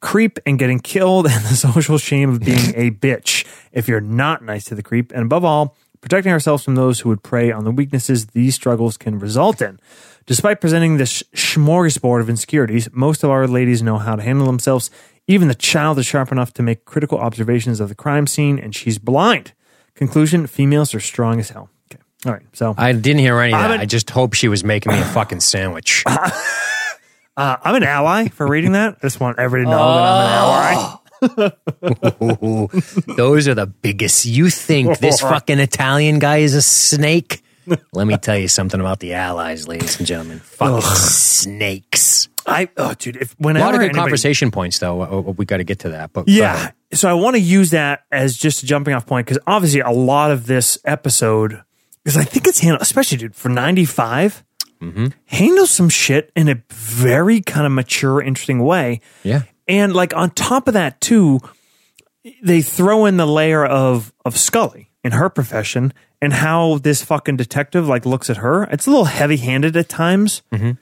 creep 0.00 0.38
and 0.46 0.58
getting 0.58 0.78
killed, 0.78 1.26
and 1.30 1.44
the 1.44 1.56
social 1.56 1.98
shame 1.98 2.30
of 2.30 2.40
being 2.40 2.58
a 2.76 2.90
bitch 2.90 3.46
if 3.72 3.88
you're 3.88 4.00
not 4.00 4.44
nice 4.44 4.64
to 4.64 4.74
the 4.74 4.82
creep, 4.82 5.12
and 5.12 5.22
above 5.22 5.44
all, 5.44 5.76
protecting 6.06 6.30
ourselves 6.30 6.62
from 6.62 6.76
those 6.76 7.00
who 7.00 7.08
would 7.08 7.24
prey 7.24 7.50
on 7.50 7.64
the 7.64 7.70
weaknesses 7.72 8.26
these 8.26 8.54
struggles 8.54 8.96
can 8.96 9.18
result 9.18 9.60
in. 9.60 9.80
Despite 10.24 10.60
presenting 10.60 10.98
this 10.98 11.24
smorgasbord 11.34 12.20
of 12.20 12.30
insecurities, 12.30 12.88
most 12.92 13.24
of 13.24 13.30
our 13.30 13.48
ladies 13.48 13.82
know 13.82 13.98
how 13.98 14.14
to 14.14 14.22
handle 14.22 14.46
themselves. 14.46 14.88
Even 15.26 15.48
the 15.48 15.54
child 15.56 15.98
is 15.98 16.06
sharp 16.06 16.30
enough 16.30 16.54
to 16.54 16.62
make 16.62 16.84
critical 16.84 17.18
observations 17.18 17.80
of 17.80 17.88
the 17.88 17.96
crime 17.96 18.28
scene, 18.28 18.56
and 18.56 18.72
she's 18.72 18.98
blind. 18.98 19.52
Conclusion 19.96 20.46
females 20.46 20.94
are 20.94 21.00
strong 21.00 21.40
as 21.40 21.50
hell. 21.50 21.70
Okay. 21.92 22.00
All 22.24 22.34
right. 22.34 22.46
So 22.52 22.76
I 22.78 22.92
didn't 22.92 23.18
hear 23.18 23.40
any 23.40 23.52
of 23.52 23.58
that. 23.58 23.72
an- 23.72 23.80
I 23.80 23.84
just 23.84 24.08
hope 24.10 24.34
she 24.34 24.46
was 24.46 24.62
making 24.62 24.92
me 24.92 25.00
a 25.00 25.04
fucking 25.06 25.40
sandwich. 25.40 26.04
uh, 26.06 26.30
I'm 27.36 27.74
an 27.74 27.82
ally 27.82 28.28
for 28.28 28.46
reading 28.46 28.72
that. 28.72 28.98
I 29.02 29.06
just 29.06 29.18
want 29.18 29.40
everybody 29.40 29.64
to 29.64 29.70
know 29.76 29.94
that 29.96 30.04
I'm 30.04 30.24
an 30.24 30.30
ally. 30.30 30.96
Ooh, 31.22 32.68
those 33.16 33.48
are 33.48 33.54
the 33.54 33.66
biggest. 33.66 34.24
You 34.24 34.50
think 34.50 34.98
this 34.98 35.20
fucking 35.32 35.58
Italian 35.58 36.18
guy 36.18 36.38
is 36.38 36.54
a 36.54 36.62
snake? 36.62 37.42
Let 37.92 38.06
me 38.06 38.16
tell 38.16 38.38
you 38.38 38.46
something 38.48 38.78
about 38.80 39.00
the 39.00 39.14
allies, 39.14 39.66
ladies 39.66 39.98
and 39.98 40.06
gentlemen. 40.06 40.38
Fucking 40.38 40.80
snakes. 40.82 42.28
I 42.46 42.68
oh 42.76 42.94
dude, 42.94 43.16
if 43.16 43.34
A 43.40 43.42
lot 43.42 43.56
of 43.56 43.60
good 43.60 43.64
anybody- 43.86 43.92
conversation 43.94 44.50
points, 44.52 44.78
though. 44.78 45.02
Uh, 45.02 45.32
We 45.32 45.44
got 45.46 45.56
to 45.56 45.64
get 45.64 45.80
to 45.80 45.88
that. 45.90 46.12
But 46.12 46.28
Yeah. 46.28 46.70
So 46.92 47.08
I 47.08 47.14
want 47.14 47.34
to 47.34 47.40
use 47.40 47.70
that 47.70 48.04
as 48.12 48.36
just 48.36 48.62
a 48.62 48.66
jumping 48.66 48.94
off 48.94 49.04
point 49.06 49.26
because 49.26 49.40
obviously 49.48 49.80
a 49.80 49.90
lot 49.90 50.30
of 50.30 50.46
this 50.46 50.78
episode, 50.84 51.60
because 52.04 52.16
I 52.16 52.22
think 52.22 52.46
it's 52.46 52.60
handled, 52.60 52.82
especially 52.82 53.18
dude, 53.18 53.34
for 53.34 53.48
95, 53.48 54.44
handles 55.26 55.70
some 55.70 55.88
shit 55.88 56.30
in 56.36 56.48
a 56.48 56.62
very 56.70 57.40
kind 57.40 57.66
of 57.66 57.72
mature, 57.72 58.22
interesting 58.22 58.60
way. 58.62 59.00
yeah, 59.24 59.42
And 59.68 59.94
like 59.94 60.14
on 60.14 60.30
top 60.30 60.68
of 60.68 60.74
that, 60.74 61.00
too, 61.00 61.40
they 62.42 62.62
throw 62.62 63.06
in 63.06 63.16
the 63.16 63.26
layer 63.26 63.64
of 63.64 64.12
of 64.24 64.36
Scully 64.36 64.90
in 65.04 65.12
her 65.12 65.28
profession 65.28 65.92
and 66.20 66.32
how 66.32 66.78
this 66.78 67.04
fucking 67.04 67.36
detective 67.36 67.86
like 67.88 68.06
looks 68.06 68.30
at 68.30 68.38
her. 68.38 68.64
It's 68.64 68.86
a 68.86 68.90
little 68.90 69.04
heavy 69.04 69.36
handed 69.36 69.76
at 69.76 69.88
times, 69.88 70.42
mm-hmm. 70.52 70.72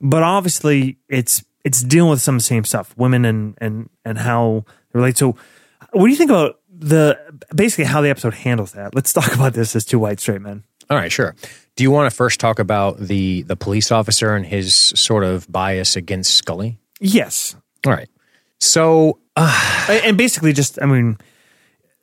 but 0.00 0.22
obviously 0.22 0.98
it's 1.08 1.44
it's 1.64 1.80
dealing 1.80 2.10
with 2.10 2.22
some 2.22 2.36
of 2.36 2.40
the 2.40 2.46
same 2.46 2.64
stuff, 2.64 2.96
women 2.96 3.24
and 3.24 3.56
and 3.60 3.90
and 4.04 4.18
how 4.18 4.64
they 4.92 5.00
relate. 5.00 5.18
So, 5.18 5.36
what 5.92 6.04
do 6.04 6.10
you 6.10 6.16
think 6.16 6.30
about 6.30 6.60
the 6.70 7.18
basically 7.54 7.84
how 7.84 8.00
the 8.00 8.10
episode 8.10 8.34
handles 8.34 8.72
that? 8.72 8.94
Let's 8.94 9.12
talk 9.12 9.34
about 9.34 9.52
this 9.52 9.74
as 9.74 9.84
two 9.84 9.98
white 9.98 10.20
straight 10.20 10.40
men. 10.40 10.64
All 10.88 10.96
right, 10.96 11.10
sure. 11.10 11.34
Do 11.74 11.82
you 11.82 11.90
want 11.90 12.10
to 12.10 12.16
first 12.16 12.40
talk 12.40 12.58
about 12.58 12.98
the 12.98 13.42
the 13.42 13.56
police 13.56 13.90
officer 13.90 14.34
and 14.34 14.46
his 14.46 14.74
sort 14.74 15.24
of 15.24 15.50
bias 15.50 15.96
against 15.96 16.34
Scully? 16.34 16.78
Yes. 17.00 17.56
All 17.84 17.92
right. 17.92 18.08
So, 18.60 19.20
uh, 19.36 20.00
and 20.04 20.16
basically 20.16 20.52
just 20.52 20.80
i 20.82 20.86
mean 20.86 21.18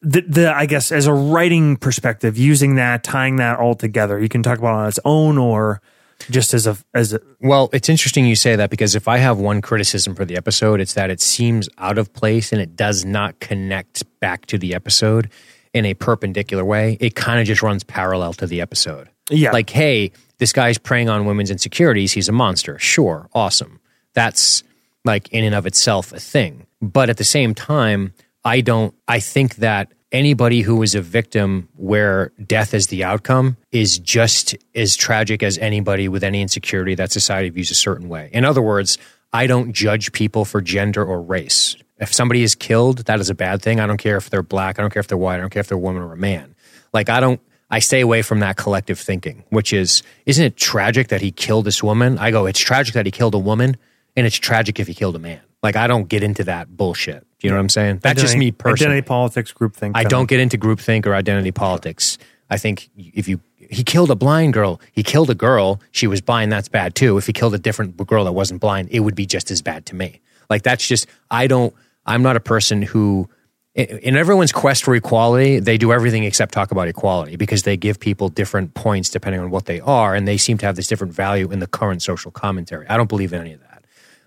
the, 0.01 0.21
the 0.21 0.55
i 0.55 0.65
guess 0.65 0.91
as 0.91 1.07
a 1.07 1.13
writing 1.13 1.77
perspective 1.77 2.37
using 2.37 2.75
that 2.75 3.03
tying 3.03 3.37
that 3.37 3.57
all 3.59 3.73
together 3.73 4.19
you 4.19 4.29
can 4.29 4.43
talk 4.43 4.59
about 4.59 4.73
it 4.73 4.81
on 4.81 4.87
its 4.87 4.99
own 5.03 5.37
or 5.37 5.81
just 6.29 6.53
as 6.53 6.67
a 6.67 6.77
as 6.93 7.13
a 7.13 7.21
well, 7.41 7.69
it's 7.73 7.89
interesting 7.89 8.25
you 8.25 8.35
say 8.35 8.55
that 8.55 8.69
because 8.69 8.95
if 8.95 9.07
I 9.07 9.17
have 9.17 9.39
one 9.39 9.61
criticism 9.61 10.15
for 10.15 10.25
the 10.25 10.37
episode, 10.37 10.79
it's 10.79 10.93
that 10.93 11.09
it 11.09 11.21
seems 11.21 11.69
out 11.77 11.97
of 11.97 12.13
place 12.13 12.51
and 12.51 12.61
it 12.61 12.75
does 12.75 13.05
not 13.05 13.39
connect 13.39 14.03
back 14.19 14.45
to 14.47 14.57
the 14.57 14.73
episode 14.73 15.29
in 15.73 15.85
a 15.85 15.93
perpendicular 15.93 16.63
way. 16.63 16.97
It 16.99 17.15
kind 17.15 17.39
of 17.39 17.47
just 17.47 17.61
runs 17.61 17.83
parallel 17.83 18.33
to 18.33 18.47
the 18.47 18.61
episode. 18.61 19.09
Yeah. 19.29 19.51
Like, 19.51 19.69
hey, 19.69 20.11
this 20.37 20.53
guy's 20.53 20.77
preying 20.77 21.09
on 21.09 21.25
women's 21.25 21.51
insecurities. 21.51 22.11
He's 22.11 22.29
a 22.29 22.33
monster. 22.33 22.77
Sure. 22.79 23.29
Awesome. 23.33 23.79
That's 24.13 24.63
like 25.05 25.29
in 25.29 25.43
and 25.43 25.55
of 25.55 25.65
itself 25.65 26.11
a 26.11 26.19
thing. 26.19 26.65
But 26.81 27.09
at 27.09 27.17
the 27.17 27.23
same 27.23 27.53
time, 27.53 28.13
I 28.43 28.61
don't, 28.61 28.93
I 29.07 29.19
think 29.19 29.55
that 29.57 29.91
anybody 30.11 30.61
who 30.61 30.81
is 30.83 30.95
a 30.95 31.01
victim 31.01 31.69
where 31.75 32.31
death 32.45 32.73
is 32.73 32.87
the 32.87 33.03
outcome 33.03 33.57
is 33.71 33.97
just 33.99 34.55
as 34.75 34.95
tragic 34.95 35.41
as 35.41 35.57
anybody 35.57 36.07
with 36.07 36.23
any 36.23 36.41
insecurity 36.41 36.95
that 36.95 37.11
society 37.11 37.49
views 37.49 37.71
a 37.71 37.75
certain 37.75 38.09
way. 38.09 38.29
In 38.31 38.45
other 38.45 38.61
words, 38.61 38.97
I 39.33 39.47
don't 39.47 39.73
judge 39.73 40.11
people 40.11 40.45
for 40.45 40.61
gender 40.61 41.03
or 41.03 41.21
race. 41.21 41.75
If 41.99 42.13
somebody 42.13 42.43
is 42.43 42.53
killed, 42.53 42.99
that 43.05 43.19
is 43.19 43.29
a 43.29 43.35
bad 43.35 43.61
thing. 43.61 43.79
I 43.79 43.87
don't 43.87 43.97
care 43.97 44.17
if 44.17 44.29
they're 44.29 44.43
black. 44.43 44.77
I 44.77 44.83
don't 44.83 44.91
care 44.91 44.99
if 44.99 45.07
they're 45.07 45.17
white. 45.17 45.37
I 45.37 45.41
don't 45.41 45.49
care 45.49 45.61
if 45.61 45.67
they're 45.67 45.77
a 45.77 45.81
woman 45.81 46.03
or 46.03 46.13
a 46.13 46.17
man. 46.17 46.53
Like, 46.91 47.09
I 47.09 47.19
don't, 47.19 47.41
I 47.71 47.79
stay 47.79 48.01
away 48.01 48.21
from 48.21 48.41
that 48.41 48.57
collective 48.57 48.99
thinking, 48.99 49.43
which 49.49 49.73
is, 49.73 50.03
isn't 50.27 50.45
it 50.45 50.57
tragic 50.57 51.07
that 51.07 51.21
he 51.21 51.31
killed 51.31 51.65
this 51.65 51.81
woman? 51.81 52.19
I 52.19 52.29
go, 52.29 52.45
it's 52.45 52.59
tragic 52.59 52.93
that 52.93 53.05
he 53.07 53.11
killed 53.11 53.33
a 53.33 53.39
woman, 53.39 53.77
and 54.15 54.25
it's 54.25 54.37
tragic 54.37 54.79
if 54.79 54.87
he 54.87 54.93
killed 54.93 55.15
a 55.15 55.19
man. 55.19 55.41
Like, 55.61 55.75
I 55.75 55.87
don't 55.87 56.09
get 56.09 56.23
into 56.23 56.43
that 56.43 56.75
bullshit. 56.75 57.25
Do 57.39 57.47
you 57.47 57.49
know 57.49 57.57
what 57.57 57.61
I'm 57.61 57.69
saying? 57.69 57.99
That's 58.01 58.21
just 58.21 58.37
me 58.37 58.51
personally. 58.51 58.95
identity 58.95 59.07
politics 59.07 59.51
group 59.51 59.75
thing 59.75 59.93
I 59.95 60.03
don't 60.03 60.27
get 60.27 60.39
into 60.39 60.57
groupthink 60.57 61.05
or 61.05 61.15
identity 61.15 61.51
politics. 61.51 62.17
I 62.49 62.57
think 62.57 62.89
if 62.97 63.27
you 63.27 63.39
he 63.57 63.83
killed 63.83 64.11
a 64.11 64.15
blind 64.15 64.53
girl, 64.53 64.79
he 64.91 65.01
killed 65.03 65.29
a 65.29 65.35
girl, 65.35 65.81
she 65.91 66.05
was 66.05 66.21
blind, 66.21 66.51
that's 66.51 66.67
bad 66.67 66.95
too. 66.95 67.17
If 67.17 67.25
he 67.25 67.33
killed 67.33 67.55
a 67.55 67.57
different 67.57 67.97
girl 68.05 68.25
that 68.25 68.33
wasn't 68.33 68.61
blind, 68.61 68.89
it 68.91 68.99
would 68.99 69.15
be 69.15 69.25
just 69.25 69.49
as 69.49 69.61
bad 69.61 69.85
to 69.87 69.95
me. 69.95 70.21
Like 70.49 70.63
that's 70.63 70.87
just 70.87 71.07
I 71.31 71.47
don't 71.47 71.73
I'm 72.05 72.21
not 72.21 72.35
a 72.35 72.41
person 72.41 72.81
who 72.81 73.29
in 73.75 74.15
everyone's 74.15 74.51
quest 74.51 74.83
for 74.83 74.93
equality, 74.93 75.59
they 75.59 75.79
do 75.79 75.91
everything 75.91 76.25
except 76.25 76.53
talk 76.53 76.71
about 76.71 76.87
equality 76.87 77.37
because 77.37 77.63
they 77.63 77.75
give 77.75 77.99
people 77.99 78.29
different 78.29 78.75
points 78.75 79.09
depending 79.09 79.41
on 79.41 79.49
what 79.49 79.65
they 79.65 79.79
are, 79.79 80.13
and 80.13 80.27
they 80.27 80.37
seem 80.37 80.59
to 80.59 80.65
have 80.67 80.75
this 80.75 80.87
different 80.87 81.11
value 81.13 81.49
in 81.51 81.59
the 81.59 81.65
current 81.65 82.03
social 82.03 82.29
commentary. 82.29 82.87
I 82.87 82.97
don't 82.97 83.09
believe 83.09 83.33
in 83.33 83.41
any 83.41 83.53
of 83.53 83.61
that. 83.61 83.72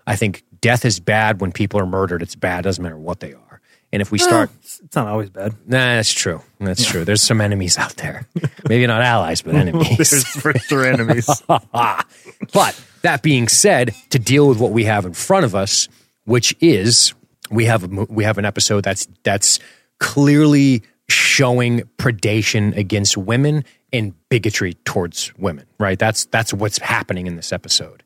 I 0.07 0.15
think 0.15 0.43
death 0.61 0.85
is 0.85 0.99
bad 0.99 1.41
when 1.41 1.51
people 1.51 1.79
are 1.79 1.85
murdered. 1.85 2.23
It's 2.23 2.35
bad, 2.35 2.63
doesn't 2.63 2.81
matter 2.81 2.97
what 2.97 3.19
they 3.19 3.33
are. 3.33 3.61
And 3.93 4.01
if 4.01 4.11
we 4.11 4.17
start, 4.17 4.49
it's, 4.59 4.79
it's 4.81 4.95
not 4.95 5.07
always 5.07 5.29
bad 5.29 5.53
nah, 5.65 5.77
that's 5.77 6.11
true. 6.11 6.41
That's 6.59 6.85
true. 6.85 7.05
There's 7.05 7.21
some 7.21 7.39
enemies 7.39 7.77
out 7.77 7.95
there. 7.95 8.27
Maybe 8.67 8.85
not 8.85 9.01
allies, 9.01 9.41
but 9.41 9.55
enemies. 9.55 9.97
there's 9.97 10.27
for 10.27 10.53
sure 10.59 10.85
enemies 10.85 11.29
but 11.47 12.81
that 13.01 13.21
being 13.21 13.47
said, 13.47 13.95
to 14.09 14.19
deal 14.19 14.49
with 14.49 14.59
what 14.59 14.71
we 14.71 14.83
have 14.83 15.05
in 15.05 15.13
front 15.13 15.45
of 15.45 15.55
us, 15.55 15.87
which 16.25 16.55
is 16.59 17.13
we 17.49 17.65
have 17.65 17.85
a, 17.85 18.05
we 18.09 18.25
have 18.25 18.37
an 18.37 18.45
episode 18.45 18.83
that's 18.83 19.07
that's 19.23 19.59
clearly 19.99 20.83
showing 21.07 21.83
predation 21.97 22.75
against 22.75 23.15
women 23.15 23.63
and 23.93 24.13
bigotry 24.27 24.73
towards 24.83 25.33
women. 25.37 25.65
Right? 25.79 25.97
That's 25.97 26.25
that's 26.25 26.53
what's 26.53 26.79
happening 26.79 27.25
in 27.25 27.37
this 27.37 27.53
episode. 27.53 28.03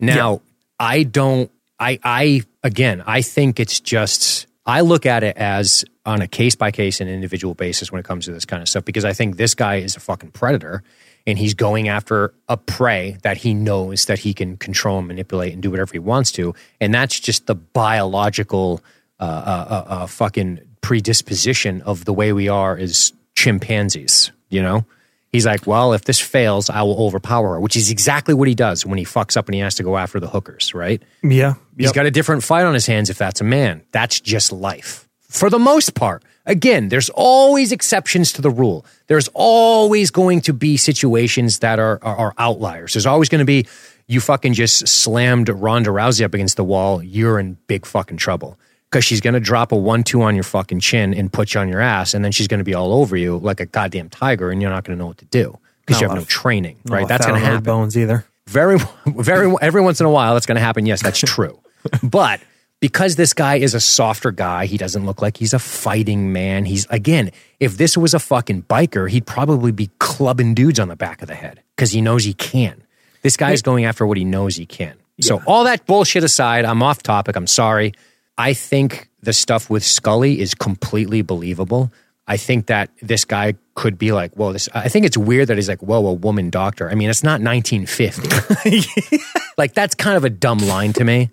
Now, 0.00 0.40
I 0.80 1.02
don't. 1.04 1.50
I 1.78 2.00
I 2.02 2.42
again, 2.64 3.04
I 3.06 3.22
think 3.22 3.60
it's 3.60 3.78
just. 3.78 4.46
I 4.66 4.82
look 4.82 5.06
at 5.06 5.22
it 5.22 5.36
as 5.36 5.84
on 6.04 6.22
a 6.22 6.28
case 6.28 6.54
by 6.54 6.70
case 6.70 7.00
and 7.00 7.10
individual 7.10 7.54
basis 7.54 7.90
when 7.90 7.98
it 7.98 8.04
comes 8.04 8.26
to 8.26 8.32
this 8.32 8.44
kind 8.44 8.62
of 8.62 8.68
stuff 8.68 8.84
because 8.84 9.04
I 9.04 9.12
think 9.12 9.36
this 9.36 9.54
guy 9.54 9.76
is 9.76 9.96
a 9.96 10.00
fucking 10.00 10.30
predator 10.30 10.82
and 11.26 11.38
he's 11.38 11.54
going 11.54 11.88
after 11.88 12.34
a 12.48 12.56
prey 12.56 13.16
that 13.22 13.36
he 13.38 13.52
knows 13.52 14.04
that 14.06 14.20
he 14.20 14.32
can 14.32 14.56
control 14.56 14.98
and 14.98 15.08
manipulate 15.08 15.52
and 15.52 15.62
do 15.62 15.70
whatever 15.70 15.92
he 15.92 15.98
wants 15.98 16.32
to, 16.32 16.54
and 16.80 16.94
that's 16.94 17.20
just 17.20 17.46
the 17.46 17.54
biological 17.54 18.80
uh, 19.18 19.24
uh, 19.24 19.66
uh, 19.68 19.94
uh, 19.94 20.06
fucking 20.06 20.60
predisposition 20.80 21.82
of 21.82 22.04
the 22.04 22.12
way 22.12 22.32
we 22.32 22.48
are 22.48 22.76
as 22.76 23.12
chimpanzees. 23.34 24.30
You 24.48 24.62
know, 24.62 24.84
he's 25.32 25.46
like, 25.46 25.66
well, 25.66 25.92
if 25.92 26.04
this 26.04 26.20
fails, 26.20 26.70
I 26.70 26.82
will 26.82 27.00
overpower 27.04 27.54
her, 27.54 27.60
which 27.60 27.76
is 27.76 27.90
exactly 27.90 28.34
what 28.34 28.48
he 28.48 28.54
does 28.54 28.84
when 28.84 28.98
he 28.98 29.04
fucks 29.04 29.36
up 29.36 29.46
and 29.46 29.54
he 29.54 29.60
has 29.60 29.74
to 29.76 29.82
go 29.82 29.96
after 29.96 30.20
the 30.20 30.28
hookers. 30.28 30.74
Right? 30.74 31.02
yeah 31.22 31.54
he's 31.76 31.92
got 31.92 32.06
a 32.06 32.10
different 32.10 32.44
fight 32.44 32.64
on 32.64 32.74
his 32.74 32.86
hands 32.86 33.10
if 33.10 33.18
that's 33.18 33.40
a 33.40 33.44
man. 33.44 33.82
That's 33.92 34.20
just 34.20 34.52
life. 34.52 35.08
For 35.20 35.48
the 35.48 35.58
most 35.58 35.94
part. 35.94 36.24
Again, 36.46 36.88
there's 36.88 37.10
always 37.10 37.70
exceptions 37.70 38.32
to 38.32 38.42
the 38.42 38.50
rule. 38.50 38.84
There's 39.06 39.28
always 39.34 40.10
going 40.10 40.40
to 40.42 40.52
be 40.52 40.76
situations 40.76 41.60
that 41.60 41.78
are, 41.78 41.98
are, 42.02 42.16
are 42.16 42.34
outliers. 42.38 42.94
There's 42.94 43.06
always 43.06 43.28
going 43.28 43.40
to 43.40 43.44
be, 43.44 43.66
you 44.08 44.20
fucking 44.20 44.54
just 44.54 44.88
slammed 44.88 45.48
Ronda 45.48 45.90
Rousey 45.90 46.24
up 46.24 46.34
against 46.34 46.56
the 46.56 46.64
wall. 46.64 47.02
You're 47.02 47.38
in 47.38 47.58
big 47.68 47.86
fucking 47.86 48.16
trouble. 48.16 48.58
Because 48.90 49.04
she's 49.04 49.20
going 49.20 49.34
to 49.34 49.40
drop 49.40 49.72
a 49.72 49.76
one 49.76 50.02
two 50.02 50.22
on 50.22 50.34
your 50.34 50.44
fucking 50.44 50.80
chin 50.80 51.14
and 51.14 51.32
put 51.32 51.54
you 51.54 51.60
on 51.60 51.68
your 51.68 51.80
ass. 51.80 52.12
And 52.14 52.24
then 52.24 52.32
she's 52.32 52.48
going 52.48 52.58
to 52.58 52.64
be 52.64 52.74
all 52.74 52.92
over 52.92 53.16
you 53.16 53.38
like 53.38 53.60
a 53.60 53.66
goddamn 53.66 54.08
tiger. 54.10 54.50
And 54.50 54.60
you're 54.60 54.70
not 54.70 54.84
going 54.84 54.98
to 54.98 55.02
know 55.02 55.06
what 55.06 55.18
to 55.18 55.26
do 55.26 55.58
because 55.86 56.00
you 56.00 56.08
have 56.08 56.16
no 56.16 56.24
training. 56.24 56.78
Right? 56.86 57.06
That's 57.06 57.26
going 57.26 57.38
to 57.38 57.40
fat 57.40 57.46
on 57.46 57.52
those 57.52 57.54
happen 57.58 57.64
bones 57.64 57.96
either 57.96 58.24
very 58.50 58.78
very 59.06 59.54
every 59.62 59.80
once 59.80 60.00
in 60.00 60.06
a 60.06 60.10
while 60.10 60.34
that's 60.34 60.46
going 60.46 60.56
to 60.56 60.62
happen 60.62 60.84
yes 60.84 61.02
that's 61.02 61.18
true 61.24 61.58
but 62.02 62.40
because 62.80 63.16
this 63.16 63.32
guy 63.32 63.56
is 63.56 63.74
a 63.74 63.80
softer 63.80 64.32
guy 64.32 64.66
he 64.66 64.76
doesn't 64.76 65.06
look 65.06 65.22
like 65.22 65.36
he's 65.36 65.54
a 65.54 65.58
fighting 65.58 66.32
man 66.32 66.64
he's 66.64 66.86
again 66.90 67.30
if 67.60 67.76
this 67.76 67.96
was 67.96 68.12
a 68.12 68.18
fucking 68.18 68.62
biker 68.64 69.08
he'd 69.08 69.26
probably 69.26 69.72
be 69.72 69.88
clubbing 69.98 70.54
dudes 70.54 70.78
on 70.78 70.88
the 70.88 70.96
back 70.96 71.22
of 71.22 71.28
the 71.28 71.34
head 71.34 71.62
because 71.76 71.92
he 71.92 72.00
knows 72.00 72.24
he 72.24 72.34
can 72.34 72.82
this 73.22 73.36
guy's 73.36 73.62
going 73.62 73.84
after 73.84 74.06
what 74.06 74.16
he 74.16 74.24
knows 74.24 74.56
he 74.56 74.66
can 74.66 74.96
so 75.20 75.40
all 75.46 75.64
that 75.64 75.86
bullshit 75.86 76.24
aside 76.24 76.64
i'm 76.64 76.82
off 76.82 77.02
topic 77.02 77.36
i'm 77.36 77.46
sorry 77.46 77.92
i 78.38 78.52
think 78.52 79.08
the 79.22 79.32
stuff 79.32 79.70
with 79.70 79.84
scully 79.84 80.40
is 80.40 80.54
completely 80.54 81.22
believable 81.22 81.90
I 82.30 82.36
think 82.36 82.66
that 82.66 82.90
this 83.02 83.24
guy 83.24 83.54
could 83.74 83.98
be 83.98 84.12
like, 84.12 84.34
whoa, 84.34 84.52
this, 84.52 84.68
I 84.72 84.88
think 84.88 85.04
it's 85.04 85.16
weird 85.16 85.48
that 85.48 85.56
he's 85.56 85.68
like, 85.68 85.82
whoa, 85.82 86.06
a 86.06 86.12
woman 86.12 86.48
doctor. 86.48 86.88
I 86.88 86.94
mean, 86.94 87.10
it's 87.10 87.24
not 87.24 87.40
1950. 87.40 89.18
like, 89.58 89.74
that's 89.74 89.96
kind 89.96 90.16
of 90.16 90.24
a 90.24 90.30
dumb 90.30 90.58
line 90.58 90.92
to 90.92 91.02
me. 91.02 91.30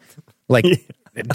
Like, 0.49 0.65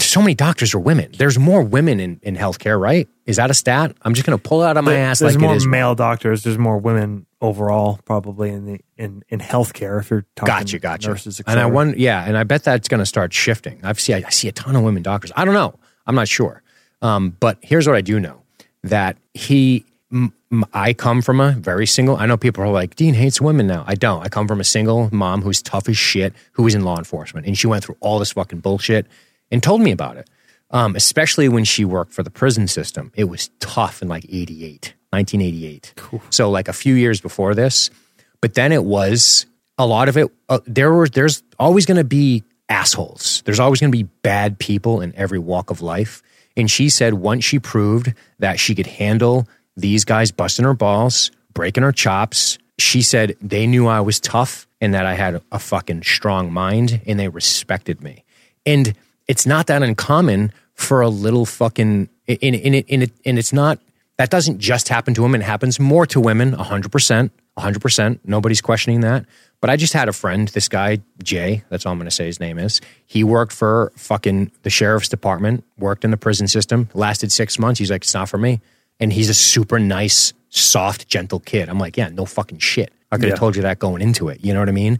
so 0.01 0.19
many 0.19 0.35
doctors 0.35 0.73
are 0.73 0.79
women. 0.79 1.11
There's 1.17 1.39
more 1.39 1.61
women 1.61 2.01
in, 2.01 2.19
in 2.23 2.35
healthcare, 2.35 2.77
right? 2.77 3.07
Is 3.25 3.37
that 3.37 3.49
a 3.49 3.53
stat? 3.53 3.95
I'm 4.01 4.13
just 4.13 4.25
going 4.25 4.37
to 4.37 4.41
pull 4.41 4.63
it 4.63 4.65
out 4.65 4.75
of 4.75 4.83
my 4.83 4.95
ass 4.95 5.19
there's 5.19 5.35
like 5.35 5.41
more 5.41 5.53
it 5.53 5.57
is. 5.57 5.67
male 5.67 5.95
doctors 5.95 6.43
there's 6.43 6.57
more 6.57 6.77
women 6.77 7.25
overall 7.43 7.99
probably 8.05 8.49
in 8.49 8.65
the 8.65 8.79
in 8.97 9.23
in 9.29 9.39
healthcare 9.39 9.99
if 9.99 10.09
you're 10.09 10.25
talking 10.35 10.53
Gotcha, 10.55 10.79
gotcha. 10.79 11.09
nurses 11.09 11.41
and 11.45 11.59
I 11.59 11.65
wonder, 11.67 11.97
yeah, 11.97 12.23
and 12.25 12.35
I 12.37 12.43
bet 12.43 12.63
that's 12.63 12.87
going 12.87 12.99
to 13.01 13.05
start 13.05 13.33
shifting. 13.33 13.79
I've 13.83 13.99
see, 13.99 14.13
I 14.13 14.29
see 14.29 14.47
a 14.47 14.51
ton 14.53 14.75
of 14.75 14.83
women 14.83 15.03
doctors. 15.03 15.31
I 15.35 15.45
don't 15.45 15.53
know. 15.53 15.77
I'm 16.07 16.15
not 16.15 16.27
sure. 16.27 16.63
Um, 17.01 17.35
but 17.39 17.57
here's 17.61 17.85
what 17.85 17.95
I 17.97 18.01
do 18.01 18.19
know: 18.19 18.41
that 18.83 19.17
he, 19.33 19.85
m- 20.11 20.33
m- 20.51 20.65
I 20.73 20.93
come 20.93 21.21
from 21.21 21.41
a 21.41 21.51
very 21.51 21.85
single. 21.85 22.15
I 22.15 22.25
know 22.25 22.37
people 22.37 22.63
are 22.63 22.69
like, 22.69 22.95
Dean 22.95 23.13
hates 23.13 23.41
women 23.41 23.67
now. 23.67 23.83
I 23.85 23.95
don't. 23.95 24.23
I 24.23 24.29
come 24.29 24.47
from 24.47 24.61
a 24.61 24.63
single 24.63 25.09
mom 25.11 25.41
who's 25.41 25.61
tough 25.61 25.89
as 25.89 25.97
shit, 25.97 26.33
who 26.53 26.63
was 26.63 26.73
in 26.75 26.83
law 26.85 26.97
enforcement, 26.97 27.45
and 27.45 27.57
she 27.57 27.67
went 27.67 27.83
through 27.83 27.97
all 27.99 28.19
this 28.19 28.31
fucking 28.31 28.59
bullshit 28.61 29.05
and 29.51 29.61
told 29.61 29.81
me 29.81 29.91
about 29.91 30.15
it. 30.17 30.29
Um, 30.71 30.95
especially 30.95 31.49
when 31.49 31.65
she 31.65 31.85
worked 31.85 32.13
for 32.13 32.23
the 32.23 32.31
prison 32.31 32.67
system, 32.67 33.11
it 33.15 33.25
was 33.25 33.49
tough 33.59 34.01
in 34.01 34.07
like 34.07 34.25
88, 34.27 34.95
1988. 35.13 35.93
So 36.31 36.49
like 36.49 36.67
a 36.67 36.73
few 36.73 36.95
years 36.95 37.21
before 37.21 37.53
this, 37.53 37.91
but 38.41 38.55
then 38.55 38.71
it 38.71 38.83
was 38.83 39.45
a 39.77 39.85
lot 39.85 40.09
of 40.09 40.17
it. 40.17 40.31
Uh, 40.49 40.59
there 40.65 40.91
were 40.91 41.07
there's 41.07 41.43
always 41.59 41.85
going 41.85 41.97
to 41.97 42.03
be 42.03 42.43
assholes. 42.69 43.43
There's 43.45 43.59
always 43.59 43.79
going 43.79 43.91
to 43.91 43.97
be 43.97 44.09
bad 44.23 44.57
people 44.57 45.01
in 45.01 45.13
every 45.15 45.39
walk 45.39 45.69
of 45.69 45.81
life. 45.81 46.23
And 46.57 46.69
she 46.69 46.89
said 46.89 47.13
once 47.13 47.43
she 47.43 47.59
proved 47.59 48.13
that 48.39 48.59
she 48.59 48.75
could 48.75 48.87
handle 48.87 49.47
these 49.75 50.05
guys 50.05 50.31
busting 50.31 50.65
her 50.65 50.73
balls, 50.73 51.31
breaking 51.53 51.83
her 51.83 51.91
chops, 51.91 52.57
she 52.79 53.01
said 53.01 53.35
they 53.41 53.67
knew 53.67 53.87
I 53.87 54.01
was 54.01 54.19
tough 54.19 54.67
and 54.81 54.93
that 54.93 55.05
I 55.05 55.13
had 55.13 55.41
a 55.51 55.59
fucking 55.59 56.03
strong 56.03 56.51
mind 56.51 57.01
and 57.05 57.19
they 57.19 57.27
respected 57.27 58.01
me. 58.01 58.23
And 58.65 58.93
it's 59.27 59.45
not 59.45 59.67
that 59.67 59.83
uncommon 59.83 60.51
for 60.73 61.01
a 61.01 61.09
little 61.09 61.45
fucking 61.45 62.09
in 62.27 62.53
in 62.53 62.73
it 62.73 62.87
in 62.87 63.01
it 63.03 63.11
and 63.25 63.37
it's 63.37 63.53
not 63.53 63.79
that 64.17 64.29
doesn't 64.29 64.59
just 64.59 64.89
happen 64.89 65.13
to 65.13 65.21
women 65.21 65.41
it 65.41 65.45
happens 65.45 65.79
more 65.79 66.05
to 66.05 66.19
women 66.19 66.51
100% 66.53 67.29
100% 67.57 68.19
nobody's 68.25 68.61
questioning 68.61 69.01
that 69.01 69.25
but 69.61 69.69
i 69.69 69.75
just 69.75 69.93
had 69.93 70.09
a 70.09 70.13
friend 70.13 70.47
this 70.49 70.67
guy 70.67 70.97
jay 71.23 71.63
that's 71.69 71.85
all 71.85 71.91
i'm 71.91 71.97
going 71.97 72.05
to 72.05 72.11
say 72.11 72.25
his 72.25 72.39
name 72.39 72.57
is 72.57 72.81
he 73.05 73.23
worked 73.23 73.53
for 73.53 73.91
fucking 73.95 74.51
the 74.63 74.69
sheriff's 74.69 75.09
department 75.09 75.63
worked 75.77 76.03
in 76.03 76.11
the 76.11 76.17
prison 76.17 76.47
system 76.47 76.89
lasted 76.93 77.31
six 77.31 77.59
months 77.59 77.79
he's 77.79 77.91
like 77.91 78.03
it's 78.03 78.13
not 78.13 78.27
for 78.29 78.37
me 78.37 78.59
and 78.99 79.13
he's 79.13 79.29
a 79.29 79.33
super 79.33 79.79
nice 79.79 80.33
soft 80.49 81.07
gentle 81.07 81.39
kid 81.39 81.69
i'm 81.69 81.79
like 81.79 81.95
yeah 81.97 82.09
no 82.09 82.25
fucking 82.25 82.57
shit 82.59 82.91
I 83.11 83.17
could 83.17 83.25
have 83.25 83.33
Yeah. 83.35 83.39
told 83.39 83.55
you 83.55 83.61
that 83.61 83.77
going 83.77 84.01
into 84.01 84.29
it. 84.29 84.43
You 84.43 84.55
know 84.55 84.59
what 84.59 84.69
I 84.69 84.71
mean? 84.71 84.99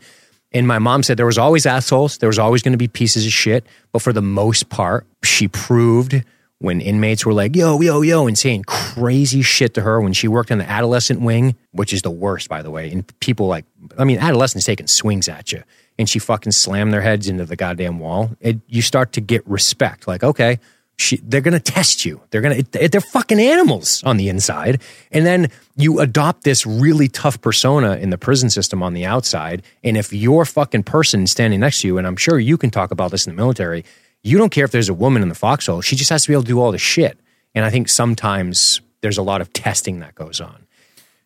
And 0.51 0.68
my 0.68 0.78
mom 0.78 1.01
said 1.01 1.18
there 1.18 1.26
was 1.26 1.39
always 1.39 1.66
assholes. 1.66 2.20
There 2.20 2.30
was 2.30 2.38
always 2.38 2.61
going 2.61 2.74
to 2.74 2.78
be 2.78 2.88
pieces 2.88 3.26
of 3.26 3.32
shit. 3.32 3.66
But 3.91 4.03
for 4.03 4.14
the 4.14 4.22
most 4.22 4.70
part, 4.70 5.07
she 5.24 5.47
proved 5.47 6.24
when 6.64 6.80
inmates 6.80 7.26
were 7.26 7.34
like, 7.34 7.57
yo, 7.57 7.82
yo, 7.82 8.01
yo, 8.01 8.26
and 8.26 8.38
saying 8.39 8.64
crazy 8.64 9.41
shit 9.41 9.74
to 9.74 9.82
her 9.82 9.99
when 9.99 10.14
she 10.14 10.30
worked 10.30 10.49
in 10.49 10.59
the 10.59 10.70
adolescent 10.70 11.20
wing, 11.20 11.57
which 11.74 11.91
is 11.91 12.03
the 12.03 12.09
worst, 12.09 12.47
by 12.47 12.61
the 12.61 12.72
way. 12.72 12.89
And 12.89 13.20
people 13.20 13.47
like, 13.47 13.66
I 13.97 14.05
mean, 14.05 14.18
adolescents 14.18 14.66
taking 14.66 14.88
swings 14.88 15.28
at 15.28 15.51
you. 15.51 15.61
And 15.99 16.07
she 16.07 16.20
fucking 16.20 16.53
slammed 16.53 16.93
their 16.93 17.01
heads 17.01 17.28
into 17.28 17.43
the 17.43 17.57
goddamn 17.57 17.99
wall. 17.99 18.32
It, 18.39 18.61
you 18.68 18.82
start 18.82 19.11
to 19.11 19.22
get 19.22 19.45
respect. 19.45 20.07
Like, 20.07 20.24
okay, 20.24 20.61
she, 20.97 21.18
they're 21.18 21.41
going 21.41 21.53
to 21.53 21.59
test 21.59 22.05
you. 22.05 22.22
They're 22.30 22.39
going 22.39 22.64
to, 22.64 22.88
they're 22.88 23.01
fucking 23.01 23.41
animals 23.41 24.01
on 24.03 24.16
the 24.16 24.30
inside. 24.30 24.82
And 25.11 25.26
then 25.26 25.49
you 25.76 25.99
adopt 25.99 26.45
this 26.45 26.66
really 26.66 27.09
tough 27.09 27.41
persona 27.41 27.97
in 27.97 28.09
the 28.09 28.18
prison 28.18 28.49
system 28.49 28.82
on 28.82 28.93
the 28.93 29.05
outside. 29.05 29.64
And 29.84 29.97
if 29.97 30.14
your 30.14 30.45
fucking 30.45 30.84
person 30.84 31.28
standing 31.28 31.59
next 31.59 31.82
to 31.82 31.88
you, 31.88 31.97
and 31.97 32.07
I'm 32.07 32.16
sure 32.16 32.39
you 32.39 32.57
can 32.57 32.70
talk 32.70 32.91
about 32.91 33.11
this 33.11 33.28
in 33.28 33.36
the 33.36 33.41
military, 33.41 33.84
you 34.24 34.38
don't 34.38 34.49
care 34.49 34.65
if 34.65 34.71
there's 34.71 34.89
a 34.89 34.93
woman 34.93 35.21
in 35.21 35.30
the 35.30 35.36
foxhole. 35.36 35.82
She 35.82 35.95
just 35.95 36.09
has 36.09 36.24
to 36.24 36.30
be 36.30 36.34
able 36.34 36.43
to 36.43 36.47
do 36.47 36.59
all 36.59 36.71
the 36.71 36.78
shit. 36.78 37.19
And 37.53 37.63
I 37.65 37.69
think 37.69 37.89
sometimes 37.89 38.82
there's 39.01 39.17
a 39.17 39.21
lot 39.21 39.41
of 39.41 39.51
testing 39.53 39.99
that 39.99 40.15
goes 40.15 40.41
on. 40.41 40.65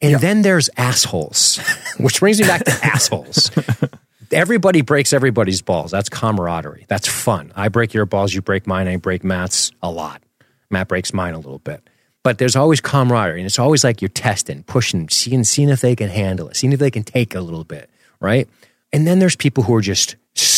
And 0.02 0.20
then 0.20 0.42
there's 0.42 0.70
assholes, 0.78 1.58
which 1.98 2.20
brings 2.20 2.40
me 2.40 2.48
back 2.48 2.64
to 2.66 2.72
assholes. 2.84 3.52
Everybody 4.32 4.82
breaks 4.82 5.14
everybody's 5.14 5.62
balls. 5.62 5.92
That's 5.92 6.10
camaraderie. 6.10 6.86
That's 6.88 7.08
fun. 7.08 7.54
I 7.56 7.70
break 7.70 7.94
your 7.94 8.06
balls, 8.06 8.34
you 8.34 8.42
break 8.42 8.68
mine, 8.68 8.88
I 8.88 8.98
break 8.98 9.24
Matt's 9.24 9.72
a 9.82 9.90
lot. 9.90 10.22
Matt 10.70 10.90
breaks 10.90 11.14
mine 11.14 11.34
a 11.34 11.40
little 11.40 11.60
bit. 11.60 11.88
But 12.24 12.40
there's 12.40 12.56
always 12.56 12.82
camaraderie, 12.82 13.40
and 13.40 13.46
it's 13.46 13.60
always 13.60 13.84
like 13.84 14.02
you're 14.02 14.10
testing, 14.10 14.64
pushing, 14.64 15.08
seeing, 15.08 15.46
seeing 15.46 15.70
if 15.70 15.80
they 15.80 15.96
can 15.96 16.10
handle 16.10 16.50
it, 16.50 16.58
seeing 16.58 16.74
if 16.74 16.80
they 16.80 16.92
can 16.92 17.04
take 17.04 17.36
a 17.36 17.40
little 17.40 17.64
bit, 17.64 17.90
right? 18.20 18.50
And 18.92 19.08
then 19.08 19.20
there's 19.20 19.36
people 19.36 19.64
who 19.64 19.74
are 19.76 19.82
just 19.82 20.18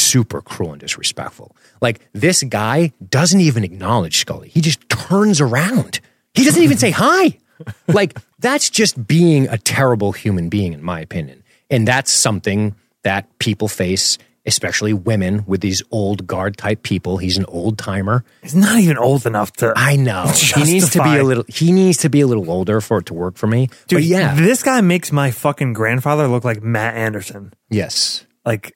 super 0.09 0.41
cruel 0.41 0.71
and 0.71 0.81
disrespectful. 0.81 1.55
Like 1.81 2.07
this 2.13 2.43
guy 2.43 2.91
doesn't 3.09 3.39
even 3.39 3.63
acknowledge 3.63 4.17
Scully. 4.17 4.49
He 4.49 4.61
just 4.61 4.87
turns 4.89 5.39
around. 5.41 5.99
He 6.33 6.43
doesn't 6.43 6.63
even 6.63 6.77
say 6.77 6.91
hi. 6.91 7.37
Like 7.87 8.17
that's 8.39 8.69
just 8.69 9.05
being 9.05 9.49
a 9.49 9.57
terrible 9.57 10.13
human 10.13 10.47
being, 10.47 10.71
in 10.71 10.81
my 10.81 11.01
opinion. 11.01 11.43
And 11.69 11.85
that's 11.85 12.09
something 12.09 12.73
that 13.03 13.27
people 13.39 13.67
face, 13.67 14.17
especially 14.45 14.93
women 14.93 15.43
with 15.45 15.59
these 15.59 15.83
old 15.91 16.25
guard 16.25 16.55
type 16.55 16.83
people. 16.83 17.17
He's 17.17 17.37
an 17.37 17.43
old 17.49 17.77
timer. 17.77 18.23
He's 18.41 18.55
not 18.55 18.79
even 18.79 18.97
old 18.97 19.25
enough 19.25 19.51
to. 19.57 19.73
I 19.75 19.97
know. 19.97 20.31
He 20.33 20.63
needs 20.71 20.91
to 20.91 21.03
be 21.03 21.17
a 21.17 21.23
little 21.23 21.43
he 21.49 21.73
needs 21.73 21.97
to 21.97 22.09
be 22.09 22.21
a 22.21 22.27
little 22.27 22.49
older 22.49 22.79
for 22.79 22.99
it 22.99 23.07
to 23.07 23.13
work 23.13 23.35
for 23.35 23.47
me. 23.47 23.67
Dude, 23.87 23.97
but 23.97 24.03
yeah. 24.03 24.35
this 24.35 24.63
guy 24.63 24.79
makes 24.79 25.11
my 25.11 25.31
fucking 25.31 25.73
grandfather 25.73 26.29
look 26.29 26.45
like 26.45 26.63
Matt 26.63 26.95
Anderson. 26.95 27.53
yes. 27.69 28.25
Like, 28.45 28.73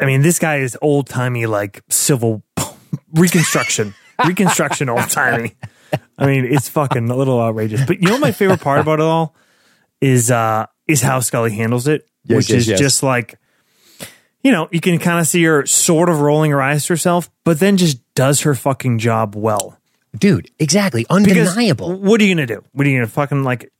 I 0.00 0.04
mean, 0.06 0.22
this 0.22 0.38
guy 0.38 0.58
is 0.58 0.76
old 0.80 1.08
timey, 1.08 1.46
like 1.46 1.82
civil 1.88 2.42
reconstruction, 3.14 3.94
reconstruction 4.26 4.88
old 4.88 5.08
timey. 5.10 5.56
I 6.18 6.26
mean, 6.26 6.44
it's 6.44 6.68
fucking 6.68 7.08
a 7.10 7.16
little 7.16 7.40
outrageous. 7.40 7.84
But 7.86 8.02
you 8.02 8.08
know, 8.08 8.18
my 8.18 8.32
favorite 8.32 8.60
part 8.60 8.80
about 8.80 9.00
it 9.00 9.04
all 9.04 9.34
is 10.00 10.30
uh 10.30 10.66
is 10.86 11.02
how 11.02 11.20
Scully 11.20 11.52
handles 11.52 11.88
it, 11.88 12.08
Yes, 12.24 12.36
which 12.36 12.50
yes, 12.50 12.58
is 12.60 12.68
yes. 12.68 12.78
just 12.78 13.02
like, 13.02 13.38
you 14.42 14.52
know, 14.52 14.68
you 14.70 14.80
can 14.80 14.98
kind 14.98 15.18
of 15.18 15.26
see 15.26 15.42
her 15.44 15.66
sort 15.66 16.08
of 16.08 16.20
rolling 16.20 16.50
her 16.50 16.62
eyes 16.62 16.86
to 16.86 16.92
herself, 16.92 17.30
but 17.44 17.58
then 17.58 17.76
just 17.76 17.98
does 18.14 18.40
her 18.42 18.54
fucking 18.54 18.98
job 18.98 19.34
well. 19.34 19.78
Dude, 20.16 20.50
exactly. 20.58 21.02
Because 21.02 21.16
Undeniable. 21.16 21.98
What 21.98 22.20
are 22.20 22.24
you 22.24 22.34
gonna 22.34 22.46
do? 22.46 22.62
What 22.72 22.86
are 22.86 22.90
you 22.90 22.98
gonna 22.98 23.08
fucking 23.08 23.44
like? 23.44 23.72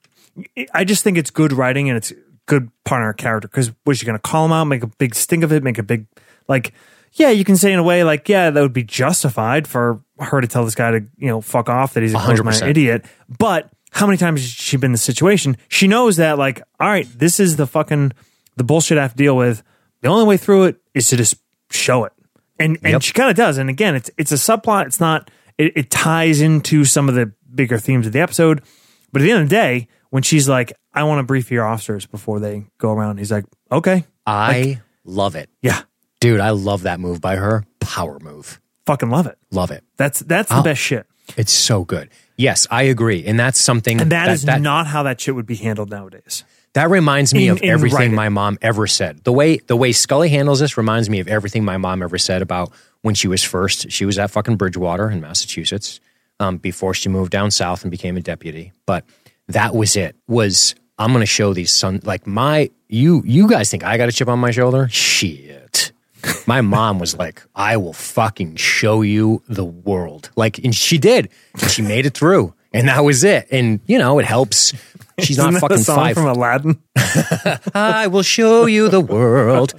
I 0.73 0.85
just 0.85 1.03
think 1.05 1.19
it's 1.19 1.31
good 1.31 1.53
writing 1.53 1.89
and 1.91 1.97
it's 1.97 2.12
good 2.49 2.71
part 2.85 3.03
of 3.03 3.07
her 3.07 3.13
character. 3.13 3.47
Because 3.47 3.71
was 3.87 3.99
she 3.99 4.07
gonna 4.07 4.19
call 4.19 4.45
him 4.47 4.53
out, 4.53 4.65
make 4.65 4.83
a 4.83 4.89
big 4.99 5.15
stink 5.15 5.45
of 5.45 5.53
it, 5.53 5.63
make 5.63 5.79
a 5.79 5.83
big 5.83 6.07
like? 6.49 6.73
Yeah, 7.13 7.31
you 7.31 7.45
can 7.45 7.57
say 7.57 7.73
in 7.73 7.79
a 7.79 7.83
way 7.83 8.05
like, 8.05 8.29
yeah, 8.29 8.51
that 8.51 8.61
would 8.61 8.73
be 8.73 8.83
justified 8.83 9.67
for 9.67 10.01
her 10.19 10.41
to 10.41 10.47
tell 10.47 10.65
this 10.65 10.75
guy 10.75 10.91
to 10.91 11.01
you 11.17 11.29
know 11.29 11.41
fuck 11.41 11.69
off 11.69 11.95
that 11.95 12.03
he's 12.03 12.13
a 12.15 12.19
closed 12.19 12.43
100%. 12.43 12.69
idiot. 12.69 13.05
But 13.39 13.71
how 13.93 14.07
many 14.07 14.19
times 14.19 14.41
has 14.43 14.51
she 14.51 14.77
been 14.77 14.89
in 14.89 14.93
the 14.93 14.99
situation? 14.99 15.57
She 15.69 15.89
knows 15.89 16.17
that 16.17 16.37
like, 16.39 16.61
all 16.81 16.89
right, 16.89 17.07
this 17.19 17.41
is 17.41 17.57
the 17.57 17.67
fucking 17.67 18.13
the 18.57 18.65
bullshit 18.65 18.99
I 18.99 19.03
have 19.03 19.13
to 19.13 19.17
deal 19.17 19.37
with. 19.37 19.63
The 20.03 20.09
only 20.09 20.27
way 20.27 20.37
through 20.37 20.65
it 20.65 20.77
is 20.95 21.09
to 21.09 21.17
just 21.17 21.37
show 21.71 22.05
it, 22.05 22.13
and 22.59 22.77
and 22.83 22.93
Yep. 22.93 23.03
she 23.03 23.13
kind 23.13 23.31
of 23.31 23.37
does. 23.37 23.59
And 23.59 23.69
again, 23.71 23.95
it's 23.95 24.11
it's 24.19 24.33
a 24.33 24.37
subplot. 24.37 24.87
It's 24.87 25.01
not. 25.01 25.31
It, 25.57 25.73
it 25.77 25.91
ties 25.91 26.41
into 26.41 26.85
some 26.85 27.09
of 27.09 27.15
the 27.17 27.33
bigger 27.53 27.79
themes 27.79 28.07
of 28.07 28.13
the 28.13 28.21
episode. 28.21 28.63
But 29.13 29.23
at 29.23 29.25
the 29.25 29.33
end 29.33 29.43
of 29.43 29.49
the 29.49 29.55
day, 29.55 29.89
when 30.11 30.23
she's 30.23 30.49
like, 30.49 30.73
"I 30.99 31.05
want 31.05 31.19
to 31.21 31.23
brief 31.25 31.51
your 31.51 31.65
officers 31.65 32.07
before 32.07 32.41
they 32.41 32.65
go 32.79 32.93
around," 32.93 33.19
he's 33.19 33.33
like, 33.33 33.45
"Okay, 33.71 34.05
I 34.27 34.81
love 35.05 35.37
it. 35.37 35.49
yeah, 35.63 35.83
Dude, 36.21 36.41
I 36.41 36.51
love 36.51 36.83
that 36.83 37.01
move 37.01 37.21
by 37.21 37.37
her. 37.37 37.65
Power 37.81 38.19
move. 38.21 38.61
fucking 38.87 39.11
love 39.11 39.27
it." 39.27 39.37
Love 39.51 39.71
it. 39.71 39.85
That's 39.97 40.21
that's 40.21 40.49
the 40.49 40.59
Oh. 40.61 40.63
best 40.63 40.81
shit, 40.81 41.07
It's 41.37 41.53
so 41.53 41.85
good. 41.85 42.09
Yes, 42.37 42.67
I 42.71 42.85
agree. 42.85 43.25
And 43.27 43.39
that's 43.39 43.61
something 43.61 44.01
and 44.01 44.13
that 44.13 44.29
is 44.31 44.43
that, 44.45 44.61
not 44.61 44.87
how 44.87 45.03
that 45.03 45.21
shit 45.21 45.35
would 45.35 45.47
be 45.47 45.57
handled 45.57 45.91
nowadays. 45.91 46.45
that 46.75 46.89
reminds 46.91 47.35
me 47.35 47.47
in- 47.49 47.53
of 47.53 47.63
in 47.63 47.69
everything 47.71 47.97
writing. 47.99 48.15
my 48.15 48.29
mom 48.29 48.57
ever 48.63 48.87
said. 48.87 49.25
The 49.25 49.33
way 49.33 49.57
the 49.59 49.75
way 49.77 49.91
Scully 49.93 50.29
handles 50.29 50.61
this 50.61 50.77
reminds 50.77 51.11
me 51.11 51.19
of 51.21 51.27
everything 51.29 51.65
my 51.65 51.77
mom 51.79 52.03
ever 52.03 52.19
said 52.19 52.41
about 52.43 52.71
when 53.03 53.15
she 53.15 53.27
was 53.29 53.43
first. 53.43 53.91
She 53.91 54.05
was 54.05 54.19
at 54.19 54.31
fucking 54.31 54.57
Bridgewater 54.57 55.11
in 55.11 55.21
Massachusetts 55.21 55.99
um, 56.41 56.59
before 56.59 56.95
she 56.95 57.09
moved 57.09 57.33
down 57.33 57.51
south 57.51 57.83
and 57.83 57.91
became 57.91 58.17
a 58.17 58.21
deputy. 58.21 58.73
But 58.87 59.05
that 59.49 59.75
was 59.75 59.97
it. 59.97 60.15
Was 60.29 60.75
I'm 60.99 61.13
going 61.13 61.23
to 61.23 61.27
show 61.27 61.55
these 61.55 61.71
son 61.73 62.01
like 62.05 62.27
my 62.27 62.71
you 62.89 63.23
you 63.25 63.49
guys 63.49 63.71
think 63.71 63.85
I 63.85 63.97
got 63.97 64.09
a 64.09 64.13
chip 64.13 64.29
on 64.29 64.39
my 64.39 64.51
shoulder? 64.51 64.89
Shit. 64.91 65.93
My 66.47 66.61
mom 66.63 66.99
was 66.99 67.17
like, 67.17 67.43
"I 67.55 67.77
will 67.77 67.93
fucking 67.93 68.57
show 68.57 69.03
you 69.03 69.43
the 69.49 69.65
world." 69.65 70.31
Like, 70.35 70.59
and 70.59 70.75
she 70.75 70.99
did. 70.99 71.29
And 71.61 71.71
she 71.71 71.83
made 71.83 72.07
it 72.07 72.15
through, 72.15 72.55
and 72.73 72.89
that 72.89 73.05
was 73.05 73.23
it. 73.23 73.47
And 73.53 73.81
you 73.87 73.99
know, 73.99 74.19
it 74.19 74.25
helps. 74.25 74.75
She's 75.21 75.39
not 75.39 75.55
fucking 75.55 75.79
song 75.79 75.97
five. 75.97 76.15
from 76.15 76.27
Aladdin. 76.27 76.83
I 77.75 78.09
will 78.09 78.23
show 78.23 78.67
you 78.67 78.89
the 78.89 79.01
world. 79.01 79.75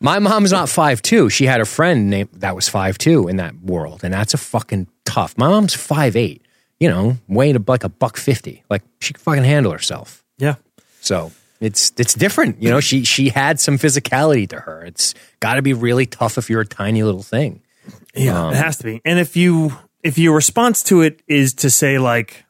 My 0.00 0.18
mom's 0.18 0.52
not 0.52 0.68
five 0.68 1.00
two. 1.02 1.30
She 1.30 1.46
had 1.46 1.60
a 1.60 1.64
friend 1.64 2.10
named 2.10 2.30
that 2.34 2.54
was 2.54 2.68
five 2.68 2.98
two 2.98 3.28
in 3.28 3.36
that 3.36 3.56
world, 3.60 4.02
and 4.04 4.12
that's 4.12 4.34
a 4.34 4.38
fucking 4.38 4.86
tough. 5.04 5.36
My 5.36 5.48
mom's 5.48 5.74
five 5.74 6.16
eight. 6.16 6.42
You 6.80 6.88
know, 6.88 7.16
weighing 7.28 7.64
like 7.66 7.84
a 7.84 7.88
buck 7.88 8.16
fifty. 8.16 8.64
Like 8.68 8.82
she 9.00 9.12
can 9.12 9.20
fucking 9.22 9.44
handle 9.44 9.72
herself. 9.72 10.23
Yeah. 10.38 10.56
So 11.00 11.32
it's 11.60 11.92
it's 11.96 12.14
different. 12.14 12.62
You 12.62 12.70
know, 12.70 12.80
she 12.80 13.04
she 13.04 13.28
had 13.28 13.60
some 13.60 13.78
physicality 13.78 14.48
to 14.50 14.60
her. 14.60 14.84
It's 14.84 15.14
got 15.40 15.54
to 15.54 15.62
be 15.62 15.72
really 15.72 16.06
tough 16.06 16.38
if 16.38 16.50
you're 16.50 16.60
a 16.62 16.66
tiny 16.66 17.02
little 17.02 17.22
thing. 17.22 17.62
Yeah, 18.14 18.48
it 18.48 18.48
um, 18.48 18.54
has 18.54 18.76
to 18.78 18.84
be. 18.84 19.00
And 19.04 19.18
if 19.18 19.36
you 19.36 19.76
if 20.02 20.18
your 20.18 20.34
response 20.34 20.82
to 20.84 21.02
it 21.02 21.22
is 21.26 21.54
to 21.54 21.70
say 21.70 21.98
like 21.98 22.44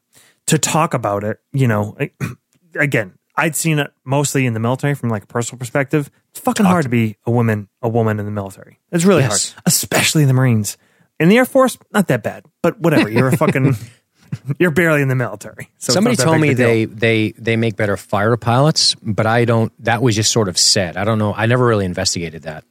to 0.46 0.58
talk 0.58 0.94
about 0.94 1.24
it, 1.24 1.40
you 1.52 1.66
know, 1.68 1.96
again, 2.74 3.14
I'd 3.36 3.56
seen 3.56 3.78
it 3.78 3.92
mostly 4.04 4.46
in 4.46 4.54
the 4.54 4.60
military 4.60 4.94
from 4.94 5.08
like 5.08 5.24
a 5.24 5.26
personal 5.26 5.58
perspective. 5.58 6.10
It's 6.30 6.40
fucking 6.40 6.66
hard 6.66 6.84
to 6.84 6.88
be 6.88 7.16
a 7.26 7.30
woman 7.30 7.68
a 7.82 7.88
woman 7.88 8.18
in 8.18 8.26
the 8.26 8.32
military. 8.32 8.80
It's 8.92 9.04
really 9.04 9.22
Yes. 9.22 9.52
hard, 9.52 9.62
especially 9.66 10.22
in 10.22 10.28
the 10.28 10.34
Marines. 10.34 10.76
In 11.20 11.28
the 11.28 11.36
Air 11.38 11.44
Force, 11.44 11.78
not 11.92 12.08
that 12.08 12.22
bad, 12.24 12.44
but 12.62 12.80
whatever. 12.80 13.08
You're 13.08 13.28
a 13.28 13.36
fucking 13.36 13.76
you're 14.58 14.70
barely 14.70 15.02
in 15.02 15.08
the 15.08 15.14
military. 15.14 15.70
So 15.78 15.92
Somebody 15.92 16.16
told 16.16 16.40
me 16.40 16.50
of 16.52 16.54
a 16.54 16.56
deal. 16.56 16.66
they 16.66 16.84
they 16.86 17.32
they 17.38 17.56
make 17.56 17.76
better 17.76 17.96
fighter 17.96 18.36
pilots, 18.36 18.94
but 19.02 19.26
I 19.26 19.44
don't. 19.44 19.72
That 19.84 20.02
was 20.02 20.14
just 20.16 20.32
sort 20.32 20.48
of 20.48 20.56
said. 20.58 20.96
I 20.96 21.04
don't 21.04 21.18
know. 21.18 21.32
I 21.34 21.46
never 21.46 21.66
really 21.66 21.84
investigated 21.84 22.42
that 22.42 22.64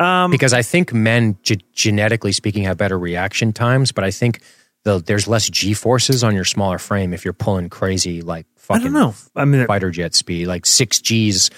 Um, 0.00 0.30
because 0.30 0.52
I 0.52 0.62
think 0.62 0.92
men, 0.92 1.36
ge- 1.42 1.64
genetically 1.72 2.32
speaking, 2.32 2.64
have 2.64 2.76
better 2.76 2.98
reaction 2.98 3.52
times. 3.52 3.92
But 3.92 4.04
I 4.04 4.10
think 4.10 4.40
the, 4.84 4.98
there's 5.00 5.26
less 5.28 5.48
g 5.50 5.74
forces 5.74 6.22
on 6.22 6.34
your 6.34 6.44
smaller 6.44 6.78
frame 6.78 7.12
if 7.12 7.24
you're 7.24 7.34
pulling 7.34 7.68
crazy 7.68 8.22
like 8.22 8.46
fucking 8.56 8.80
I 8.82 8.84
don't 8.84 8.92
know. 8.92 9.14
I 9.34 9.44
mean, 9.44 9.66
fighter 9.66 9.90
jet 9.90 10.14
speed, 10.14 10.46
like 10.46 10.66
six 10.66 11.00
G's. 11.00 11.50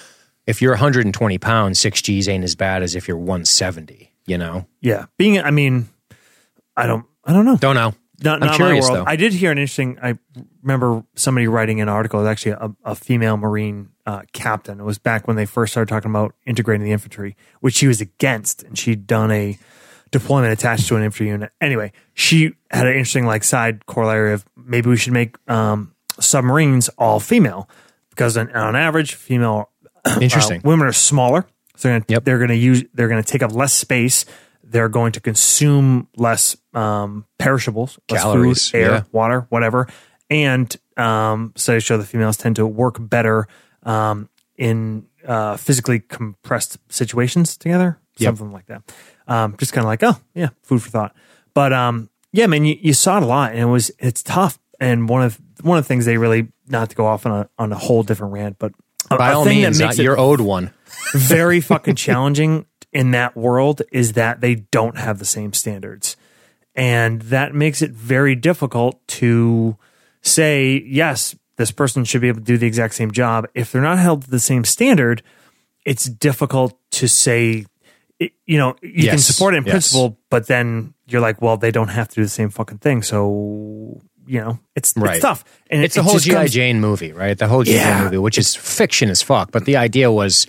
If 0.47 0.61
you're 0.63 0.73
120 0.73 1.39
pounds, 1.39 1.79
six 1.79 2.03
G's 2.03 2.29
ain't 2.29 2.43
as 2.45 2.57
bad 2.57 2.83
as 2.83 2.95
if 2.97 3.07
you're 3.07 3.17
170. 3.19 4.13
You 4.27 4.39
know, 4.39 4.67
yeah, 4.81 5.07
being 5.19 5.41
I 5.41 5.51
mean, 5.51 5.89
I 6.77 6.87
don't 6.87 7.05
I 7.25 7.33
don't 7.33 7.45
know. 7.45 7.57
don't 7.57 7.75
know. 7.75 7.95
Not, 8.23 8.43
I'm 8.43 8.49
not 8.49 8.57
curious 8.57 8.87
my 8.89 8.93
world. 8.95 9.07
though. 9.07 9.11
I 9.11 9.17
did 9.17 9.33
hear 9.33 9.51
an 9.51 9.59
interesting. 9.59 9.99
I 10.03 10.19
remember 10.63 11.05
somebody 11.15 11.47
writing 11.49 11.81
an 11.81 11.89
article. 11.89 12.21
It 12.21 12.25
was 12.25 12.31
actually 12.31 12.53
a, 12.53 12.71
a 12.85 12.95
female 12.95 13.37
Marine 13.37 13.91
uh, 14.07 14.23
captain. 14.33 14.79
It 14.81 14.85
was 14.85 14.99
back 14.99 15.27
when 15.27 15.37
they 15.37 15.47
first 15.47 15.73
started 15.73 15.89
talking 15.89 16.11
about 16.11 16.35
integrating 16.45 16.85
the 16.85 16.93
infantry, 16.93 17.37
which 17.61 17.75
she 17.75 17.87
was 17.87 18.01
against, 18.01 18.63
and 18.63 18.79
she'd 18.79 19.07
done 19.07 19.31
a 19.31 19.59
deployment 20.11 20.53
attached 20.53 20.87
to 20.89 20.97
an 20.97 21.03
infantry 21.03 21.29
unit. 21.29 21.51
Anyway, 21.61 21.93
she 22.15 22.53
had 22.71 22.87
an 22.87 22.93
interesting 22.93 23.25
like 23.27 23.45
side 23.45 23.87
corollary 23.87 24.33
of 24.33 24.45
maybe 24.57 24.91
we 24.91 24.97
should 24.97 25.13
make 25.13 25.37
um, 25.49 25.95
submarines 26.19 26.89
all 26.99 27.21
female 27.21 27.69
because 28.11 28.37
on, 28.37 28.51
on 28.53 28.77
average, 28.77 29.15
female 29.15 29.71
Interesting. 30.21 30.59
uh, 30.59 30.69
women 30.69 30.87
are 30.87 30.93
smaller, 30.93 31.47
so 31.77 31.89
they're 31.89 31.99
gonna, 32.01 32.05
Yep. 32.09 32.25
they're 32.25 32.39
going 32.39 32.49
to 32.49 32.57
use 32.57 32.85
they're 32.95 33.09
going 33.09 33.23
to 33.23 33.27
take 33.33 33.43
up 33.43 33.53
less 33.55 33.73
space. 33.73 34.25
They're 34.71 34.89
going 34.89 35.13
to 35.13 35.21
consume 35.21 36.07
less 36.17 36.57
um, 36.75 37.27
perishables, 37.39 37.99
less 38.11 38.23
Calories, 38.23 38.71
food, 38.71 38.79
air, 38.79 38.91
yeah. 38.93 39.03
water, 39.13 39.47
whatever. 39.51 39.89
And 40.31 40.75
um, 40.97 41.53
studies 41.57 41.83
show 41.83 41.99
that 41.99 42.05
females 42.07 42.37
tend 42.37 42.57
to 42.57 42.67
work 42.67 42.97
better 43.01 43.49
um, 43.83 44.29
in 44.57 45.07
uh, 45.27 45.57
physically 45.57 45.99
compressed 46.01 46.79
situations 46.89 47.57
together, 47.57 47.99
Yep. 48.19 48.37
something 48.37 48.53
like 48.53 48.67
that. 48.67 48.83
Um, 49.27 49.57
just 49.59 49.73
kind 49.73 49.85
of 49.85 49.89
like, 49.89 50.03
oh 50.03 50.17
yeah, 50.35 50.51
food 50.63 50.83
for 50.83 50.91
thought. 50.91 51.17
But 51.55 51.73
um, 51.73 52.09
yeah, 52.33 52.47
man, 52.47 52.65
you, 52.65 52.77
you 52.81 52.93
saw 52.93 53.17
it 53.17 53.23
a 53.23 53.27
lot, 53.27 53.51
and 53.53 53.61
it 53.61 53.65
was 53.65 53.91
it's 53.99 54.23
tough. 54.23 54.59
And 54.79 55.09
one 55.09 55.23
of 55.23 55.41
one 55.63 55.79
of 55.79 55.85
the 55.85 55.89
things 55.89 56.05
they 56.05 56.17
really 56.17 56.49
not 56.69 56.91
to 56.91 56.97
go 56.97 57.07
off 57.07 57.27
on 57.27 57.33
a 57.33 57.49
on 57.59 57.73
a 57.73 57.77
whole 57.77 58.03
different 58.03 58.33
rant, 58.35 58.57
but 58.59 58.73
By 59.09 59.33
all 59.33 59.45
thing 59.45 59.63
means, 59.63 59.79
that 59.79 59.85
makes 59.87 59.99
it 59.99 60.03
you're 60.05 60.19
owed 60.19 60.41
one. 60.41 60.73
very 61.15 61.61
fucking 61.61 61.95
challenging 61.97 62.67
in 62.93 63.13
that 63.13 63.37
world 63.37 63.83
is 63.93 64.15
that 64.15 64.41
they 64.41 64.57
don't 64.57 64.99
have 64.99 65.19
the 65.19 65.25
same 65.25 65.53
standards. 65.53 66.17
And 66.75 67.23
that 67.23 67.55
makes 67.55 67.83
it 67.83 67.91
very 67.91 68.35
difficult 68.35 69.07
to 69.09 69.77
say, 70.23 70.83
yes, 70.87 71.35
this 71.57 71.71
person 71.71 72.05
should 72.05 72.21
be 72.21 72.29
able 72.29 72.41
to 72.41 72.45
do 72.45 72.57
the 72.59 72.67
exact 72.67 72.95
same 72.95 73.11
job. 73.11 73.47
If 73.55 73.73
they're 73.73 73.83
not 73.83 73.99
held 73.99 74.23
to 74.23 74.31
the 74.31 74.41
same 74.41 74.65
standard, 74.65 75.23
it's 75.85 76.05
difficult 76.07 76.79
to 76.93 77.09
say, 77.09 77.67
you 78.19 78.59
know, 78.59 78.77
you 78.83 79.09
can 79.09 79.19
support 79.19 79.55
it 79.55 79.59
in 79.59 79.65
yes. 79.65 79.73
principle, 79.73 80.19
but 80.29 80.47
then 80.47 80.95
you're 81.07 81.21
like, 81.21 81.41
well, 81.41 81.57
they 81.57 81.71
don't 81.71 81.89
have 81.89 82.09
to 82.09 82.15
do 82.17 82.23
the 82.23 82.29
same 82.29 82.51
fucking 82.51 82.79
thing. 82.79 83.03
So, 83.03 84.01
you 84.27 84.41
know, 84.41 84.59
it's, 84.77 84.95
Right. 84.97 85.17
it's 85.17 85.23
tough. 85.23 85.45
And 85.71 85.83
It's 85.83 85.97
it, 85.97 86.01
the 86.01 86.03
whole 86.05 86.19
GI 86.19 86.49
Jane 86.49 86.81
movie, 86.81 87.13
right? 87.13 87.37
The 87.37 87.49
whole 87.49 87.63
GI 87.65 87.75
Yeah. 87.75 87.95
Jane 87.97 88.05
movie, 88.05 88.19
which 88.19 88.39
is 88.39 88.55
fiction 88.55 89.11
as 89.11 89.23
fuck. 89.23 89.51
But 89.53 89.65
the 89.65 89.77
idea 89.77 90.13
was, 90.13 90.47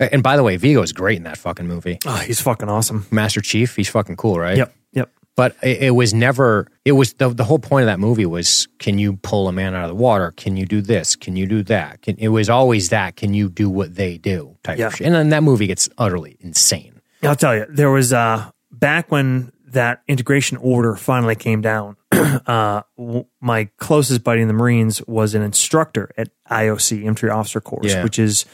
and 0.00 0.22
by 0.22 0.36
the 0.36 0.42
way, 0.42 0.56
Viggo 0.56 0.82
is 0.82 0.92
great 0.92 1.16
in 1.18 1.24
that 1.24 1.38
fucking 1.38 1.66
movie. 1.68 1.98
Oh, 2.06 2.16
he's 2.16 2.40
fucking 2.40 2.68
awesome. 2.68 3.06
Master 3.10 3.40
Chief, 3.40 3.76
he's 3.76 3.88
fucking 3.88 4.16
cool, 4.16 4.38
right? 4.38 4.56
Yep. 4.56 4.74
Yep. 4.92 5.10
But 5.36 5.56
it, 5.62 5.82
it 5.84 5.90
was 5.90 6.12
never. 6.12 6.66
It 6.84 6.92
was 6.92 7.12
the 7.14 7.28
the 7.28 7.44
whole 7.44 7.58
point 7.58 7.84
of 7.84 7.86
that 7.86 8.00
movie 8.00 8.26
was: 8.26 8.66
can 8.78 8.98
you 8.98 9.16
pull 9.16 9.48
a 9.48 9.52
man 9.52 9.74
out 9.74 9.84
of 9.84 9.88
the 9.90 9.94
water? 10.02 10.32
Can 10.36 10.56
you 10.56 10.66
do 10.66 10.80
this? 10.80 11.16
Can 11.16 11.36
you 11.36 11.46
do 11.46 11.62
that? 11.64 12.02
Can, 12.02 12.16
it 12.16 12.28
was 12.28 12.50
always 12.50 12.88
that. 12.88 13.16
Can 13.16 13.32
you 13.34 13.48
do 13.48 13.70
what 13.70 13.94
they 13.94 14.18
do? 14.18 14.56
Type 14.64 14.78
Yeah. 14.78 14.88
of 14.88 14.96
shit. 14.96 15.06
And 15.06 15.14
then 15.14 15.28
that 15.30 15.42
movie 15.42 15.66
gets 15.66 15.88
utterly 15.98 16.36
insane. 16.40 17.00
I'll 17.22 17.36
tell 17.36 17.54
you, 17.56 17.66
there 17.68 17.90
was 17.90 18.12
uh 18.12 18.50
back 18.72 19.10
when 19.12 19.52
that 19.66 20.02
integration 20.08 20.56
order 20.58 20.96
finally 20.96 21.36
came 21.36 21.60
down. 21.60 21.96
uh, 22.12 22.82
w- 22.98 23.24
my 23.40 23.66
closest 23.78 24.24
buddy 24.24 24.42
in 24.42 24.48
the 24.48 24.54
Marines 24.54 25.00
was 25.06 25.34
an 25.36 25.42
instructor 25.42 26.10
at 26.18 26.28
IOC, 26.50 27.02
Infantry 27.02 27.30
Officer 27.30 27.60
Course, 27.60 27.86
Yeah. 27.86 28.02
which 28.02 28.18
is 28.18 28.46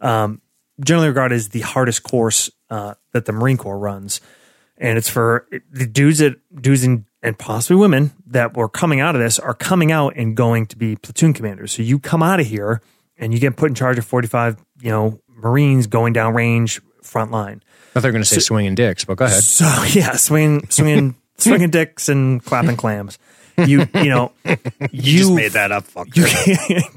um, 0.00 0.40
generally 0.80 1.08
regarded 1.08 1.34
as 1.34 1.48
the 1.48 1.60
hardest 1.60 2.02
course 2.02 2.50
uh, 2.70 2.94
that 3.12 3.24
the 3.24 3.32
Marine 3.32 3.56
Corps 3.56 3.78
runs, 3.78 4.20
and 4.78 4.98
it's 4.98 5.08
for 5.08 5.46
the 5.70 5.86
dudes 5.86 6.18
that 6.18 6.36
dudes 6.60 6.84
and, 6.84 7.04
and 7.22 7.38
possibly 7.38 7.76
women 7.76 8.12
that 8.26 8.56
were 8.56 8.68
coming 8.68 9.00
out 9.00 9.14
of 9.14 9.20
this 9.20 9.38
are 9.38 9.54
coming 9.54 9.92
out 9.92 10.14
and 10.16 10.36
going 10.36 10.66
to 10.66 10.76
be 10.76 10.96
platoon 10.96 11.32
commanders. 11.32 11.72
So 11.72 11.82
you 11.82 11.98
come 11.98 12.22
out 12.22 12.40
of 12.40 12.46
here 12.46 12.80
and 13.18 13.34
you 13.34 13.40
get 13.40 13.56
put 13.56 13.68
in 13.70 13.74
charge 13.74 13.98
of 13.98 14.04
forty 14.04 14.28
five, 14.28 14.56
you 14.80 14.90
know, 14.90 15.20
Marines 15.28 15.86
going 15.86 16.12
down 16.12 16.34
range 16.34 16.80
front 17.02 17.30
line. 17.30 17.62
I 17.90 17.94
thought 17.94 18.02
they 18.02 18.08
were 18.08 18.12
going 18.12 18.22
to 18.22 18.28
say 18.28 18.40
swinging 18.40 18.74
dicks, 18.74 19.04
but 19.04 19.16
go 19.16 19.24
ahead. 19.24 19.42
So 19.42 19.64
yeah, 19.88 20.12
swinging, 20.12 20.68
swinging, 20.70 21.16
swinging 21.38 21.70
dicks 21.70 22.08
and 22.08 22.44
clapping 22.44 22.76
clams. 22.76 23.18
You, 23.66 23.86
you 23.94 24.10
know, 24.10 24.32
you, 24.90 25.34
made 25.34 25.52
that 25.52 25.72
up. 25.72 25.84
You, 26.14 26.26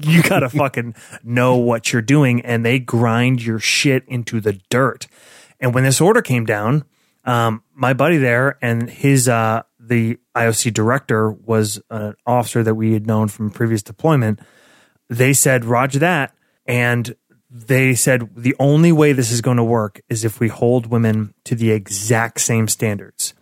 you 0.00 0.22
gotta 0.22 0.48
fucking 0.48 0.94
know 1.22 1.56
what 1.56 1.92
you're 1.92 2.02
doing, 2.02 2.40
and 2.42 2.64
they 2.64 2.78
grind 2.78 3.42
your 3.42 3.58
shit 3.58 4.04
into 4.06 4.40
the 4.40 4.54
dirt. 4.70 5.06
And 5.60 5.74
when 5.74 5.84
this 5.84 6.00
order 6.00 6.22
came 6.22 6.44
down, 6.44 6.84
um, 7.24 7.62
my 7.74 7.92
buddy 7.92 8.18
there 8.18 8.58
and 8.60 8.90
his 8.90 9.28
uh, 9.28 9.62
the 9.78 10.18
IOC 10.34 10.74
director 10.74 11.30
was 11.30 11.80
an 11.90 12.14
officer 12.26 12.62
that 12.62 12.74
we 12.74 12.92
had 12.92 13.06
known 13.06 13.28
from 13.28 13.50
previous 13.50 13.82
deployment. 13.82 14.40
They 15.08 15.32
said, 15.32 15.64
"Roger 15.64 15.98
that," 16.00 16.34
and 16.66 17.14
they 17.50 17.94
said 17.94 18.28
the 18.36 18.56
only 18.58 18.90
way 18.90 19.12
this 19.12 19.30
is 19.30 19.40
going 19.40 19.58
to 19.58 19.64
work 19.64 20.00
is 20.08 20.24
if 20.24 20.40
we 20.40 20.48
hold 20.48 20.86
women 20.86 21.34
to 21.44 21.54
the 21.54 21.70
exact 21.70 22.40
same 22.40 22.66
standards 22.66 23.32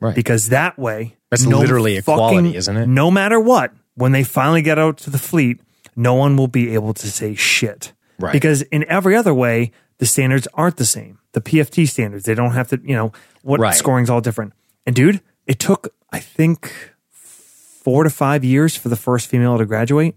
Right. 0.00 0.16
because 0.16 0.48
that 0.48 0.76
way 0.76 1.16
That's 1.32 1.46
literally 1.46 1.96
equality, 1.96 2.54
isn't 2.56 2.76
it? 2.76 2.86
No 2.86 3.10
matter 3.10 3.40
what, 3.40 3.72
when 3.94 4.12
they 4.12 4.22
finally 4.22 4.62
get 4.62 4.78
out 4.78 4.98
to 4.98 5.10
the 5.10 5.18
fleet, 5.18 5.60
no 5.96 6.14
one 6.14 6.36
will 6.36 6.46
be 6.48 6.74
able 6.74 6.94
to 6.94 7.06
say 7.10 7.34
shit. 7.34 7.92
Right. 8.18 8.32
Because 8.32 8.62
in 8.62 8.84
every 8.88 9.16
other 9.16 9.32
way, 9.34 9.72
the 9.98 10.06
standards 10.06 10.46
aren't 10.54 10.76
the 10.76 10.84
same. 10.84 11.18
The 11.32 11.40
PFT 11.40 11.88
standards, 11.88 12.24
they 12.26 12.34
don't 12.34 12.52
have 12.52 12.68
to, 12.68 12.80
you 12.84 12.94
know, 12.94 13.12
what 13.42 13.60
Right. 13.60 13.74
scoring's 13.74 14.10
all 14.10 14.20
different. 14.20 14.52
And 14.86 14.94
dude, 14.94 15.20
it 15.46 15.58
took, 15.58 15.94
I 16.12 16.18
think, 16.20 16.72
four 17.10 18.04
to 18.04 18.10
five 18.10 18.44
years 18.44 18.76
for 18.76 18.88
the 18.88 18.96
first 18.96 19.28
female 19.28 19.58
to 19.58 19.64
graduate. 19.66 20.14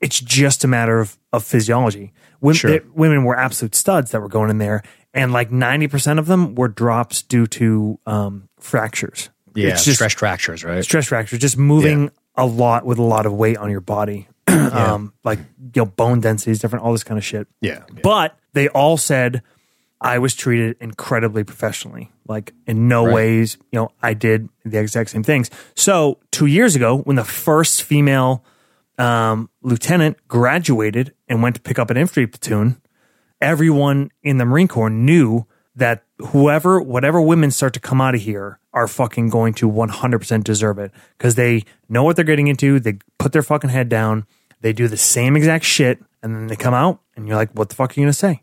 It's 0.00 0.20
just 0.20 0.62
a 0.62 0.68
matter 0.68 1.00
of, 1.00 1.16
of 1.32 1.42
physiology. 1.42 2.12
Women, 2.42 2.54
Hmm. 2.54 2.58
Sure. 2.58 2.70
they- 2.70 2.84
women 2.94 3.24
were 3.24 3.34
absolute 3.38 3.74
studs 3.74 4.10
that 4.10 4.20
were 4.20 4.28
going 4.28 4.50
in 4.50 4.58
there, 4.58 4.82
and 5.14 5.32
like 5.32 5.50
90% 5.50 6.18
of 6.18 6.26
them 6.26 6.54
were 6.54 6.68
drops 6.68 7.22
due 7.22 7.46
to 7.46 7.98
um, 8.06 8.48
fractures. 8.60 9.30
Yeah, 9.54 9.70
It's 9.70 9.84
just 9.84 9.96
stress 9.98 10.14
fractures, 10.14 10.64
right? 10.64 10.82
stress 10.84 11.06
fractures, 11.06 11.38
just 11.38 11.56
moving 11.58 12.10
a 12.36 12.46
lot 12.46 12.84
with 12.84 12.98
a 12.98 13.02
lot 13.02 13.26
of 13.26 13.32
weight 13.32 13.56
on 13.56 13.70
your 13.70 13.80
body, 13.80 14.28
um, 14.48 15.12
like 15.24 15.38
you 15.38 15.82
know 15.82 15.86
bone 15.86 16.20
densities, 16.20 16.58
different, 16.58 16.84
all 16.84 16.92
this 16.92 17.04
kind 17.04 17.18
of 17.18 17.24
shit. 17.24 17.46
Yeah. 17.60 17.84
But 18.02 18.36
they 18.52 18.68
all 18.68 18.96
said 18.96 19.42
I 20.00 20.18
was 20.18 20.34
treated 20.34 20.76
incredibly 20.80 21.44
professionally. 21.44 22.10
Like 22.26 22.52
in 22.66 22.88
no 22.88 23.04
Right. 23.04 23.14
ways, 23.14 23.58
you 23.70 23.78
know, 23.78 23.90
I 24.02 24.14
did 24.14 24.48
the 24.64 24.78
exact 24.78 25.10
same 25.10 25.22
things. 25.22 25.50
So 25.76 26.18
two 26.32 26.46
years 26.46 26.74
ago, 26.74 26.98
when 26.98 27.16
the 27.16 27.24
first 27.24 27.82
female 27.82 28.44
um, 28.98 29.50
lieutenant 29.62 30.16
graduated 30.28 31.14
and 31.28 31.42
went 31.42 31.56
to 31.56 31.60
pick 31.60 31.78
up 31.78 31.90
an 31.90 31.96
infantry 31.96 32.26
platoon, 32.26 32.80
everyone 33.40 34.10
in 34.22 34.38
the 34.38 34.44
Marine 34.44 34.68
Corps 34.68 34.90
knew 34.90 35.46
that 35.76 36.04
whoever, 36.18 36.80
whatever 36.80 37.20
women 37.20 37.50
start 37.50 37.74
to 37.74 37.80
come 37.80 38.00
out 38.00 38.14
of 38.14 38.20
here 38.20 38.58
are 38.72 38.86
fucking 38.86 39.28
going 39.28 39.54
to 39.54 39.70
100% 39.70 40.44
deserve 40.44 40.78
it 40.78 40.92
because 41.18 41.34
they 41.34 41.64
know 41.88 42.04
what 42.04 42.16
they're 42.16 42.24
getting 42.24 42.46
into. 42.46 42.78
They 42.78 42.98
put 43.18 43.32
their 43.32 43.42
fucking 43.42 43.70
head 43.70 43.88
down. 43.88 44.26
They 44.60 44.72
do 44.72 44.88
the 44.88 44.96
same 44.96 45.36
exact 45.36 45.64
shit. 45.64 45.98
And 46.22 46.34
then 46.34 46.46
they 46.46 46.56
come 46.56 46.74
out 46.74 47.00
and 47.16 47.26
you're 47.26 47.36
like, 47.36 47.50
what 47.52 47.68
the 47.68 47.74
fuck 47.74 47.90
are 47.90 48.00
you 48.00 48.04
going 48.04 48.12
to 48.12 48.18
say? 48.18 48.42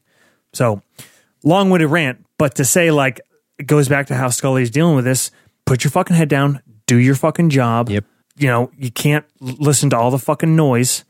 So 0.54 0.82
long 1.44 1.70
winded 1.70 1.90
rant, 1.90 2.26
but 2.38 2.56
to 2.56 2.66
say 2.66 2.92
like, 2.92 3.22
it 3.58 3.68
goes 3.68 3.88
back 3.88 4.08
to 4.08 4.16
how 4.16 4.30
Scully's 4.30 4.70
dealing 4.70 4.96
with 4.96 5.06
this. 5.06 5.32
Put 5.66 5.84
your 5.84 5.92
fucking 5.92 6.16
head 6.16 6.30
down, 6.30 6.62
do 6.86 6.98
your 6.98 7.16
fucking 7.16 7.50
job. 7.50 7.90
Yep. 7.90 8.06
You 8.38 8.48
know, 8.48 8.72
you 8.76 8.92
can't 8.92 9.26
listen 9.40 9.90
to 9.92 9.98
all 9.98 10.12
the 10.12 10.20
fucking 10.20 10.56
noise 10.56 11.04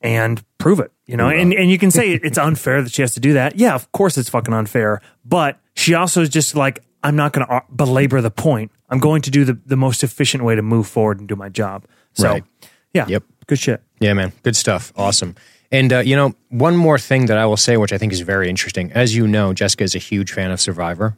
and 0.00 0.42
prove 0.58 0.80
it. 0.80 0.92
You 1.06 1.16
know, 1.16 1.28
and, 1.28 1.52
and 1.52 1.70
you 1.70 1.78
can 1.78 1.90
say 1.90 2.12
it's 2.12 2.38
unfair 2.38 2.82
that 2.82 2.92
she 2.92 3.02
has 3.02 3.14
to 3.14 3.20
do 3.20 3.32
that. 3.34 3.56
Yeah, 3.56 3.74
of 3.74 3.90
course 3.92 4.16
it's 4.16 4.28
fucking 4.28 4.54
unfair. 4.54 5.00
But 5.24 5.58
she 5.74 5.94
also 5.94 6.22
is 6.22 6.28
just 6.28 6.54
like, 6.54 6.82
I'm 7.02 7.16
not 7.16 7.32
going 7.32 7.46
to 7.46 7.62
belabor 7.74 8.20
the 8.20 8.30
point. 8.30 8.70
I'm 8.88 8.98
going 9.00 9.22
to 9.22 9.30
do 9.30 9.44
the, 9.44 9.54
the 9.66 9.76
most 9.76 10.02
efficient 10.04 10.44
way 10.44 10.54
to 10.54 10.62
move 10.62 10.86
forward 10.86 11.18
and 11.18 11.28
do 11.28 11.34
my 11.36 11.48
job. 11.48 11.86
So, 12.12 12.28
Right. 12.28 12.44
yeah. 12.92 13.06
Yep. 13.08 13.24
Good 13.46 13.58
shit. 13.58 13.82
Yeah, 13.98 14.12
man. 14.12 14.32
Good 14.42 14.54
stuff. 14.56 14.92
Awesome. 14.96 15.34
And, 15.72 15.92
uh, 15.92 15.98
you 16.00 16.14
know, 16.16 16.34
one 16.48 16.76
more 16.76 16.98
thing 16.98 17.26
that 17.26 17.38
I 17.38 17.46
will 17.46 17.56
say, 17.56 17.76
which 17.76 17.92
I 17.92 17.98
think 17.98 18.12
is 18.12 18.20
very 18.20 18.48
interesting. 18.48 18.92
As 18.92 19.14
you 19.16 19.26
know, 19.26 19.52
Jessica 19.52 19.84
is 19.84 19.94
a 19.94 19.98
huge 19.98 20.32
fan 20.32 20.50
of 20.50 20.60
Survivor. 20.60 21.16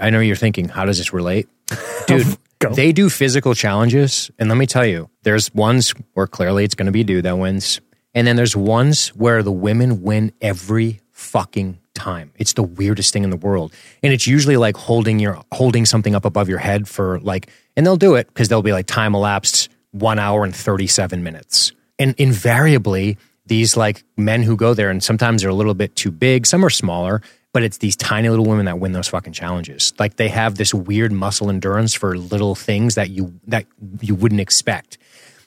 I 0.00 0.10
know 0.10 0.20
you're 0.20 0.36
thinking, 0.36 0.68
how 0.68 0.84
does 0.84 0.98
this 0.98 1.12
relate? 1.12 1.48
Dude, 2.06 2.36
they 2.72 2.92
do 2.92 3.08
physical 3.10 3.54
challenges. 3.54 4.30
And 4.38 4.48
let 4.48 4.56
me 4.56 4.66
tell 4.66 4.86
you, 4.86 5.10
there's 5.22 5.52
ones 5.54 5.92
where 6.14 6.26
clearly 6.26 6.64
it's 6.64 6.74
going 6.74 6.86
to 6.86 6.92
be 6.92 7.02
a 7.02 7.04
dude 7.04 7.24
that 7.24 7.36
wins. 7.36 7.80
And 8.14 8.26
then 8.26 8.36
there's 8.36 8.56
ones 8.56 9.08
where 9.08 9.42
the 9.42 9.52
women 9.52 10.02
win 10.02 10.32
every 10.40 11.00
fucking 11.10 11.78
time. 11.94 12.32
It's 12.36 12.52
the 12.52 12.62
weirdest 12.62 13.12
thing 13.12 13.24
in 13.24 13.30
the 13.30 13.36
world. 13.36 13.72
And 14.02 14.12
it's 14.12 14.26
usually 14.26 14.56
like 14.56 14.76
holding 14.76 15.18
your 15.18 15.40
holding 15.52 15.86
something 15.86 16.14
up 16.14 16.24
above 16.24 16.48
your 16.48 16.58
head 16.58 16.88
for 16.88 17.20
like 17.20 17.50
and 17.76 17.86
they'll 17.86 17.96
do 17.96 18.14
it 18.14 18.26
because 18.28 18.48
they'll 18.48 18.62
be 18.62 18.72
like 18.72 18.86
time 18.86 19.14
elapsed 19.14 19.68
1 19.92 20.18
hour 20.18 20.44
and 20.44 20.54
37 20.54 21.22
minutes. 21.22 21.72
And 21.98 22.14
invariably 22.18 23.16
these 23.46 23.76
like 23.76 24.02
men 24.16 24.42
who 24.42 24.56
go 24.56 24.74
there 24.74 24.90
and 24.90 25.02
sometimes 25.02 25.42
they're 25.42 25.50
a 25.50 25.54
little 25.54 25.74
bit 25.74 25.94
too 25.94 26.10
big, 26.10 26.46
some 26.46 26.64
are 26.64 26.70
smaller, 26.70 27.22
but 27.52 27.62
it's 27.62 27.78
these 27.78 27.94
tiny 27.94 28.28
little 28.28 28.44
women 28.44 28.66
that 28.66 28.80
win 28.80 28.92
those 28.92 29.08
fucking 29.08 29.32
challenges. 29.32 29.92
Like 29.98 30.16
they 30.16 30.28
have 30.28 30.56
this 30.56 30.74
weird 30.74 31.12
muscle 31.12 31.48
endurance 31.48 31.94
for 31.94 32.18
little 32.18 32.56
things 32.56 32.96
that 32.96 33.10
you 33.10 33.38
that 33.46 33.66
you 34.00 34.14
wouldn't 34.14 34.40
expect. 34.40 34.98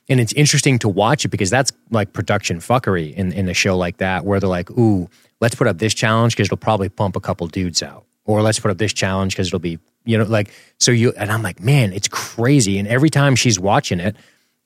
And 0.09 0.19
it's 0.19 0.33
interesting 0.33 0.79
to 0.79 0.89
watch 0.89 1.25
it 1.25 1.29
because 1.29 1.49
that's 1.49 1.71
like 1.91 2.13
production 2.13 2.59
fuckery 2.59 3.13
in, 3.13 3.33
in 3.33 3.49
a 3.49 3.53
show 3.53 3.77
like 3.77 3.97
that, 3.97 4.25
where 4.25 4.39
they're 4.39 4.49
like, 4.49 4.71
ooh, 4.71 5.09
let's 5.41 5.55
put 5.55 5.67
up 5.67 5.77
this 5.77 5.93
challenge 5.93 6.35
because 6.35 6.47
it'll 6.47 6.57
probably 6.57 6.89
pump 6.89 7.15
a 7.15 7.19
couple 7.19 7.47
dudes 7.47 7.83
out. 7.83 8.05
Or 8.25 8.41
let's 8.41 8.59
put 8.59 8.71
up 8.71 8.77
this 8.77 8.93
challenge 8.93 9.33
because 9.33 9.47
it'll 9.47 9.59
be, 9.59 9.79
you 10.05 10.17
know, 10.17 10.25
like, 10.25 10.51
so 10.79 10.91
you, 10.91 11.13
and 11.17 11.31
I'm 11.31 11.41
like, 11.41 11.61
man, 11.61 11.93
it's 11.93 12.07
crazy. 12.07 12.77
And 12.77 12.87
every 12.87 13.09
time 13.09 13.35
she's 13.35 13.59
watching 13.59 13.99
it, 13.99 14.15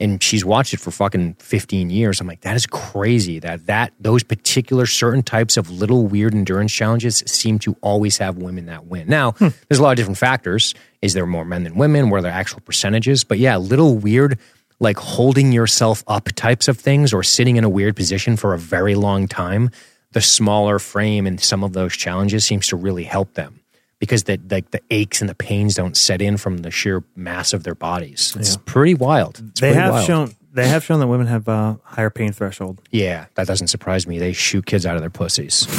and 0.02 0.22
she's 0.22 0.44
watched 0.44 0.74
it 0.74 0.80
for 0.80 0.90
fucking 0.90 1.36
15 1.36 1.92
years, 1.92 2.20
I'm 2.20 2.26
like, 2.26 2.42
that 2.42 2.56
is 2.56 2.66
crazy 2.66 3.38
that 3.40 3.68
that, 3.68 3.94
those 4.00 4.24
particular 4.24 4.88
certain 4.88 5.22
types 5.22 5.58
of 5.58 5.70
little 5.70 6.08
weird 6.08 6.34
endurance 6.34 6.74
challenges 6.74 7.24
seem 7.28 7.60
to 7.60 7.78
always 7.82 8.18
have 8.18 8.38
women 8.38 8.66
that 8.66 8.88
win. 8.88 9.08
Now, 9.08 9.34
hmm. 9.34 9.50
there's 9.70 9.78
a 9.78 9.84
lot 9.84 9.92
of 9.92 9.98
different 9.98 10.18
factors. 10.18 10.74
Is 11.04 11.14
there 11.14 11.28
more 11.28 11.46
men 11.46 11.64
than 11.64 11.76
women? 11.76 12.10
Where 12.10 12.18
are 12.18 12.22
there 12.24 12.32
actual 12.32 12.62
percentages? 12.62 13.24
But 13.24 13.38
yeah, 13.38 13.58
little 13.58 13.96
weird, 13.96 14.40
like 14.82 14.98
holding 14.98 15.54
yourself 15.54 16.04
up 16.08 16.26
types 16.36 16.68
of 16.68 16.78
things 16.78 17.14
or 17.14 17.24
sitting 17.24 17.56
in 17.56 17.64
a 17.64 17.70
weird 17.70 17.96
position 17.96 18.36
for 18.36 18.54
a 18.54 18.58
very 18.58 18.96
long 18.96 19.28
time 19.28 19.70
the 20.12 20.22
smaller 20.22 20.78
frame 20.80 21.26
and 21.26 21.40
some 21.40 21.64
of 21.64 21.72
those 21.74 21.96
challenges 21.96 22.46
seems 22.46 22.68
to 22.68 22.76
really 22.76 23.04
help 23.04 23.34
them 23.36 23.62
because 24.00 24.26
the 24.26 24.38
like 24.50 24.72
the 24.72 24.82
aches 24.90 25.22
and 25.22 25.30
the 25.30 25.36
pains 25.36 25.76
don't 25.76 25.96
set 25.96 26.22
in 26.22 26.36
from 26.36 26.58
the 26.58 26.72
sheer 26.72 27.04
mass 27.16 27.54
of 27.54 27.64
their 27.64 27.76
bodies. 27.76 28.36
It's 28.38 28.58
pretty 28.58 28.96
wild. 28.96 29.40
It's 29.40 29.62
they 29.62 29.70
pretty 29.70 29.80
have 29.80 29.94
wild. 29.94 30.06
shown 30.06 30.36
they 30.52 30.68
have 30.68 30.84
shown 30.84 31.00
that 31.00 31.08
women 31.08 31.28
have 31.28 31.48
a 31.48 31.80
higher 31.84 32.10
pain 32.10 32.34
threshold. 32.34 32.82
Yeah, 32.92 33.28
that 33.36 33.48
doesn't 33.48 33.68
surprise 33.68 34.06
me. 34.06 34.20
They 34.20 34.34
shoot 34.34 34.66
kids 34.66 34.86
out 34.86 34.96
of 34.96 35.02
their 35.02 35.10
pussies. 35.10 35.68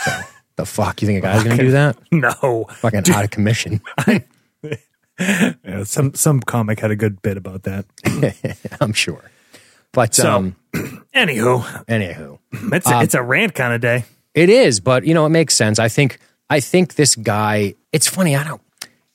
So, 0.00 0.18
the 0.56 0.64
fuck 0.64 1.02
you 1.02 1.06
think 1.06 1.18
a 1.18 1.20
guy's 1.20 1.44
gonna 1.44 1.58
do 1.58 1.72
that? 1.72 1.94
No, 2.10 2.64
Fucking 2.70 3.02
out 3.10 3.24
of 3.24 3.30
commission. 3.30 3.82
Yeah, 5.64 5.84
some 5.84 6.14
some 6.14 6.40
comic 6.40 6.80
had 6.80 6.90
a 6.90 6.96
good 6.96 7.20
bit 7.22 7.36
about 7.36 7.64
that. 7.64 7.84
I'm 8.80 8.92
sure. 8.92 9.30
But 9.92 10.14
So, 10.14 10.30
um, 10.30 10.56
Anywho, 11.14 11.84
anywho, 11.86 12.38
it's 12.72 12.90
a, 12.90 13.00
it's 13.02 13.14
a 13.14 13.22
rant 13.22 13.54
kind 13.54 13.74
of 13.74 13.80
day. 13.80 14.04
It 14.34 14.48
is, 14.48 14.80
but 14.80 15.04
you 15.04 15.14
know, 15.14 15.26
it 15.26 15.30
makes 15.30 15.54
sense. 15.54 15.78
I 15.78 15.88
think 15.88 16.18
I 16.48 16.60
think 16.60 16.94
this 16.94 17.14
guy, 17.16 17.74
it's 17.92 18.08
funny, 18.08 18.34
I 18.34 18.44
don't 18.44 18.62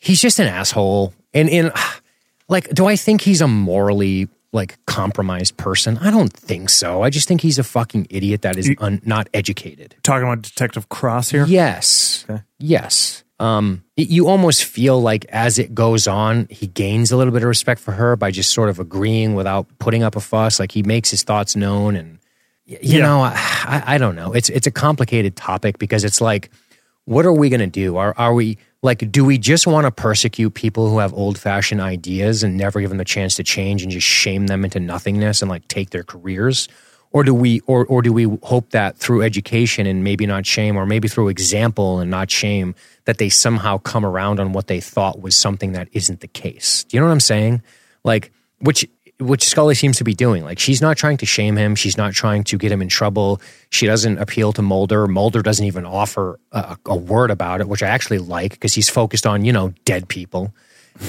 he's 0.06 0.22
just 0.22 0.39
an 0.39 0.47
asshole. 0.47 1.14
And 1.34 1.49
in 1.49 1.72
like, 2.49 2.70
do 2.70 2.86
I 2.86 2.95
think 2.95 3.22
he's 3.22 3.41
a 3.41 3.47
morally 3.47 4.30
like 4.53 4.78
compromised 4.86 5.58
person? 5.58 5.97
I 5.97 6.12
don't 6.12 6.32
think 6.32 6.70
so. 6.70 7.01
I 7.01 7.10
just 7.10 7.28
think 7.28 7.41
he's 7.41 7.60
a 7.60 7.64
fucking 7.64 8.08
idiot 8.10 8.43
that 8.43 8.58
is 8.58 8.72
un, 8.80 9.01
not 9.03 9.28
educated. 9.34 9.95
Talking 10.03 10.28
about 10.28 10.43
Detective 10.43 10.88
Cross 10.88 11.32
here. 11.32 11.45
Yes. 11.45 12.26
Okay. 12.30 12.43
Yes. 12.60 13.24
Um, 13.39 13.83
it- 13.97 14.09
you 14.09 14.27
almost 14.27 14.63
feel 14.63 15.01
like 15.01 15.25
as 15.29 15.59
it 15.59 15.75
goes 15.75 16.07
on, 16.07 16.47
he 16.49 16.67
gains 16.67 17.11
a 17.11 17.17
little 17.17 17.33
bit 17.33 17.41
of 17.43 17.49
respect 17.49 17.81
for 17.81 17.91
her 17.91 18.15
by 18.15 18.31
just 18.31 18.51
sort 18.51 18.69
of 18.69 18.79
agreeing 18.79 19.36
without 19.36 19.67
putting 19.79 20.03
up 20.03 20.15
a 20.15 20.21
fuss. 20.21 20.59
Like 20.59 20.71
he 20.71 20.83
makes 20.83 21.09
his 21.11 21.23
thoughts 21.23 21.55
known, 21.55 21.95
and 21.97 22.19
you 22.65 22.77
Yeah. 22.81 22.99
know, 23.01 23.21
I, 23.21 23.33
I- 23.65 23.95
I 23.95 23.97
don't 23.97 24.15
know. 24.15 24.31
It's 24.31 24.49
it's 24.49 24.67
a 24.67 24.71
complicated 24.71 25.36
topic 25.36 25.77
because 25.79 26.03
it's 26.05 26.21
like, 26.21 26.49
what 27.03 27.25
are 27.25 27.33
we 27.33 27.49
going 27.49 27.59
to 27.59 27.67
do? 27.67 27.97
Are 27.97 28.13
are 28.17 28.33
we 28.33 28.57
like, 28.81 29.11
do 29.11 29.25
we 29.25 29.38
just 29.38 29.67
want 29.67 29.86
to 29.86 29.91
persecute 29.91 30.51
people 30.53 30.89
who 30.89 30.99
have 30.99 31.11
old 31.13 31.38
fashioned 31.39 31.81
ideas 31.81 32.41
and 32.43 32.55
never 32.55 32.79
give 32.81 32.89
them 32.89 32.99
the 32.99 33.05
chance 33.05 33.36
to 33.36 33.43
change 33.43 33.81
and 33.83 33.91
just 33.91 34.05
shame 34.07 34.47
them 34.47 34.63
into 34.63 34.79
nothingness 34.79 35.41
and 35.41 35.49
like 35.49 35.67
take 35.67 35.89
their 35.89 36.03
careers? 36.03 36.67
Or 37.16 37.24
do 37.24 37.34
we, 37.34 37.61
or, 37.61 37.86
or 37.86 38.01
do 38.01 38.11
we 38.11 38.26
hope 38.43 38.72
that 38.72 38.97
through 38.97 39.22
education 39.22 39.88
and 39.88 40.03
maybe 40.03 40.26
not 40.26 40.45
shame, 40.45 40.76
or 40.76 40.86
maybe 40.86 41.07
through 41.07 41.30
example 41.30 41.99
and 41.99 42.11
not 42.11 42.30
shame, 42.30 42.76
that 43.05 43.20
they 43.20 43.30
somehow 43.30 43.78
come 43.78 44.05
around 44.05 44.41
on 44.41 44.51
what 44.51 44.68
they 44.68 44.82
thought 44.82 45.22
was 45.22 45.38
something 45.38 45.72
that 45.72 45.88
isn't 45.93 46.20
the 46.20 46.28
case? 46.28 46.84
Do 46.84 46.97
you 46.97 46.99
know 46.99 47.07
what 47.07 47.13
I'm 47.13 47.22
saying? 47.22 47.61
Like, 48.03 48.34
which 48.59 48.86
which 49.20 49.45
Scully 49.45 49.76
seems 49.76 49.97
to 49.99 50.03
be 50.03 50.13
doing. 50.13 50.43
Like 50.43 50.59
she's 50.59 50.82
not 50.82 50.97
trying 50.97 51.16
to 51.18 51.26
shame 51.26 51.55
him. 51.55 51.76
She's 51.76 51.95
not 51.95 52.11
trying 52.11 52.43
to 52.45 52.57
get 52.57 52.70
him 52.70 52.82
in 52.82 52.89
trouble. 52.89 53.41
She 53.70 53.86
doesn't 53.86 54.18
appeal 54.18 54.51
to 54.51 54.61
Mulder. 54.61 55.07
Mulder 55.07 55.41
doesn't 55.41 55.66
even 55.66 55.86
offer 55.86 56.38
a, 56.51 56.78
a 56.86 56.97
word 56.97 57.32
about 57.32 57.61
it, 57.61 57.70
which 57.70 57.82
I 57.82 57.88
actually 57.88 58.20
like 58.20 58.51
because 58.51 58.74
he's 58.74 58.89
focused 58.89 59.26
on 59.26 59.45
you 59.45 59.53
know 59.53 59.74
dead 59.86 60.09
people, 60.09 60.53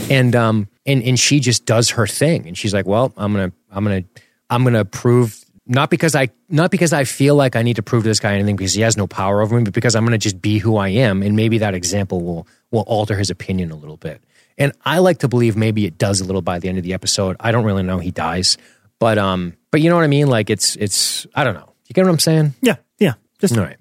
and 0.09 0.37
um 0.37 0.69
and 0.87 1.03
and 1.03 1.19
she 1.19 1.41
just 1.41 1.67
does 1.67 1.91
her 1.91 2.07
thing, 2.07 2.47
and 2.47 2.57
she's 2.57 2.73
like, 2.73 2.87
well, 2.87 3.13
I'm 3.17 3.33
gonna 3.33 3.53
I'm 3.73 3.83
gonna 3.83 4.05
I'm 4.51 4.63
gonna 4.63 4.85
prove. 4.85 5.43
Not 5.67 5.91
because 5.91 6.15
I 6.15 6.29
not 6.49 6.71
because 6.71 6.93
I 6.93 7.05
feel 7.05 7.35
like 7.35 7.57
I 7.57 7.63
need 7.63 7.77
to 7.77 7.83
prove 7.83 8.05
to 8.05 8.09
this 8.09 8.21
guy 8.21 8.35
anything 8.35 8.55
because 8.55 8.75
he 8.75 8.83
has 8.83 8.97
no 8.97 9.07
power 9.07 9.43
over 9.43 9.57
me, 9.57 9.65
but 9.65 9.75
because 9.75 9.97
I'm 9.97 10.05
going 10.05 10.13
to 10.13 10.19
just 10.19 10.41
be 10.41 10.59
who 10.59 10.77
I 10.77 10.89
am, 10.89 11.23
and 11.23 11.35
maybe 11.35 11.59
that 11.59 11.75
example 11.75 12.23
will 12.23 12.47
will 12.71 12.83
alter 12.83 13.17
his 13.17 13.31
opinion 13.31 13.73
a 13.73 13.77
little 13.77 13.97
bit. 13.97 14.23
And 14.59 14.73
I 14.85 14.99
like 14.99 15.19
to 15.19 15.29
believe 15.29 15.57
maybe 15.57 15.85
it 15.85 15.99
does 15.99 16.21
a 16.21 16.25
little 16.25 16.41
by 16.41 16.61
the 16.61 16.69
end 16.69 16.79
of 16.79 16.85
the 16.85 16.95
episode. 16.95 17.37
I 17.41 17.51
don't 17.51 17.65
really 17.65 17.83
know 17.83 17.99
he 17.99 18.13
dies, 18.13 18.59
but 19.01 19.19
um, 19.19 19.55
but 19.71 19.81
you 19.81 19.91
know 19.91 19.97
what 19.97 20.05
I 20.05 20.09
mean? 20.09 20.29
Like 20.29 20.51
it's 20.51 20.77
it's 20.77 21.27
I 21.35 21.43
don't 21.43 21.55
know. 21.55 21.73
You 21.89 21.95
get 21.95 22.05
what 22.05 22.13
I'm 22.13 22.19
saying? 22.19 22.55
Yeah, 22.63 22.77
yeah. 22.99 23.15
Just 23.41 23.57
All 23.57 23.65
right. 23.65 23.77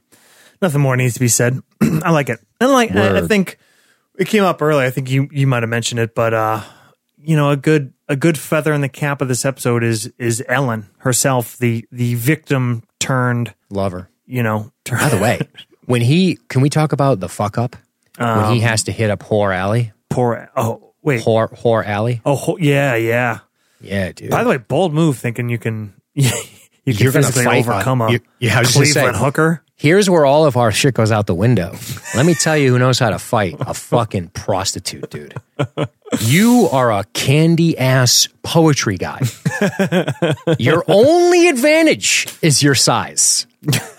nothing 0.62 0.82
more 0.82 0.98
needs 0.98 1.14
to 1.14 1.20
be 1.20 1.28
said. 1.28 1.60
I 1.82 2.12
like 2.12 2.30
it, 2.30 2.40
and 2.60 2.72
like 2.72 2.92
I, 2.96 3.20
I 3.20 3.28
think 3.28 3.58
it 4.18 4.28
came 4.28 4.44
up 4.44 4.62
early. 4.62 4.86
I 4.86 4.90
think 4.90 5.10
you 5.10 5.30
you 5.32 5.46
might 5.46 5.64
have 5.64 5.70
mentioned 5.70 6.00
it, 6.00 6.16
but 6.16 6.34
uh, 6.34 6.64
you 7.26 7.36
know, 7.36 7.50
a 7.52 7.58
good 7.58 7.94
a 8.08 8.16
good 8.16 8.38
feather 8.38 8.74
in 8.74 8.82
the 8.82 8.90
cap 8.90 9.22
of 9.22 9.28
this 9.28 9.46
episode 9.46 9.84
is 9.84 10.12
is 10.18 10.44
Ellen 10.48 10.88
herself, 11.00 11.58
the 11.58 11.86
the 11.92 12.16
victim 12.16 12.84
turned 13.00 13.54
lover. 13.70 14.10
You 14.26 14.44
know, 14.44 14.72
By 14.90 15.10
the 15.10 15.18
way, 15.18 15.40
when 15.86 16.02
he 16.02 16.38
can 16.48 16.62
we 16.62 16.70
talk 16.70 16.92
about 16.94 17.20
the 17.20 17.30
fuck 17.30 17.58
up 17.58 17.76
when 18.18 18.28
he 18.54 18.58
um, 18.58 18.60
has 18.62 18.84
to 18.84 18.92
hit 18.92 19.10
up 19.10 19.20
whore 19.20 19.56
alley, 19.56 19.92
poor. 20.10 20.50
Oh 20.56 20.94
wait. 21.02 21.22
whore 21.24 21.50
whore 21.62 21.86
alley? 21.86 22.22
Oh 22.26 22.36
ho- 22.36 22.58
yeah, 22.58 22.96
yeah. 22.96 23.40
Yeah, 23.82 24.12
dude. 24.14 24.32
By 24.32 24.44
the 24.44 24.50
way, 24.50 24.58
bold 24.58 24.94
move 24.94 25.18
thinking 25.18 25.50
you 25.50 25.58
can 25.60 25.94
you 26.14 26.30
can 26.32 26.42
You're 26.86 27.12
gonna 27.12 27.26
physically 27.26 27.44
fight 27.64 27.68
overcome 27.68 28.02
on- 28.02 28.10
a 28.10 28.14
you- 28.14 28.20
yeah, 28.40 28.56
I 28.58 28.60
was 28.62 28.70
just 28.74 28.78
Cleveland 28.94 29.16
saying. 29.16 29.26
hooker. 29.26 29.64
Here's 29.78 30.10
where 30.10 30.26
all 30.26 30.46
of 30.46 30.56
our 30.56 30.72
shit 30.72 30.94
goes 30.94 31.12
out 31.12 31.28
the 31.28 31.36
window. 31.36 31.76
Let 32.16 32.26
me 32.26 32.34
tell 32.34 32.58
you 32.58 32.72
who 32.72 32.80
knows 32.80 32.98
how 32.98 33.10
to 33.10 33.20
fight 33.20 33.56
a 33.60 33.74
fucking 33.74 34.30
prostitute, 34.30 35.10
dude. 35.10 35.36
You 36.22 36.70
are 36.72 36.94
a 36.94 37.04
candy 37.14 37.78
ass 37.78 38.30
poetry 38.42 38.98
guy. 38.98 39.20
Your 40.60 40.84
only 40.88 41.50
advantage 41.50 42.28
is 42.42 42.64
your 42.64 42.76
size. 42.76 43.48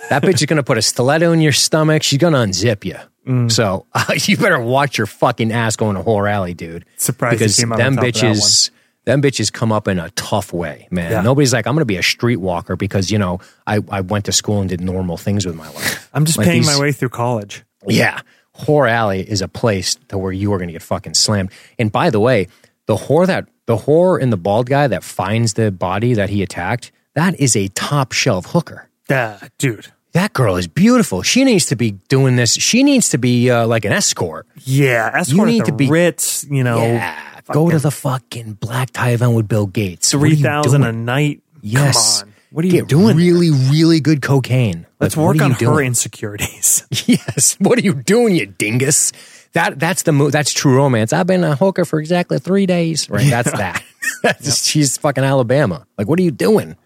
That 0.08 0.22
bitch 0.22 0.36
is 0.36 0.46
going 0.46 0.56
to 0.56 0.62
put 0.62 0.78
a 0.78 0.82
stiletto 0.82 1.32
in 1.32 1.40
your 1.40 1.52
stomach. 1.52 2.02
She's 2.02 2.18
going 2.18 2.32
to 2.32 2.38
unzip 2.38 2.84
you. 2.84 2.96
Mm. 3.26 3.50
So 3.50 3.86
uh, 3.92 4.14
you 4.14 4.36
better 4.36 4.60
watch 4.60 4.96
your 4.96 5.06
fucking 5.06 5.52
ass 5.52 5.76
going 5.76 5.96
to 5.96 6.02
whore 6.02 6.30
alley, 6.30 6.54
dude. 6.54 6.84
Surprised 6.96 7.34
you 7.34 7.38
because 7.38 7.56
them 7.56 7.72
on 7.72 7.78
top 7.78 7.88
of 7.88 7.94
that 7.96 8.02
bitches, 8.02 8.70
them 9.06 9.22
bitches 9.22 9.50
come 9.52 9.72
up 9.72 9.88
in 9.88 9.98
a 9.98 10.10
tough 10.10 10.52
way, 10.52 10.86
man. 10.90 11.10
Yeah. 11.10 11.20
Nobody's 11.22 11.52
like, 11.52 11.66
I'm 11.66 11.72
going 11.74 11.80
to 11.80 11.86
be 11.86 11.96
a 11.96 12.02
streetwalker 12.02 12.76
because 12.76 13.10
you 13.10 13.18
know 13.18 13.40
I, 13.66 13.80
I 13.90 14.02
went 14.02 14.26
to 14.26 14.32
school 14.32 14.60
and 14.60 14.68
did 14.68 14.80
normal 14.80 15.16
things 15.16 15.46
with 15.46 15.54
my 15.54 15.68
life. 15.70 16.10
I'm 16.12 16.24
just 16.24 16.36
Like 16.38 16.46
paying 16.46 16.62
these- 16.62 16.66
my 16.76 16.78
way 16.80 16.92
through 16.92 17.08
college. 17.10 17.64
Yeah. 17.86 18.20
Whore 18.60 18.90
Alley 18.90 19.20
is 19.20 19.42
a 19.42 19.48
place 19.48 19.94
to 20.08 20.18
where 20.18 20.32
you 20.32 20.52
are 20.52 20.58
going 20.58 20.68
to 20.68 20.72
get 20.72 20.82
fucking 20.82 21.14
slammed. 21.14 21.50
And 21.78 21.90
by 21.92 22.10
the 22.10 22.18
way, 22.20 22.48
the 22.86 22.96
whore 22.96 23.26
that 23.26 23.48
the 23.66 23.76
whore 23.76 24.20
and 24.20 24.32
the 24.32 24.36
bald 24.36 24.66
guy 24.68 24.86
that 24.88 25.02
finds 25.04 25.54
the 25.54 25.70
body 25.70 26.14
that 26.14 26.30
he 26.30 26.42
attacked, 26.42 26.90
that 27.14 27.38
is 27.38 27.54
a 27.56 27.68
top 27.68 28.12
shelf 28.12 28.46
hooker. 28.46 28.88
Yeah, 29.10 29.38
dude. 29.58 29.88
That 30.12 30.32
girl 30.32 30.56
is 30.56 30.66
beautiful. 30.66 31.20
She 31.22 31.44
needs 31.44 31.66
to 31.66 31.76
be 31.76 31.92
doing 32.08 32.36
this. 32.36 32.54
She 32.54 32.82
needs 32.82 33.10
to 33.10 33.18
be 33.18 33.50
uh, 33.50 33.66
like 33.66 33.84
an 33.84 33.92
escort. 33.92 34.46
Yeah, 34.64 35.10
escort 35.14 35.48
need 35.48 35.60
at 35.60 35.66
the 35.66 35.72
to 35.72 35.76
be- 35.76 35.88
Ritz. 35.90 36.44
You 36.48 36.64
know, 36.64 36.78
yeah. 36.78 37.35
Go 37.52 37.70
to 37.70 37.78
the 37.78 37.90
fucking 37.90 38.54
black 38.54 38.90
tie 38.90 39.10
event 39.10 39.34
with 39.34 39.46
Bill 39.48 39.66
Gates. 39.66 40.14
What 40.14 40.24
are 40.24 40.26
you 40.26 40.36
thousand 40.42 40.82
a 40.82 40.92
doing? 40.92 41.04
night. 41.04 41.42
Yes. 41.62 42.20
Come 42.20 42.28
on. 42.28 42.34
What 42.50 42.64
are 42.64 42.68
you 42.68 42.72
Get 42.72 42.88
doing? 42.88 43.16
Really, 43.16 43.50
really 43.50 44.00
good 44.00 44.22
cocaine. 44.22 44.86
Let's 45.00 45.16
Like, 45.16 45.22
what 45.26 45.34
work 45.36 45.40
are 45.42 45.44
on 45.44 45.50
you 45.50 45.54
her 45.68 45.74
doing? 45.74 45.86
insecurities. 45.86 46.84
Yes. 47.06 47.56
What 47.60 47.78
are 47.78 47.82
you 47.82 47.94
doing, 47.94 48.34
you 48.36 48.46
dingus? 48.46 49.12
That 49.52 49.78
that's 49.78 50.02
the 50.02 50.12
mo- 50.12 50.30
that's 50.30 50.52
true 50.52 50.76
romance. 50.76 51.12
I've 51.12 51.26
been 51.26 51.44
a 51.44 51.54
hooker 51.56 51.84
for 51.84 51.98
exactly 52.00 52.38
three 52.38 52.66
days. 52.66 53.08
Right. 53.10 53.28
That's 53.28 53.50
that. 53.52 53.82
That's, 54.22 54.64
She's 54.64 54.96
fucking 54.98 55.24
Alabama. 55.24 55.86
Like, 55.98 56.08
what 56.08 56.18
are 56.18 56.22
you 56.22 56.30
doing? 56.30 56.76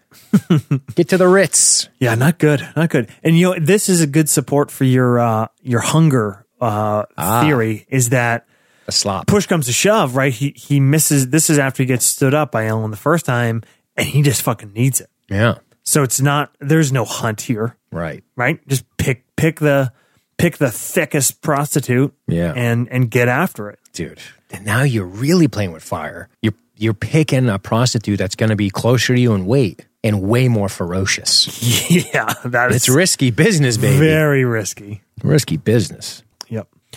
Get 0.95 1.09
to 1.09 1.17
the 1.17 1.27
Ritz. 1.27 1.87
yeah, 1.99 2.15
not 2.15 2.37
good, 2.39 2.67
not 2.75 2.89
good. 2.89 3.09
And 3.23 3.37
you 3.37 3.51
know, 3.53 3.59
this 3.59 3.89
is 3.89 4.01
a 4.01 4.07
good 4.07 4.27
support 4.29 4.71
for 4.71 4.83
your 4.85 5.19
uh, 5.19 5.47
your 5.61 5.79
hunger 5.81 6.45
uh, 6.59 7.03
Ah. 7.17 7.41
theory. 7.41 7.85
Is 7.89 8.09
that 8.09 8.45
A 8.87 8.91
slop. 8.91 9.27
push 9.27 9.45
comes 9.45 9.67
to 9.67 9.73
shove, 9.73 10.15
right? 10.15 10.33
He 10.33 10.53
he 10.55 10.79
misses. 10.79 11.29
This 11.29 11.49
is 11.49 11.59
after 11.59 11.83
he 11.83 11.87
gets 11.87 12.05
stood 12.05 12.33
up 12.33 12.51
by 12.51 12.65
Ellen 12.67 12.91
the 12.91 12.97
first 12.97 13.25
time, 13.25 13.61
and 13.95 14.07
he 14.07 14.21
just 14.21 14.41
fucking 14.41 14.73
needs 14.73 14.99
it. 15.01 15.09
Yeah. 15.29 15.55
So 15.83 16.03
it's 16.03 16.19
not. 16.21 16.55
There's 16.59 16.91
no 16.91 17.05
hunt 17.05 17.41
here, 17.41 17.75
Right. 17.91 18.23
right? 18.35 18.65
Just 18.67 18.85
pick 18.97 19.25
pick 19.35 19.59
the 19.59 19.91
pick 20.37 20.57
the 20.57 20.71
thickest 20.71 21.41
prostitute, 21.41 22.13
Yeah. 22.27 22.53
and 22.55 22.87
and 22.89 23.09
get 23.09 23.27
after 23.27 23.69
it. 23.69 23.79
Dude. 23.93 24.19
And 24.49 24.65
now 24.65 24.83
you're 24.83 25.05
really 25.05 25.47
playing 25.47 25.71
with 25.71 25.83
fire. 25.83 26.27
You're 26.41 26.53
you're 26.75 26.93
picking 26.95 27.47
a 27.49 27.59
prostitute 27.59 28.17
that's 28.17 28.35
going 28.35 28.49
to 28.49 28.55
be 28.55 28.69
closer 28.69 29.13
to 29.15 29.19
you 29.21 29.33
in 29.33 29.45
weight 29.45 29.85
and 30.03 30.21
way 30.23 30.47
more 30.47 30.67
ferocious. 30.69 31.89
yeah, 31.91 32.33
that 32.45 32.71
It's 32.71 32.89
is 32.89 32.95
risky 32.95 33.29
business, 33.31 33.77
baby. 33.77 33.99
very 33.99 34.43
risky. 34.45 35.01
risky 35.23 35.57
business. 35.57 36.23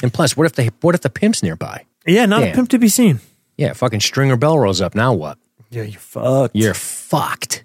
And 0.02 0.12
plus, 0.12 0.36
what 0.36 0.46
if 0.46 0.52
the 0.54 0.72
what 0.80 0.94
if 0.94 1.00
the 1.02 1.10
pimp's 1.10 1.42
nearby? 1.42 1.84
Yeah, 2.06 2.26
not 2.26 2.40
Damn. 2.40 2.52
a 2.52 2.54
pimp 2.54 2.68
to 2.70 2.78
be 2.78 2.88
seen. 2.88 3.20
Yeah, 3.56 3.72
fucking 3.72 4.00
Stringer 4.00 4.36
Bell 4.36 4.58
rolls 4.58 4.80
up. 4.80 4.94
Now 4.94 5.12
what? 5.14 5.38
Yeah, 5.70 5.82
you're 5.84 6.00
fucked. 6.00 6.54
You're 6.56 6.74
fucked. 6.74 7.64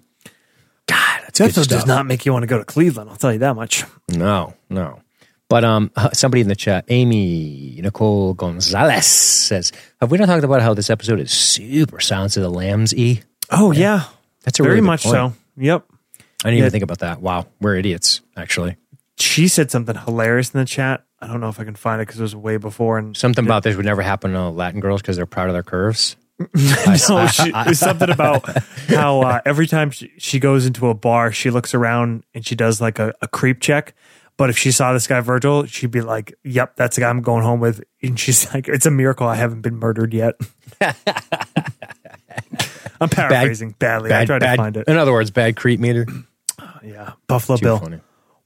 God, 0.86 1.20
that's 1.22 1.38
This 1.38 1.38
good 1.38 1.44
episode 1.44 1.62
stuff. 1.64 1.78
does 1.80 1.86
not 1.86 2.06
make 2.06 2.24
you 2.26 2.32
want 2.32 2.42
to 2.42 2.46
go 2.46 2.58
to 2.58 2.64
Cleveland. 2.64 3.10
I'll 3.10 3.16
tell 3.16 3.32
you 3.32 3.40
that 3.40 3.54
much. 3.54 3.84
No, 4.08 4.54
no. 4.68 5.00
But 5.48 5.64
um, 5.64 5.90
uh, 5.96 6.10
somebody 6.12 6.40
in 6.42 6.48
the 6.48 6.54
chat, 6.56 6.84
Amy 6.88 7.80
Nicole 7.82 8.34
Gonzalez 8.34 9.06
says, 9.06 9.72
"Have 10.00 10.10
we 10.10 10.18
not 10.18 10.26
talked 10.26 10.44
about 10.44 10.62
how 10.62 10.74
this 10.74 10.90
episode 10.90 11.18
is 11.20 11.32
super 11.32 11.98
Silence 12.00 12.36
of 12.36 12.42
the 12.44 12.50
Lambs? 12.50 12.94
E. 12.94 13.22
Oh 13.50 13.72
yeah, 13.72 14.04
That's 14.44 14.60
a 14.60 14.62
very 14.62 14.74
really 14.76 14.82
good 14.82 14.86
much 14.86 15.02
so. 15.02 15.32
Yep. 15.56 15.84
I 15.90 16.48
didn't 16.48 16.54
Yeah. 16.54 16.58
even 16.60 16.70
think 16.70 16.84
about 16.84 17.00
that. 17.00 17.20
Wow, 17.20 17.46
we're 17.60 17.74
idiots. 17.76 18.20
Actually, 18.36 18.76
She 19.18 19.48
said 19.48 19.70
something 19.72 19.96
hilarious 19.96 20.50
in 20.54 20.60
the 20.60 20.66
chat. 20.66 21.04
I 21.22 21.26
don't 21.26 21.40
know 21.40 21.48
if 21.48 21.60
I 21.60 21.64
can 21.64 21.74
find 21.74 22.00
it 22.00 22.06
because 22.06 22.20
it 22.20 22.22
was 22.22 22.34
way 22.34 22.56
before. 22.56 22.98
And 22.98 23.16
something 23.16 23.44
about 23.44 23.62
this 23.62 23.76
would 23.76 23.84
never 23.84 24.02
happen 24.02 24.32
to 24.32 24.48
Latin 24.48 24.80
girls 24.80 25.02
because 25.02 25.16
they're 25.16 25.26
proud 25.26 25.48
of 25.48 25.52
their 25.54 25.62
curves. 25.62 26.16
no, 26.38 27.26
she, 27.26 27.52
it's 27.54 27.80
something 27.80 28.08
about 28.08 28.48
how 28.88 29.20
uh, 29.20 29.40
every 29.44 29.66
time 29.66 29.90
she, 29.90 30.10
she 30.16 30.40
goes 30.40 30.64
into 30.64 30.88
a 30.88 30.94
bar, 30.94 31.30
she 31.32 31.50
looks 31.50 31.74
around 31.74 32.24
and 32.34 32.46
she 32.46 32.54
does 32.54 32.80
like 32.80 32.98
a, 32.98 33.12
a 33.20 33.28
creep 33.28 33.60
check. 33.60 33.94
But 34.38 34.48
if 34.48 34.56
she 34.56 34.72
saw 34.72 34.94
this 34.94 35.06
guy 35.06 35.20
Virgil, 35.20 35.66
she'd 35.66 35.90
be 35.90 36.00
like, 36.00 36.32
"Yep, 36.44 36.76
that's 36.76 36.96
the 36.96 37.02
guy 37.02 37.10
I'm 37.10 37.20
going 37.20 37.42
home 37.42 37.60
with." 37.60 37.82
And 38.02 38.18
she's 38.18 38.50
like, 38.54 38.68
"It's 38.68 38.86
a 38.86 38.90
miracle 38.90 39.26
I 39.26 39.34
haven't 39.34 39.60
been 39.60 39.76
murdered 39.76 40.14
yet." 40.14 40.36
I'm 42.98 43.10
paraphrasing 43.10 43.74
badly. 43.78 44.10
I 44.14 44.24
tried 44.24 44.38
to 44.38 44.56
find 44.56 44.78
it. 44.78 44.88
In 44.88 44.96
other 44.96 45.12
words, 45.12 45.30
bad 45.30 45.56
creep 45.56 45.78
meter. 45.80 46.06
Yeah, 46.82 47.12
Buffalo 47.26 47.58
Too 47.58 47.64
Bill. 47.64 47.78
funny. 47.78 48.00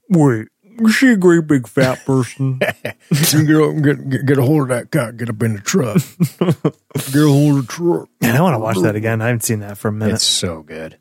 Wait, 0.09 0.47
she 0.91 1.11
a 1.11 1.17
great 1.17 1.47
big 1.47 1.67
fat 1.67 2.05
person? 2.05 2.59
get 2.59 2.85
up 2.85 3.69
and 3.69 3.83
get, 3.83 4.09
get, 4.09 4.25
get 4.25 4.37
a 4.37 4.43
hold 4.43 4.63
of 4.63 4.67
that 4.69 4.91
cock. 4.91 5.17
Get 5.17 5.29
up 5.29 5.41
in 5.43 5.55
the 5.55 5.61
truck. 5.61 5.97
get 7.11 7.23
a 7.23 7.27
hold 7.27 7.59
of 7.59 7.67
the 7.67 7.73
truck. 7.73 8.09
Man, 8.21 8.35
I 8.35 8.41
want 8.41 8.55
to 8.55 8.59
watch 8.59 8.77
that 8.79 8.95
again. 8.95 9.21
I 9.21 9.27
haven't 9.27 9.43
seen 9.43 9.59
that 9.59 9.77
for 9.77 9.89
a 9.89 9.91
minute. 9.91 10.15
It's 10.15 10.23
so 10.23 10.61
good. 10.61 10.97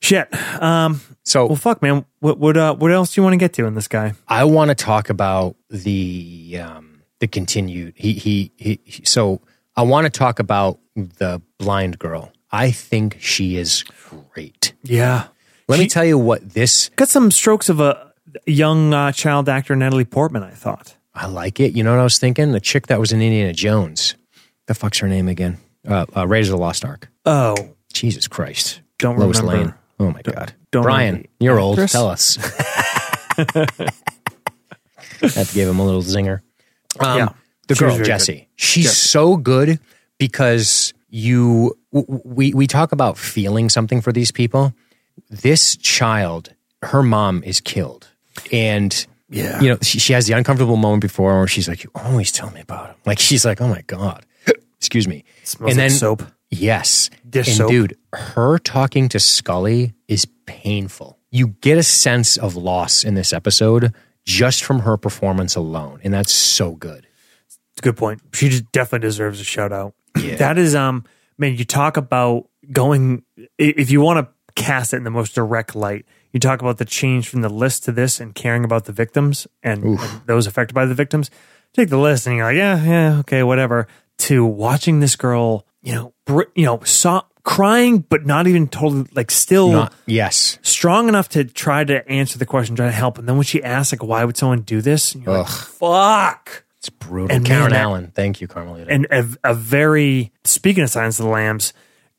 Shit. 0.00 0.32
Um. 0.62 1.00
So 1.24 1.46
Well, 1.46 1.56
fuck, 1.56 1.82
man. 1.82 2.04
What 2.20 2.38
what 2.38 2.56
uh 2.56 2.74
what 2.74 2.92
else 2.92 3.14
do 3.14 3.20
you 3.20 3.24
want 3.24 3.34
to 3.34 3.38
get 3.38 3.52
to 3.54 3.66
in 3.66 3.74
this 3.74 3.88
guy? 3.88 4.14
I 4.28 4.44
want 4.44 4.70
to 4.70 4.74
talk 4.74 5.10
about 5.10 5.56
the 5.70 6.60
um, 6.62 7.02
the 7.18 7.26
continued. 7.26 7.94
He, 7.96 8.12
he 8.12 8.52
he 8.56 8.80
he. 8.84 9.04
So 9.04 9.40
I 9.76 9.82
want 9.82 10.04
to 10.06 10.10
talk 10.10 10.38
about 10.38 10.78
the 10.94 11.42
blind 11.58 11.98
girl. 11.98 12.32
I 12.50 12.70
think 12.70 13.18
she 13.20 13.56
is 13.56 13.84
great. 14.32 14.72
Yeah. 14.82 15.28
Let 15.68 15.78
me 15.78 15.86
tell 15.86 16.04
you 16.04 16.16
what 16.16 16.54
this. 16.54 16.88
Got 16.96 17.08
some 17.08 17.30
strokes 17.30 17.68
of 17.68 17.78
a 17.78 18.07
young 18.46 18.92
uh, 18.94 19.12
child 19.12 19.48
actor, 19.48 19.76
Natalie 19.76 20.04
Portman. 20.04 20.42
I 20.42 20.50
thought. 20.50 20.94
I 21.14 21.26
like 21.26 21.60
it. 21.60 21.74
You 21.74 21.82
know 21.84 21.90
what 21.92 22.00
I 22.00 22.04
was 22.04 22.18
thinking? 22.18 22.52
The 22.52 22.60
chick 22.60 22.86
that 22.88 23.00
was 23.00 23.12
in 23.12 23.20
Indiana 23.20 23.52
Jones. 23.52 24.14
The 24.66 24.74
fuck's 24.74 24.98
her 24.98 25.08
name 25.08 25.28
again? 25.28 25.58
Uh, 25.86 26.06
uh, 26.16 26.26
Raiders 26.26 26.48
of 26.48 26.52
the 26.52 26.58
Lost 26.58 26.84
Ark. 26.84 27.08
Oh, 27.24 27.56
Jesus 27.92 28.28
Christ. 28.28 28.80
Don't 28.98 29.18
Lois 29.18 29.40
remember. 29.40 29.64
Lane. 29.64 29.74
Oh 30.00 30.10
my 30.10 30.22
god. 30.22 30.52
don't 30.70 30.82
Brian, 30.84 31.26
you're 31.40 31.58
old. 31.58 31.78
Tell 31.88 32.08
us. 32.08 32.36
that 33.36 34.00
gave 35.52 35.68
him 35.68 35.78
a 35.78 35.84
little 35.84 36.02
zinger. 36.02 36.40
Um, 37.00 37.18
Yeah. 37.18 37.28
The 37.68 37.74
girl, 37.74 37.92
very 37.94 38.06
Jessie. 38.06 38.48
She's 38.56 38.84
Jessie. 38.84 39.08
so 39.08 39.36
good 39.36 39.78
because 40.18 40.94
you 41.10 41.76
w- 41.92 42.20
we 42.24 42.54
we 42.54 42.66
talk 42.66 42.92
about 42.92 43.18
feeling 43.18 43.68
something 43.68 44.00
for 44.00 44.10
these 44.10 44.32
people. 44.32 44.72
This 45.28 45.76
child, 45.76 46.54
her 46.82 47.02
mom 47.02 47.42
is 47.44 47.60
killed. 47.60 48.08
And 48.52 49.06
Yeah. 49.28 49.60
you 49.60 49.68
know, 49.70 49.78
she, 49.82 49.98
she 49.98 50.12
has 50.12 50.26
the 50.26 50.32
uncomfortable 50.34 50.76
moment 50.76 51.02
before 51.02 51.36
where 51.38 51.46
she's 51.46 51.68
like, 51.68 51.84
You 51.84 51.90
always 51.94 52.32
tell 52.32 52.50
me 52.50 52.60
about 52.60 52.90
him. 52.90 52.96
Like 53.06 53.18
she's 53.18 53.44
like, 53.44 53.60
Oh 53.60 53.68
my 53.68 53.82
God. 53.86 54.24
Excuse 54.78 55.08
me. 55.08 55.24
Smells 55.44 55.72
and 55.72 55.78
like 55.78 55.88
then 55.88 55.96
soap. 55.98 56.22
Yes. 56.50 57.10
Dish 57.28 57.48
and 57.48 57.56
soap. 57.56 57.70
dude, 57.70 57.96
her 58.12 58.58
talking 58.58 59.08
to 59.10 59.18
Scully 59.20 59.92
is 60.08 60.26
painful. 60.46 61.18
You 61.30 61.48
get 61.60 61.76
a 61.76 61.82
sense 61.82 62.36
of 62.38 62.56
loss 62.56 63.04
in 63.04 63.14
this 63.14 63.32
episode 63.32 63.92
just 64.24 64.62
from 64.64 64.80
her 64.80 64.96
performance 64.96 65.56
alone. 65.56 66.00
And 66.04 66.14
that's 66.14 66.32
so 66.32 66.72
good. 66.72 67.06
It's 67.46 67.58
a 67.78 67.82
good 67.82 67.96
point. 67.96 68.20
She 68.32 68.48
just 68.48 68.70
definitely 68.72 69.06
deserves 69.06 69.40
a 69.40 69.44
shout 69.44 69.72
out. 69.72 69.94
Yeah. 70.18 70.36
That 70.36 70.56
is, 70.58 70.74
um, 70.74 71.04
man, 71.36 71.54
you 71.56 71.64
talk 71.64 71.96
about 71.98 72.48
going, 72.72 73.24
if 73.58 73.90
you 73.90 74.00
want 74.00 74.26
to 74.26 74.62
cast 74.62 74.94
it 74.94 74.96
in 74.96 75.04
the 75.04 75.10
most 75.10 75.34
direct 75.34 75.74
light, 75.76 76.06
you 76.32 76.40
talk 76.40 76.60
about 76.60 76.78
the 76.78 76.84
change 76.84 77.28
from 77.28 77.40
the 77.42 77.48
list 77.48 77.84
to 77.84 77.92
this 77.92 78.20
and 78.20 78.34
caring 78.34 78.64
about 78.64 78.84
the 78.84 78.92
victims 78.92 79.46
and, 79.62 79.82
and 79.84 79.98
those 80.26 80.46
affected 80.46 80.74
by 80.74 80.84
the 80.86 80.94
victims. 80.94 81.30
Take 81.74 81.88
the 81.90 81.98
list 81.98 82.26
and 82.26 82.36
you're 82.36 82.46
like, 82.46 82.56
yeah, 82.56 82.82
yeah, 82.84 83.18
okay, 83.20 83.42
whatever. 83.42 83.86
To 84.18 84.44
watching 84.44 85.00
this 85.00 85.16
girl, 85.16 85.66
you 85.82 85.94
know, 85.94 86.12
br- 86.24 86.42
you 86.54 86.64
know, 86.64 86.80
saw 86.84 87.22
crying, 87.44 88.00
but 88.00 88.26
not 88.26 88.46
even 88.46 88.68
totally 88.68 89.08
like 89.14 89.30
still 89.30 89.70
Not, 89.72 89.94
yes. 90.06 90.58
strong 90.62 91.08
enough 91.08 91.28
to 91.30 91.44
try 91.44 91.84
to 91.84 92.06
answer 92.10 92.38
the 92.38 92.44
question, 92.46 92.74
try 92.76 92.86
to 92.86 92.92
help. 92.92 93.16
And 93.18 93.28
then 93.28 93.36
when 93.36 93.44
she 93.44 93.62
asks, 93.62 93.92
like, 93.92 94.02
why 94.02 94.24
would 94.24 94.36
someone 94.36 94.62
do 94.62 94.80
this? 94.82 95.14
And 95.14 95.24
you're 95.24 95.38
like, 95.38 95.48
fuck. 95.48 96.64
It's 96.78 96.90
brutal. 96.90 97.34
And 97.34 97.44
Karen 97.44 97.62
man, 97.64 97.70
that- 97.70 97.80
Allen. 97.80 98.12
Thank 98.14 98.40
you, 98.40 98.48
Carmelita. 98.48 98.90
and 98.90 99.06
a, 99.10 99.26
a 99.44 99.54
very 99.54 100.32
speaking 100.44 100.82
of 100.84 100.90
Silence 100.90 101.18
of 101.18 101.24
the 101.26 101.30
Lambs, 101.32 101.72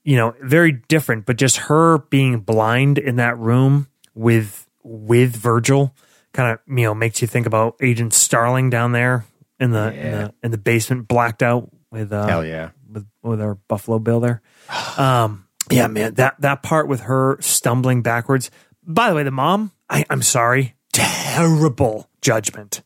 you 0.04 0.16
know, 0.16 0.34
very 0.42 0.72
different. 0.72 1.26
But 1.26 1.38
just 1.38 1.58
her 1.58 2.00
being 2.00 2.40
blind 2.40 2.98
in 2.98 3.18
that 3.18 3.38
room 3.38 3.88
with 4.14 4.68
with 4.84 5.36
Virgil, 5.36 5.94
kind 6.34 6.52
of 6.52 6.60
you 6.78 6.84
know 6.84 6.94
makes 6.94 7.22
you 7.22 7.28
think 7.28 7.46
about 7.46 7.76
Agent 7.82 8.14
Starling 8.14 8.70
down 8.70 8.92
there 8.92 9.26
in 9.60 9.72
the, 9.72 9.94
in 9.94 10.12
the 10.12 10.34
in 10.44 10.52
the 10.52 10.58
basement, 10.58 11.08
blacked 11.08 11.44
out 11.44 11.70
with 11.92 12.12
uh, 12.12 12.28
Hell 12.28 12.46
yeah. 12.46 12.72
with 12.92 13.08
with 13.22 13.42
our 13.42 13.56
Buffalo 13.56 14.00
Bill 14.00 14.20
there. 14.20 14.42
Um, 14.98 15.46
yeah, 15.72 15.88
man, 15.88 16.16
that 16.16 16.42
that 16.42 16.64
part 16.64 16.88
with 16.88 17.02
her 17.02 17.38
stumbling 17.42 18.02
backwards. 18.02 18.52
By 18.84 19.10
the 19.10 19.16
way, 19.16 19.24
the 19.24 19.32
mom, 19.32 19.72
I, 19.90 20.04
I'm 20.10 20.22
sorry, 20.22 20.76
terrible 20.92 22.10
judgment, 22.22 22.82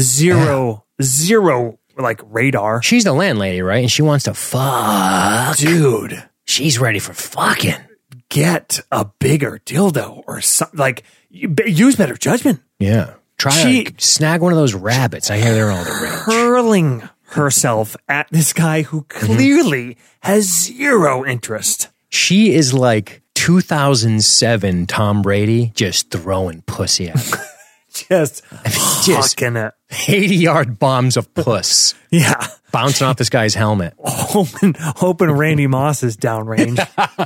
zero 0.00 0.84
zero 1.00 1.78
like 1.96 2.20
radar. 2.24 2.82
She's 2.82 3.04
the 3.04 3.12
landlady, 3.12 3.62
right? 3.62 3.82
And 3.82 3.90
she 3.90 4.02
wants 4.02 4.24
to 4.24 4.34
fuck. 4.34 5.56
dude 5.56 6.24
She's 6.44 6.78
ready 6.78 6.98
for 6.98 7.12
fucking. 7.14 7.74
Get 8.32 8.80
a 8.90 9.04
bigger 9.04 9.60
dildo 9.66 10.24
or 10.26 10.40
something 10.40 10.80
like 10.80 11.04
use 11.30 11.96
better 11.96 12.16
judgment 12.16 12.60
Yeah. 12.78 13.14
Try 13.36 13.52
She- 13.52 13.84
to 13.84 13.94
snag 13.98 14.40
one 14.40 14.52
of 14.52 14.58
those 14.58 14.72
rabbits. 14.74 15.30
I 15.30 15.36
hear 15.36 15.52
they're 15.52 15.70
all 15.70 15.84
the 15.84 15.90
rage. 16.02 16.12
hurling 16.12 17.08
herself 17.30 17.94
at 18.08 18.28
this 18.30 18.52
guy 18.52 18.82
who 18.82 19.02
mm-hmm. 19.02 19.26
clearly 19.26 19.96
has 20.20 20.44
zero 20.46 21.24
interest 21.26 21.88
She 22.08 22.54
is 22.54 22.72
like 22.72 23.22
2007 23.34 24.86
Tom 24.86 25.20
Brady 25.20 25.72
just 25.74 26.10
throwing 26.10 26.62
pussy 26.62 27.10
at 27.10 27.18
him. 27.18 27.38
just 27.92 28.42
just 29.04 29.38
fucking 29.38 29.56
it 29.56 29.74
80 30.08 30.34
yard 30.36 30.78
bombs 30.78 31.18
of 31.18 31.34
puss 31.34 31.94
yeah 32.10 32.46
bouncing 32.72 33.06
off 33.06 33.16
this 33.16 33.30
guy's 33.30 33.54
helmet. 33.54 33.94
hoping 33.98 34.74
hoping 34.78 35.30
randy 35.30 35.66
moss 35.66 36.02
is 36.02 36.16
downrange 36.16 36.78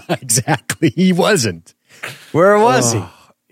exactly. 0.22 0.90
He 0.90 1.12
wasn't. 1.12 1.74
Where 2.32 2.58
was 2.58 2.92
he? 2.92 3.02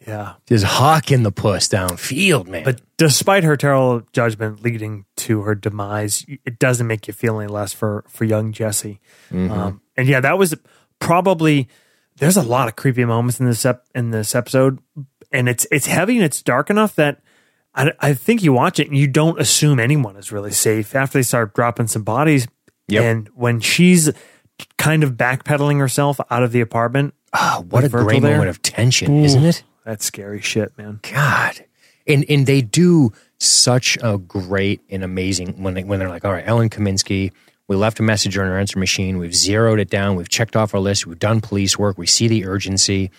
yeah 0.06 0.34
Just 0.46 0.64
hawking 0.64 1.22
the 1.22 1.32
puss 1.32 1.66
downfield, 1.68 2.46
man. 2.46 2.62
but 2.64 2.82
despite 2.98 3.42
her 3.42 3.56
terrible 3.56 4.02
judgment 4.12 4.62
leading 4.62 5.06
to 5.16 5.40
her 5.42 5.54
demise 5.54 6.26
it 6.44 6.58
doesn't 6.58 6.86
make 6.86 7.06
you 7.06 7.14
feel 7.14 7.40
any 7.40 7.50
less 7.50 7.72
for 7.72 8.04
for 8.08 8.24
young 8.24 8.52
jesse 8.52 9.00
um, 9.32 9.80
and 9.96 10.06
yeah 10.06 10.20
that 10.20 10.36
was 10.36 10.54
probably 10.98 11.68
there's 12.16 12.36
a 12.36 12.42
lot 12.42 12.68
of 12.68 12.76
creepy 12.76 13.06
moments 13.06 13.40
in 13.40 13.46
this 13.46 13.64
ep- 13.64 13.86
in 13.94 14.10
this 14.10 14.34
episode 14.34 14.78
and 15.32 15.48
it's 15.48 15.66
it's 15.70 15.86
heavy 15.86 16.16
and 16.16 16.24
it's 16.24 16.42
dark 16.42 16.68
enough 16.68 16.94
that 16.96 17.22
I, 17.74 17.92
I 18.00 18.14
think 18.14 18.42
you 18.42 18.52
watch 18.52 18.78
it 18.78 18.88
and 18.88 18.96
you 18.96 19.06
don't 19.06 19.40
assume 19.40 19.78
anyone 19.80 20.16
is 20.16 20.30
really 20.32 20.52
safe 20.52 20.94
after 20.94 21.18
they 21.18 21.22
start 21.22 21.54
dropping 21.54 21.86
some 21.88 22.02
bodies 22.02 22.46
Yep. 22.88 23.02
and 23.02 23.28
when 23.34 23.60
she's 23.60 24.10
kind 24.76 25.02
of 25.02 25.12
backpedaling 25.12 25.78
herself 25.78 26.20
out 26.30 26.42
of 26.42 26.52
the 26.52 26.60
apartment 26.60 27.14
Ah, 27.32 27.64
what 27.68 27.82
a 27.82 27.88
Virgil 27.88 28.06
great 28.08 28.22
there. 28.22 28.32
moment 28.32 28.50
of 28.50 28.60
tension, 28.62 29.24
isn't 29.24 29.44
it? 29.44 29.62
that's 29.84 30.04
scary 30.04 30.40
shit 30.40 30.76
man 30.78 31.00
God. 31.02 31.64
And 32.06 32.24
and 32.28 32.46
they 32.46 32.60
do 32.60 33.12
such 33.38 33.96
a 34.02 34.18
great 34.18 34.82
and 34.90 35.02
amazing 35.02 35.62
when 35.62 35.74
they 35.74 35.82
when 35.84 35.98
they're 35.98 36.08
like, 36.10 36.24
all 36.24 36.32
right, 36.32 36.46
Ellen 36.46 36.68
Kaminsky, 36.68 37.32
we 37.66 37.76
left 37.76 37.98
a 37.98 38.02
message 38.02 38.36
on 38.36 38.46
our 38.46 38.58
answer 38.58 38.78
machine, 38.78 39.16
we've 39.18 39.34
zeroed 39.34 39.80
it 39.80 39.88
down, 39.90 40.14
we've 40.14 40.28
checked 40.28 40.54
off 40.54 40.74
our 40.74 40.80
list, 40.80 41.06
we've 41.06 41.18
done 41.18 41.40
police 41.40 41.78
work, 41.78 41.96
we 41.98 42.06
see 42.06 42.28
the 42.28 42.44
urgency, 42.46 43.10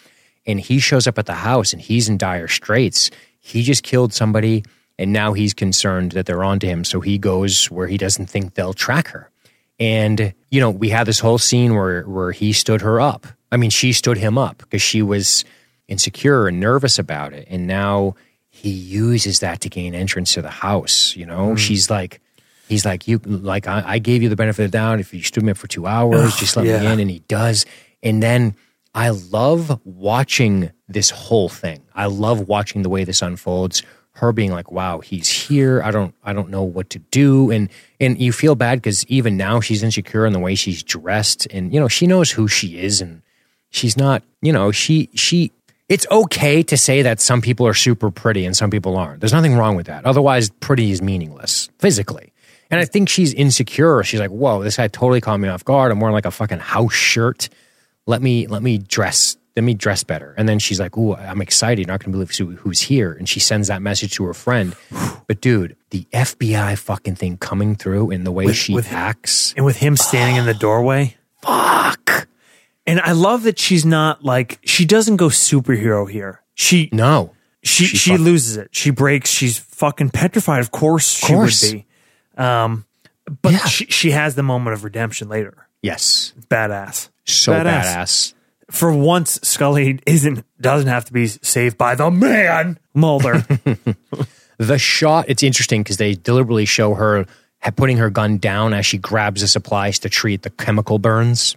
and 0.46 0.60
he 0.60 0.78
shows 0.80 1.08
up 1.08 1.18
at 1.18 1.26
the 1.26 1.34
house 1.34 1.74
and 1.74 1.82
he's 1.82 2.08
in 2.08 2.18
dire 2.18 2.48
straits. 2.48 3.10
He 3.46 3.62
just 3.62 3.84
killed 3.84 4.12
somebody 4.12 4.64
and 4.98 5.14
now 5.14 5.34
he's 5.34 5.54
concerned 5.54 6.14
that 6.14 6.26
they're 6.26 6.44
onto 6.44 6.68
him, 6.68 6.84
so 6.84 7.00
he 7.00 7.18
goes 7.18 7.70
where 7.70 7.88
he 7.88 7.98
doesn't 7.98 8.28
think 8.28 8.54
they'll 8.54 8.74
track 8.74 9.10
her. 9.10 9.30
And 9.80 10.34
you 10.50 10.60
know, 10.60 10.72
we 10.72 10.90
had 10.90 11.06
this 11.06 11.20
whole 11.20 11.38
scene 11.38 11.76
where 11.76 12.04
where 12.04 12.32
he 12.32 12.54
stood 12.54 12.82
her 12.82 13.00
up. 13.00 13.28
I 13.52 13.58
mean, 13.58 13.70
she 13.70 13.94
stood 13.94 14.18
him 14.18 14.38
up 14.38 14.58
because 14.58 14.82
she 14.82 15.02
was 15.02 15.46
insecure 15.88 16.48
and 16.48 16.60
nervous 16.60 16.98
about 16.98 17.34
it. 17.34 17.48
And 17.50 17.68
now 17.68 18.16
he 18.50 18.70
uses 18.70 19.40
that 19.42 19.62
to 19.62 19.70
gain 19.70 19.94
entrance 19.94 20.34
to 20.34 20.42
the 20.42 20.50
house. 20.50 21.16
You 21.16 21.26
know, 21.28 21.50
mm. 21.50 21.58
she's 21.58 21.90
like, 21.90 22.22
he's 22.68 22.84
like, 22.84 23.08
you 23.08 23.20
like 23.20 23.68
I, 23.68 23.84
I 23.86 24.00
gave 24.00 24.24
you 24.24 24.30
the 24.30 24.36
benefit 24.36 24.66
of 24.66 24.72
the 24.72 24.78
doubt. 24.78 25.00
If 25.00 25.14
you 25.14 25.22
stood 25.22 25.44
me 25.44 25.52
up 25.52 25.58
for 25.58 25.68
two 25.68 25.86
hours, 25.86 26.36
just 26.38 26.56
let 26.56 26.66
me 26.66 26.72
in, 26.72 27.00
and 27.00 27.12
he 27.12 27.20
does. 27.28 27.66
And 28.02 28.24
then 28.24 28.56
I 28.96 29.10
love 29.10 29.82
watching 29.84 30.72
this 30.88 31.10
whole 31.10 31.50
thing. 31.50 31.84
I 31.94 32.06
love 32.06 32.48
watching 32.48 32.82
the 32.82 32.90
way 32.90 33.04
this 33.04 33.22
unfolds. 33.22 33.84
Her 34.14 34.32
being 34.32 34.54
like, 34.54 34.72
"Wow, 34.72 35.02
he's 35.02 35.28
here. 35.28 35.84
I 35.84 35.92
don't, 35.92 36.16
I 36.24 36.32
don't 36.32 36.50
know 36.50 36.64
what 36.64 36.90
to 36.92 37.00
do," 37.00 37.52
and 37.52 37.70
and 38.00 38.18
you 38.18 38.32
feel 38.32 38.56
bad 38.56 38.78
because 38.78 39.06
even 39.08 39.36
now 39.36 39.60
she's 39.60 39.84
insecure 39.84 40.26
in 40.26 40.32
the 40.32 40.40
way 40.40 40.56
she's 40.56 40.82
dressed, 40.82 41.46
and 41.52 41.74
you 41.74 41.80
know 41.82 41.90
she 41.90 42.08
knows 42.08 42.32
who 42.32 42.48
she 42.48 42.80
is, 42.80 43.02
and 43.02 43.22
she's 43.70 43.98
not. 43.98 44.24
You 44.42 44.54
know, 44.54 44.72
she 44.72 45.10
she. 45.14 45.52
It's 45.90 46.08
okay 46.10 46.64
to 46.64 46.78
say 46.78 47.02
that 47.02 47.20
some 47.20 47.42
people 47.42 47.68
are 47.68 47.74
super 47.74 48.10
pretty 48.10 48.46
and 48.46 48.56
some 48.56 48.72
people 48.72 48.96
aren't. 48.98 49.20
There's 49.20 49.34
nothing 49.34 49.56
wrong 49.56 49.76
with 49.76 49.86
that. 49.88 50.06
Otherwise, 50.06 50.50
pretty 50.50 50.90
is 50.92 51.02
meaningless 51.02 51.70
physically. 51.78 52.32
And 52.72 52.80
I 52.80 52.86
think 52.86 53.08
she's 53.10 53.34
insecure. 53.34 54.02
She's 54.04 54.22
like, 54.22 54.32
"Whoa, 54.32 54.64
this 54.64 54.78
guy 54.78 54.88
totally 54.88 55.20
caught 55.20 55.42
me 55.42 55.50
off 55.50 55.66
guard. 55.66 55.92
I'm 55.92 56.00
wearing 56.00 56.16
like 56.16 56.26
a 56.26 56.32
fucking 56.32 56.60
house 56.60 56.94
shirt. 56.94 57.50
Let 58.08 58.22
me 58.22 58.48
let 58.48 58.62
me 58.64 58.78
dress 58.78 59.38
let 59.56 59.64
me 59.64 59.74
dress 59.74 60.04
better." 60.04 60.34
And 60.38 60.48
then 60.50 60.60
she's 60.60 60.80
like, 60.80 60.98
"Ooh, 60.98 61.16
I'm 61.16 61.42
excited. 61.42 61.80
You're 61.80 61.88
not 61.94 62.04
going 62.04 62.12
to 62.12 62.18
believe 62.26 62.58
who's 62.60 62.82
here." 62.82 63.12
And 63.14 63.28
she 63.28 63.40
sends 63.40 63.68
that 63.70 63.82
message 63.82 64.14
to 64.16 64.26
her 64.26 64.34
friend. 64.34 64.76
But 65.28 65.42
dude, 65.42 65.76
the 65.90 66.06
FBI 66.14 66.78
fucking 66.78 67.16
thing 67.16 67.38
coming 67.38 67.76
through 67.76 68.12
in 68.12 68.24
the 68.26 68.32
way 68.32 68.52
she 68.54 68.74
with- 68.74 68.92
acts. 68.92 69.54
and 69.56 69.66
with 69.66 69.78
him 69.78 69.96
standing 69.98 70.36
in 70.36 70.46
the 70.46 70.54
doorway. 70.54 71.16
Fuck. 71.42 72.28
And 72.88 73.00
I 73.02 73.14
love 73.14 73.44
that 73.44 73.58
she's 73.58 73.86
not 73.86 74.24
like 74.24 74.60
she 74.64 74.86
doesn't 74.86 75.16
go 75.16 75.30
superhero 75.30 76.10
here. 76.10 76.42
She 76.54 76.90
No. 76.92 77.34
she 77.64 77.86
She 77.86 77.98
she, 77.98 78.10
fuck- 78.12 78.20
loses 78.20 78.58
it. 78.58 78.68
She 78.72 78.92
breaks. 78.92 79.30
She's 79.32 79.58
fucking 79.58 80.12
petrified. 80.12 80.60
Of 80.60 80.70
course, 80.72 81.08
she 81.10 81.34
Course. 81.34 81.64
would 81.64 81.72
be. 81.74 81.86
Um, 82.38 82.86
but 83.42 83.54
Yeah. 83.54 83.66
she 83.66 83.86
she 83.88 84.12
has 84.12 84.36
the 84.36 84.44
moment 84.44 84.76
of 84.76 84.84
redemption 84.84 85.28
later. 85.30 85.68
Yes. 85.82 86.34
Badass. 86.50 87.10
So 87.26 87.54
badass. 87.54 88.34
For 88.72 88.92
once, 88.92 89.40
Scully 89.44 90.00
isn't 90.06 90.44
doesn't 90.60 90.88
have 90.88 91.06
to 91.06 91.14
be 91.14 91.28
saved 91.28 91.78
by 91.78 91.96
the 91.96 92.10
man 92.10 92.80
Mulder. 92.94 93.46
the 94.58 94.78
shot 94.78 95.26
it's 95.28 95.44
interesting 95.44 95.84
because 95.84 95.98
they 95.98 96.16
deliberately 96.16 96.66
show 96.66 96.94
her 96.96 97.26
putting 97.76 97.98
her 97.98 98.10
gun 98.10 98.38
down 98.38 98.74
as 98.74 98.86
she 98.86 98.98
grabs 98.98 99.42
the 99.42 99.48
supplies 99.48 100.00
to 100.00 100.10
treat 100.10 100.44
the 100.44 100.50
chemical 100.52 101.00
burns. 101.00 101.56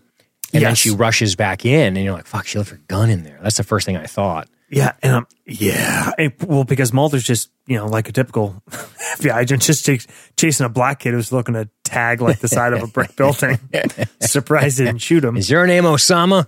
And 0.52 0.62
then 0.62 0.74
she 0.74 0.90
rushes 0.90 1.36
back 1.36 1.66
in 1.66 1.96
and 1.96 2.04
you're 2.04 2.14
like 2.14 2.26
fuck 2.26 2.46
she 2.46 2.58
left 2.58 2.70
her 2.70 2.80
gun 2.88 3.10
in 3.10 3.22
there. 3.22 3.38
That's 3.42 3.56
the 3.56 3.64
first 3.64 3.86
thing 3.86 3.96
i 3.96 4.06
thought 4.06 4.48
yeah, 4.70 4.92
and 5.02 5.12
um, 5.14 5.26
yeah, 5.46 6.10
It- 6.18 6.42
well, 6.42 6.64
because 6.64 6.92
Mulder's 6.92 7.24
just 7.24 7.50
you 7.66 7.76
know 7.76 7.86
like 7.86 8.08
a 8.08 8.12
typical 8.12 8.62
FBI 8.70 9.42
agent, 9.42 9.62
just 9.62 9.84
chas- 9.86 10.06
chasing 10.36 10.66
a 10.66 10.68
black 10.68 11.00
kid 11.00 11.14
who's 11.14 11.32
looking 11.32 11.54
to 11.54 11.68
tag 11.84 12.20
like 12.20 12.38
the 12.40 12.48
side 12.48 12.72
of 12.72 12.82
a 12.82 12.86
brick 12.86 13.16
building. 13.16 13.58
Surprised 14.20 14.78
didn't 14.78 14.98
shoot 14.98 15.24
him. 15.24 15.36
is 15.36 15.48
your 15.50 15.66
name 15.66 15.84
osama 15.84 16.44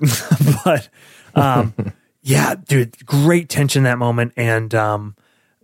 but 0.65 0.89
um, 1.35 1.75
yeah, 2.23 2.55
dude, 2.55 3.05
great 3.07 3.49
tension 3.49 3.85
that 3.85 3.99
moment. 3.99 4.33
And 4.37 4.75
um, 4.75 5.17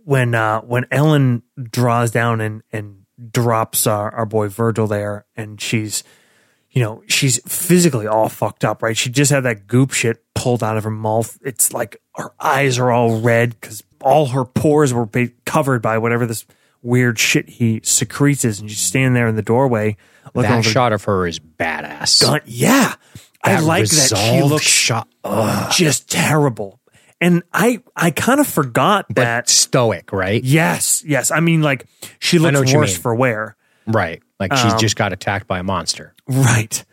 when 0.03 0.33
uh, 0.33 0.61
when 0.61 0.85
Ellen 0.91 1.43
draws 1.61 2.11
down 2.11 2.41
and 2.41 2.63
and 2.71 3.03
drops 3.31 3.85
our, 3.87 4.13
our 4.13 4.25
boy 4.25 4.47
Virgil 4.47 4.87
there, 4.87 5.25
and 5.35 5.59
she's 5.61 6.03
you 6.77 6.83
know 6.83 7.01
she's 7.07 7.41
physically 7.51 8.05
all 8.05 8.29
fucked 8.29 8.63
up, 8.63 8.83
right? 8.83 8.95
She 8.95 9.09
just 9.09 9.31
had 9.31 9.41
that 9.45 9.65
goop 9.65 9.93
shit 9.93 10.23
pulled 10.35 10.63
out 10.63 10.77
of 10.77 10.83
her 10.83 10.91
mouth. 10.91 11.35
It's 11.43 11.73
like 11.73 11.99
her 12.15 12.29
eyes 12.39 12.77
are 12.77 12.91
all 12.91 13.19
red 13.19 13.59
because 13.59 13.81
all 13.99 14.27
her 14.27 14.45
pores 14.45 14.93
were 14.93 15.09
covered 15.43 15.81
by 15.81 15.97
whatever 15.97 16.27
this 16.27 16.45
weird 16.83 17.17
shit 17.17 17.49
he 17.49 17.81
secretes 17.83 18.45
is, 18.45 18.59
and 18.59 18.69
she's 18.69 18.79
standing 18.79 19.15
there 19.15 19.27
in 19.27 19.35
the 19.35 19.41
doorway. 19.41 19.97
looking 20.35 20.51
that 20.51 20.65
shot 20.65 20.93
of 20.93 21.03
her 21.05 21.25
is 21.25 21.39
badass 21.39 22.21
gun. 22.21 22.41
Yeah, 22.45 22.93
I 23.43 23.59
like 23.61 23.89
that 23.89 24.15
she 24.15 24.43
looks 24.43 24.63
shot 24.63 25.07
just 25.71 26.11
terrible. 26.11 26.79
And 27.19 27.41
I 27.51 27.81
I 27.95 28.11
kind 28.11 28.39
of 28.39 28.45
forgot 28.45 29.07
but 29.07 29.15
that. 29.15 29.49
stoic 29.49 30.13
right 30.13 30.43
Yes, 30.43 31.03
yes. 31.03 31.31
I 31.31 31.39
mean, 31.39 31.63
like 31.63 31.87
she 32.19 32.37
looks 32.37 32.71
worse 32.71 32.95
for 32.95 33.15
wear, 33.15 33.57
right 33.87 34.21
like 34.39 34.53
she's 34.55 34.73
Um, 34.73 34.79
just 34.79 34.95
got 34.95 35.13
attacked 35.13 35.47
by 35.47 35.59
a 35.59 35.63
monster 35.63 36.13
right? 36.27 36.83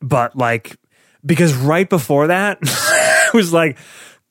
But 0.00 0.36
like 0.36 0.76
because 1.24 1.54
right 1.54 1.88
before 1.88 2.28
that, 2.28 2.58
I 2.64 3.30
was 3.34 3.52
like, 3.52 3.78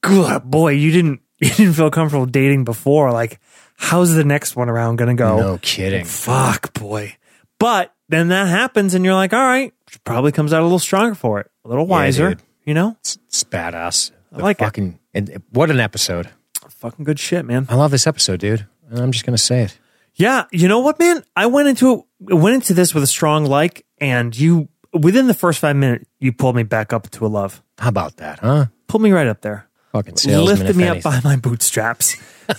"Good 0.01 0.43
boy, 0.43 0.71
you 0.71 0.91
didn't 0.91 1.21
you 1.39 1.49
didn't 1.49 1.73
feel 1.73 1.91
comfortable 1.91 2.25
dating 2.25 2.63
before. 2.65 3.11
Like, 3.11 3.39
how's 3.75 4.13
the 4.13 4.23
next 4.23 4.55
one 4.55 4.69
around 4.69 4.95
gonna 4.97 5.15
go? 5.15 5.37
no 5.37 5.57
kidding 5.61 6.05
Fuck, 6.05 6.73
boy." 6.73 7.15
But 7.59 7.93
then 8.07 8.29
that 8.29 8.47
happens, 8.47 8.95
and 8.95 9.05
you're 9.05 9.13
like, 9.13 9.33
"All 9.33 9.39
right." 9.39 9.73
She 9.89 9.99
probably 10.03 10.31
comes 10.31 10.53
out 10.53 10.61
a 10.61 10.63
little 10.63 10.79
stronger 10.79 11.15
for 11.15 11.39
it, 11.39 11.49
a 11.65 11.67
little 11.69 11.85
wiser. 11.87 12.29
dude. 12.35 12.43
you 12.65 12.73
know, 12.73 12.95
it's, 12.99 13.17
it's 13.27 13.43
badass 13.43 14.11
I 14.33 14.37
like 14.37 14.59
it. 14.61 14.63
fucking 14.65 14.99
and 15.13 15.41
what 15.51 15.71
an 15.71 15.79
episode 15.79 16.29
fucking 16.69 17.03
good 17.05 17.19
shit, 17.19 17.43
man. 17.45 17.65
i 17.69 17.75
love 17.75 17.89
this 17.91 18.05
episode 18.07 18.39
dude 18.39 18.65
i'm 18.91 19.11
just 19.11 19.25
gonna 19.25 19.37
say 19.39 19.63
it 19.63 19.79
Yeah, 20.15 20.45
you 20.51 20.67
know 20.67 20.79
what, 20.79 20.99
man? 20.99 21.23
I 21.35 21.45
went 21.47 21.67
into 21.69 22.05
it, 22.27 22.33
went 22.33 22.55
into 22.55 22.73
this 22.73 22.93
with 22.93 23.03
a 23.03 23.07
strong 23.07 23.45
like, 23.45 23.85
and 23.99 24.37
you 24.37 24.67
within 24.93 25.27
the 25.27 25.33
first 25.33 25.59
five 25.59 25.75
minutes, 25.75 26.05
you 26.19 26.33
pulled 26.33 26.55
me 26.55 26.63
back 26.63 26.91
up 26.93 27.09
to 27.11 27.25
a 27.25 27.27
love. 27.29 27.61
how 27.77 27.89
about 27.89 28.17
that 28.17 28.39
huh 28.39 28.65
Pulled 28.87 29.03
me 29.03 29.11
right 29.11 29.27
up 29.27 29.41
there. 29.41 29.67
fucking 29.91 30.17
salesman 30.17 30.57
Lifted 30.57 30.75
me 30.75 30.87
up 30.87 31.01
by 31.03 31.19
my 31.23 31.35
bootstraps. 31.35 32.15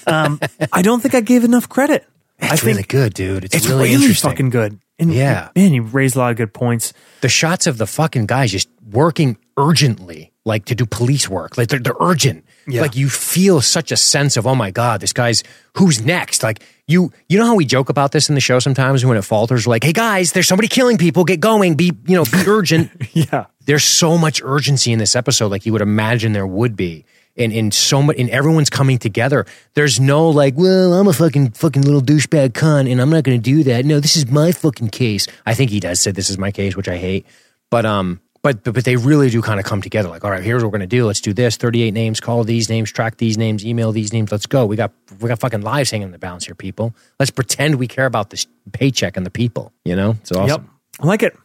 Um, 0.06 0.38
I 0.72 0.82
don't 0.82 1.00
think 1.00 1.14
I 1.14 1.20
gave 1.20 1.42
enough 1.44 1.68
credit. 1.68 2.06
I 2.40 2.52
It's 2.54 2.62
think 2.62 2.64
really 2.76 2.82
good, 2.84 3.14
dude. 3.14 3.44
It's, 3.44 3.54
it's 3.56 3.66
really, 3.68 3.90
really, 3.90 4.14
fucking 4.14 4.50
good. 4.50 4.78
And 4.98 5.12
Yeah. 5.12 5.48
man, 5.56 5.72
you 5.74 5.82
raised 5.82 6.14
a 6.16 6.20
lot 6.20 6.30
of 6.30 6.36
good 6.36 6.54
points. 6.54 6.92
the 7.20 7.28
shots 7.28 7.66
of 7.66 7.76
the 7.78 7.86
fucking 7.86 8.26
guys 8.26 8.52
just 8.52 8.68
working 8.90 9.36
urgently, 9.58 10.32
like 10.44 10.64
to 10.66 10.74
do 10.74 10.86
police 10.86 11.28
work. 11.28 11.58
Like 11.58 11.68
they're, 11.68 11.78
they're 11.80 11.94
urgent. 12.00 12.44
Yeah. 12.72 12.82
Like 12.82 12.96
you 12.96 13.08
feel 13.08 13.60
such 13.60 13.92
a 13.92 13.96
sense 13.96 14.36
of, 14.36 14.46
oh 14.46 14.54
my 14.54 14.70
God, 14.70 15.00
this 15.00 15.12
guy's 15.12 15.42
who's 15.76 16.04
next? 16.04 16.42
Like 16.42 16.62
you, 16.86 17.12
you 17.28 17.38
know 17.38 17.46
how 17.46 17.54
we 17.54 17.64
joke 17.64 17.88
about 17.88 18.12
this 18.12 18.28
in 18.28 18.34
the 18.34 18.40
show 18.40 18.58
sometimes 18.58 19.04
when 19.04 19.16
it 19.16 19.22
falters, 19.22 19.66
like, 19.66 19.84
hey 19.84 19.92
guys, 19.92 20.32
there's 20.32 20.48
somebody 20.48 20.68
killing 20.68 20.98
people. 20.98 21.24
Get 21.24 21.40
going. 21.40 21.74
Be, 21.74 21.92
you 22.06 22.16
know, 22.16 22.24
be 22.24 22.38
urgent. 22.46 22.90
Yeah, 23.12 23.46
there's 23.66 23.84
so 23.84 24.18
much 24.18 24.42
urgency 24.42 24.92
in 24.92 24.98
this 24.98 25.14
episode, 25.14 25.48
like 25.48 25.66
you 25.66 25.72
would 25.72 25.82
imagine 25.82 26.32
there 26.32 26.46
would 26.46 26.76
be. 26.76 27.04
And 27.36 27.52
in 27.52 27.70
so 27.70 28.02
much, 28.02 28.16
and 28.18 28.28
everyone's 28.28 28.70
coming 28.70 28.98
together. 28.98 29.46
There's 29.74 30.00
no 30.00 30.28
like, 30.28 30.54
well, 30.56 30.92
I'm 30.92 31.06
a 31.06 31.12
fucking 31.12 31.52
fucking 31.52 31.82
little 31.82 32.02
douchebag 32.02 32.50
cunt, 32.50 32.90
and 32.90 33.00
I'm 33.00 33.08
not 33.08 33.22
going 33.22 33.40
to 33.40 33.42
do 33.42 33.62
that. 33.64 33.84
No, 33.84 34.00
this 34.00 34.16
is 34.16 34.28
my 34.28 34.50
fucking 34.52 34.88
case. 34.88 35.28
I 35.46 35.54
think 35.54 35.70
he 35.70 35.78
does 35.80 36.00
say 36.00 36.10
this 36.10 36.28
is 36.28 36.38
my 36.38 36.50
case, 36.50 36.76
which 36.76 36.88
I 36.88 36.96
hate. 36.96 37.24
But 37.70 37.86
um, 37.86 38.20
but 38.42 38.64
but, 38.64 38.74
but 38.74 38.84
they 38.84 38.96
really 38.96 39.30
do 39.30 39.42
kind 39.42 39.60
of 39.60 39.66
come 39.66 39.82
together. 39.82 40.08
Like, 40.08 40.24
all 40.24 40.30
right, 40.30 40.42
here's 40.42 40.62
what 40.62 40.68
we're 40.72 40.78
going 40.78 40.88
to 40.88 40.96
do. 40.96 41.06
Let's 41.06 41.20
do 41.20 41.32
this. 41.32 41.56
38 41.56 41.92
names. 41.92 42.20
Call 42.20 42.44
these 42.44 42.68
names. 42.68 42.90
Track 42.90 43.18
these 43.18 43.36
names. 43.36 43.64
Email 43.64 43.92
these 43.92 44.12
names. 44.12 44.32
Let's 44.32 44.46
go. 44.46 44.66
We 44.66 44.76
got 44.76 44.92
we 45.20 45.28
got 45.28 45.40
fucking 45.40 45.62
lives 45.62 45.90
hanging 45.90 46.06
in 46.06 46.12
the 46.12 46.18
balance 46.18 46.46
here, 46.46 46.54
people. 46.54 46.94
Let's 47.18 47.30
pretend 47.30 47.76
we 47.76 47.86
care 47.86 48.06
about 48.06 48.30
this 48.30 48.46
paycheck 48.72 49.16
and 49.16 49.26
the 49.26 49.30
people. 49.30 49.72
You 49.84 49.96
know, 49.96 50.16
it's 50.20 50.32
awesome. 50.32 50.62
yep, 50.62 50.62
I 51.00 51.06
like 51.06 51.22
it. 51.22 51.36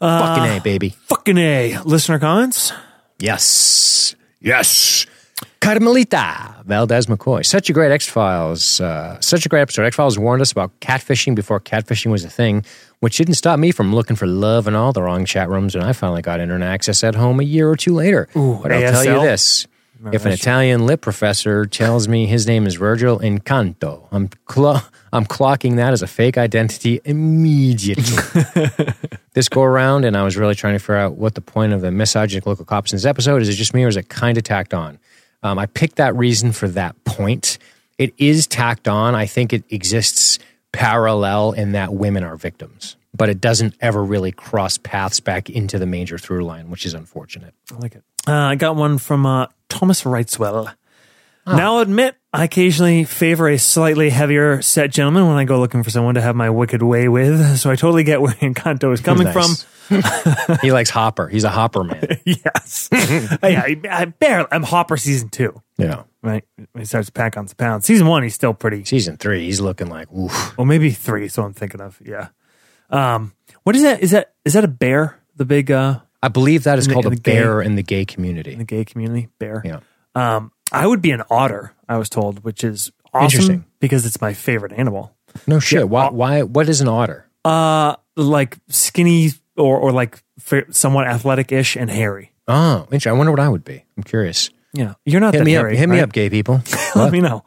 Fucking 0.00 0.52
uh, 0.52 0.56
a 0.58 0.60
baby. 0.60 0.90
Fucking 1.06 1.38
a 1.38 1.78
listener 1.84 2.18
comments. 2.18 2.72
Yes. 3.20 4.16
Yes. 4.40 5.06
Carmelita 5.60 6.56
Valdez 6.64 7.06
McCoy. 7.06 7.44
Such 7.44 7.70
a 7.70 7.72
great 7.72 7.92
X 7.92 8.08
Files. 8.08 8.80
Uh, 8.80 9.20
such 9.20 9.46
a 9.46 9.48
great 9.48 9.60
episode. 9.62 9.84
X 9.84 9.96
Files 9.96 10.18
warned 10.18 10.42
us 10.42 10.52
about 10.52 10.78
catfishing 10.80 11.34
before 11.34 11.60
catfishing 11.60 12.10
was 12.10 12.24
a 12.24 12.30
thing, 12.30 12.64
which 13.00 13.16
didn't 13.16 13.34
stop 13.34 13.58
me 13.58 13.70
from 13.70 13.94
looking 13.94 14.16
for 14.16 14.26
love 14.26 14.66
in 14.66 14.74
all 14.74 14.92
the 14.92 15.02
wrong 15.02 15.24
chat 15.24 15.48
rooms. 15.48 15.74
And 15.74 15.84
I 15.84 15.92
finally 15.92 16.22
got 16.22 16.40
internet 16.40 16.68
access 16.68 17.04
at 17.04 17.14
home 17.14 17.40
a 17.40 17.44
year 17.44 17.68
or 17.70 17.76
two 17.76 17.94
later. 17.94 18.28
but 18.34 18.72
I'll 18.72 18.92
tell 18.92 19.04
you 19.04 19.20
this. 19.20 19.66
If 20.10 20.26
an 20.26 20.32
Italian 20.32 20.84
lit 20.86 21.00
professor 21.00 21.64
tells 21.64 22.08
me 22.08 22.26
his 22.26 22.44
name 22.44 22.66
is 22.66 22.74
Virgil 22.74 23.20
Incanto, 23.20 24.08
I'm 24.10 24.30
clo- 24.46 24.80
I'm 25.12 25.24
clocking 25.24 25.76
that 25.76 25.92
as 25.92 26.02
a 26.02 26.08
fake 26.08 26.36
identity 26.36 27.00
immediately. 27.04 28.16
this 29.34 29.48
go 29.48 29.62
around, 29.62 30.04
and 30.04 30.16
I 30.16 30.24
was 30.24 30.36
really 30.36 30.56
trying 30.56 30.74
to 30.74 30.80
figure 30.80 30.96
out 30.96 31.14
what 31.14 31.36
the 31.36 31.40
point 31.40 31.72
of 31.72 31.82
the 31.82 31.92
misogynist 31.92 32.48
local 32.48 32.64
cops 32.64 32.92
in 32.92 32.96
this 32.96 33.04
episode 33.04 33.42
is. 33.42 33.48
It 33.48 33.52
just 33.52 33.74
me, 33.74 33.84
or 33.84 33.88
is 33.88 33.96
it 33.96 34.08
kind 34.08 34.36
of 34.36 34.42
tacked 34.42 34.74
on? 34.74 34.98
Um, 35.42 35.58
I 35.58 35.66
picked 35.66 35.96
that 35.96 36.14
reason 36.16 36.52
for 36.52 36.68
that 36.68 37.02
point. 37.04 37.58
It 37.98 38.14
is 38.18 38.46
tacked 38.46 38.88
on. 38.88 39.14
I 39.14 39.26
think 39.26 39.52
it 39.52 39.64
exists 39.70 40.38
parallel 40.72 41.52
in 41.52 41.72
that 41.72 41.92
women 41.92 42.24
are 42.24 42.36
victims, 42.36 42.96
but 43.14 43.28
it 43.28 43.40
doesn't 43.40 43.74
ever 43.80 44.02
really 44.02 44.32
cross 44.32 44.78
paths 44.78 45.20
back 45.20 45.50
into 45.50 45.78
the 45.78 45.86
major 45.86 46.18
through 46.18 46.44
line, 46.44 46.70
which 46.70 46.86
is 46.86 46.94
unfortunate. 46.94 47.54
I 47.72 47.78
like 47.78 47.94
it. 47.94 48.04
Uh, 48.26 48.32
I 48.32 48.54
got 48.54 48.76
one 48.76 48.98
from 48.98 49.26
uh, 49.26 49.46
Thomas 49.68 50.02
Wrightswell. 50.02 50.72
Oh. 51.46 51.56
Now, 51.56 51.74
I'll 51.76 51.80
admit, 51.82 52.14
I 52.32 52.44
occasionally 52.44 53.02
favor 53.04 53.48
a 53.48 53.58
slightly 53.58 54.10
heavier 54.10 54.62
set 54.62 54.92
gentleman 54.92 55.26
when 55.26 55.36
I 55.36 55.44
go 55.44 55.58
looking 55.58 55.82
for 55.82 55.90
someone 55.90 56.14
to 56.14 56.20
have 56.20 56.36
my 56.36 56.50
wicked 56.50 56.82
way 56.82 57.08
with. 57.08 57.58
So 57.58 57.68
I 57.70 57.74
totally 57.76 58.04
get 58.04 58.20
where 58.22 58.32
Incanto 58.34 58.92
is 58.92 59.00
coming 59.00 59.24
Nice. 59.24 59.64
from. 59.64 60.58
he 60.62 60.70
likes 60.70 60.88
Hopper. 60.90 61.26
He's 61.28 61.42
a 61.44 61.48
Hopper 61.50 61.82
man. 61.84 62.20
yes. 62.24 62.88
yeah, 62.92 63.38
I, 63.42 63.80
I 63.90 64.04
barely, 64.06 64.46
I'm 64.52 64.62
Hopper 64.62 64.96
season 64.96 65.30
two, 65.30 65.60
Yeah. 65.78 66.04
right? 66.22 66.44
He 66.78 66.84
starts 66.84 67.06
to 67.08 67.12
pack 67.12 67.36
on 67.36 67.48
some 67.48 67.56
pounds. 67.56 67.86
Season 67.86 68.06
one, 68.06 68.22
he's 68.22 68.34
still 68.34 68.54
pretty. 68.54 68.84
Season 68.84 69.16
three, 69.16 69.44
he's 69.44 69.60
looking 69.60 69.88
like, 69.88 70.10
oof. 70.12 70.56
Well, 70.56 70.64
maybe 70.64 70.90
three. 70.90 71.26
So 71.28 71.42
I'm 71.42 71.52
thinking 71.54 71.80
of 71.80 72.00
yeah. 72.04 72.28
Um, 72.88 73.32
what 73.64 73.74
is 73.74 73.82
that? 73.82 74.00
Is 74.00 74.12
that 74.12 74.32
is 74.44 74.52
that 74.52 74.62
a 74.64 74.68
bear? 74.68 75.18
The 75.36 75.44
big 75.44 75.70
uh, 75.72 75.98
I 76.22 76.28
believe 76.28 76.64
that 76.64 76.78
is 76.78 76.86
the- 76.86 76.92
called 76.92 77.06
a 77.06 77.10
the 77.10 77.16
gay- 77.16 77.32
bear 77.32 77.60
in 77.60 77.74
the 77.74 77.82
gay 77.82 78.04
community. 78.04 78.52
in 78.52 78.58
the 78.58 78.64
gay 78.64 78.84
community, 78.84 79.28
bear. 79.40 79.62
Yeah. 79.64 79.80
Um, 80.14 80.51
I 80.72 80.86
would 80.86 81.02
be 81.02 81.10
an 81.10 81.22
otter. 81.30 81.74
I 81.88 81.98
was 81.98 82.08
told, 82.08 82.42
which 82.44 82.64
is 82.64 82.90
awesome 83.12 83.24
Interesting. 83.24 83.64
because 83.80 84.06
it's 84.06 84.20
my 84.20 84.32
favorite 84.34 84.72
animal. 84.72 85.14
No 85.46 85.58
shit. 85.60 85.88
why? 85.88 86.08
Why? 86.10 86.42
What 86.42 86.68
is 86.68 86.80
an 86.80 86.88
otter? 86.88 87.28
Uh, 87.44 87.96
like 88.16 88.56
skinny 88.68 89.30
or 89.56 89.78
or 89.78 89.92
like 89.92 90.22
somewhat 90.70 91.06
athletic-ish 91.06 91.76
and 91.76 91.90
hairy. 91.90 92.32
Oh, 92.48 92.82
interesting. 92.84 93.10
I 93.12 93.16
wonder 93.16 93.30
what 93.32 93.40
I 93.40 93.48
would 93.48 93.64
be. 93.64 93.84
I'm 93.96 94.02
curious. 94.02 94.50
Yeah, 94.72 94.94
you're 95.04 95.20
not 95.20 95.34
Hit 95.34 95.40
that 95.40 95.44
me 95.44 95.56
up. 95.56 95.62
hairy. 95.62 95.76
Hit 95.76 95.88
me 95.88 96.00
up, 96.00 96.12
gay 96.12 96.30
people. 96.30 96.62
Let 96.94 97.12
me 97.12 97.20
know. 97.20 97.44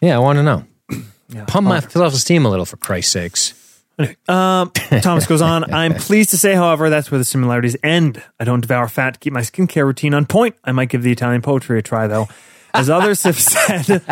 yeah, 0.00 0.16
I 0.16 0.18
want 0.18 0.38
to 0.38 0.42
know. 0.42 0.64
Yeah. 1.28 1.44
Pump 1.44 1.66
my 1.66 1.80
self 1.80 2.14
esteem 2.14 2.46
a 2.46 2.48
little, 2.48 2.64
for 2.64 2.76
Christ's 2.76 3.10
sakes. 3.12 3.82
Um, 4.28 4.70
Thomas 4.70 5.26
goes 5.26 5.42
on. 5.42 5.64
I'm 5.74 5.94
pleased 5.94 6.30
to 6.30 6.38
say, 6.38 6.54
however, 6.54 6.88
that's 6.88 7.10
where 7.10 7.18
the 7.18 7.24
similarities 7.24 7.76
end. 7.82 8.22
I 8.38 8.44
don't 8.44 8.60
devour 8.60 8.86
fat 8.86 9.14
to 9.14 9.18
keep 9.18 9.32
my 9.32 9.40
skincare 9.40 9.84
routine 9.86 10.14
on 10.14 10.26
point. 10.26 10.54
I 10.62 10.70
might 10.70 10.88
give 10.88 11.02
the 11.02 11.10
Italian 11.10 11.42
poetry 11.42 11.80
a 11.80 11.82
try, 11.82 12.06
though. 12.06 12.28
As 12.76 12.90
others 12.90 13.22
have 13.22 13.38
said, 13.38 14.02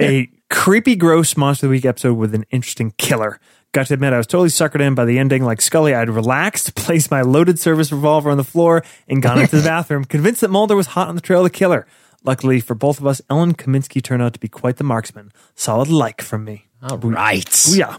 a 0.00 0.28
creepy, 0.50 0.96
gross 0.96 1.36
Monster 1.36 1.66
of 1.66 1.70
the 1.70 1.76
Week 1.76 1.84
episode 1.84 2.14
with 2.14 2.34
an 2.34 2.44
interesting 2.50 2.92
killer. 2.98 3.38
Got 3.72 3.88
to 3.88 3.94
admit, 3.94 4.12
I 4.12 4.16
was 4.16 4.26
totally 4.26 4.48
suckered 4.48 4.80
in 4.80 4.94
by 4.94 5.04
the 5.04 5.18
ending. 5.18 5.44
Like 5.44 5.60
Scully, 5.60 5.94
I'd 5.94 6.08
relaxed, 6.08 6.74
placed 6.74 7.10
my 7.10 7.20
loaded 7.22 7.58
service 7.58 7.92
revolver 7.92 8.30
on 8.30 8.38
the 8.38 8.44
floor, 8.44 8.82
and 9.08 9.22
gone 9.22 9.38
into 9.38 9.56
the 9.56 9.62
bathroom, 9.68 10.04
convinced 10.04 10.40
that 10.40 10.48
Mulder 10.50 10.74
was 10.76 10.88
hot 10.88 11.08
on 11.08 11.14
the 11.14 11.20
trail 11.20 11.40
of 11.40 11.44
the 11.44 11.50
killer. 11.50 11.86
Luckily 12.24 12.60
for 12.60 12.74
both 12.74 12.98
of 12.98 13.06
us, 13.06 13.20
Ellen 13.28 13.54
Kaminsky 13.54 14.02
turned 14.02 14.22
out 14.22 14.32
to 14.32 14.40
be 14.40 14.48
quite 14.48 14.78
the 14.78 14.84
marksman. 14.84 15.30
Solid 15.54 15.88
like 15.88 16.22
from 16.22 16.44
me. 16.44 16.66
All 16.82 16.98
right. 16.98 17.66
Yeah. 17.68 17.98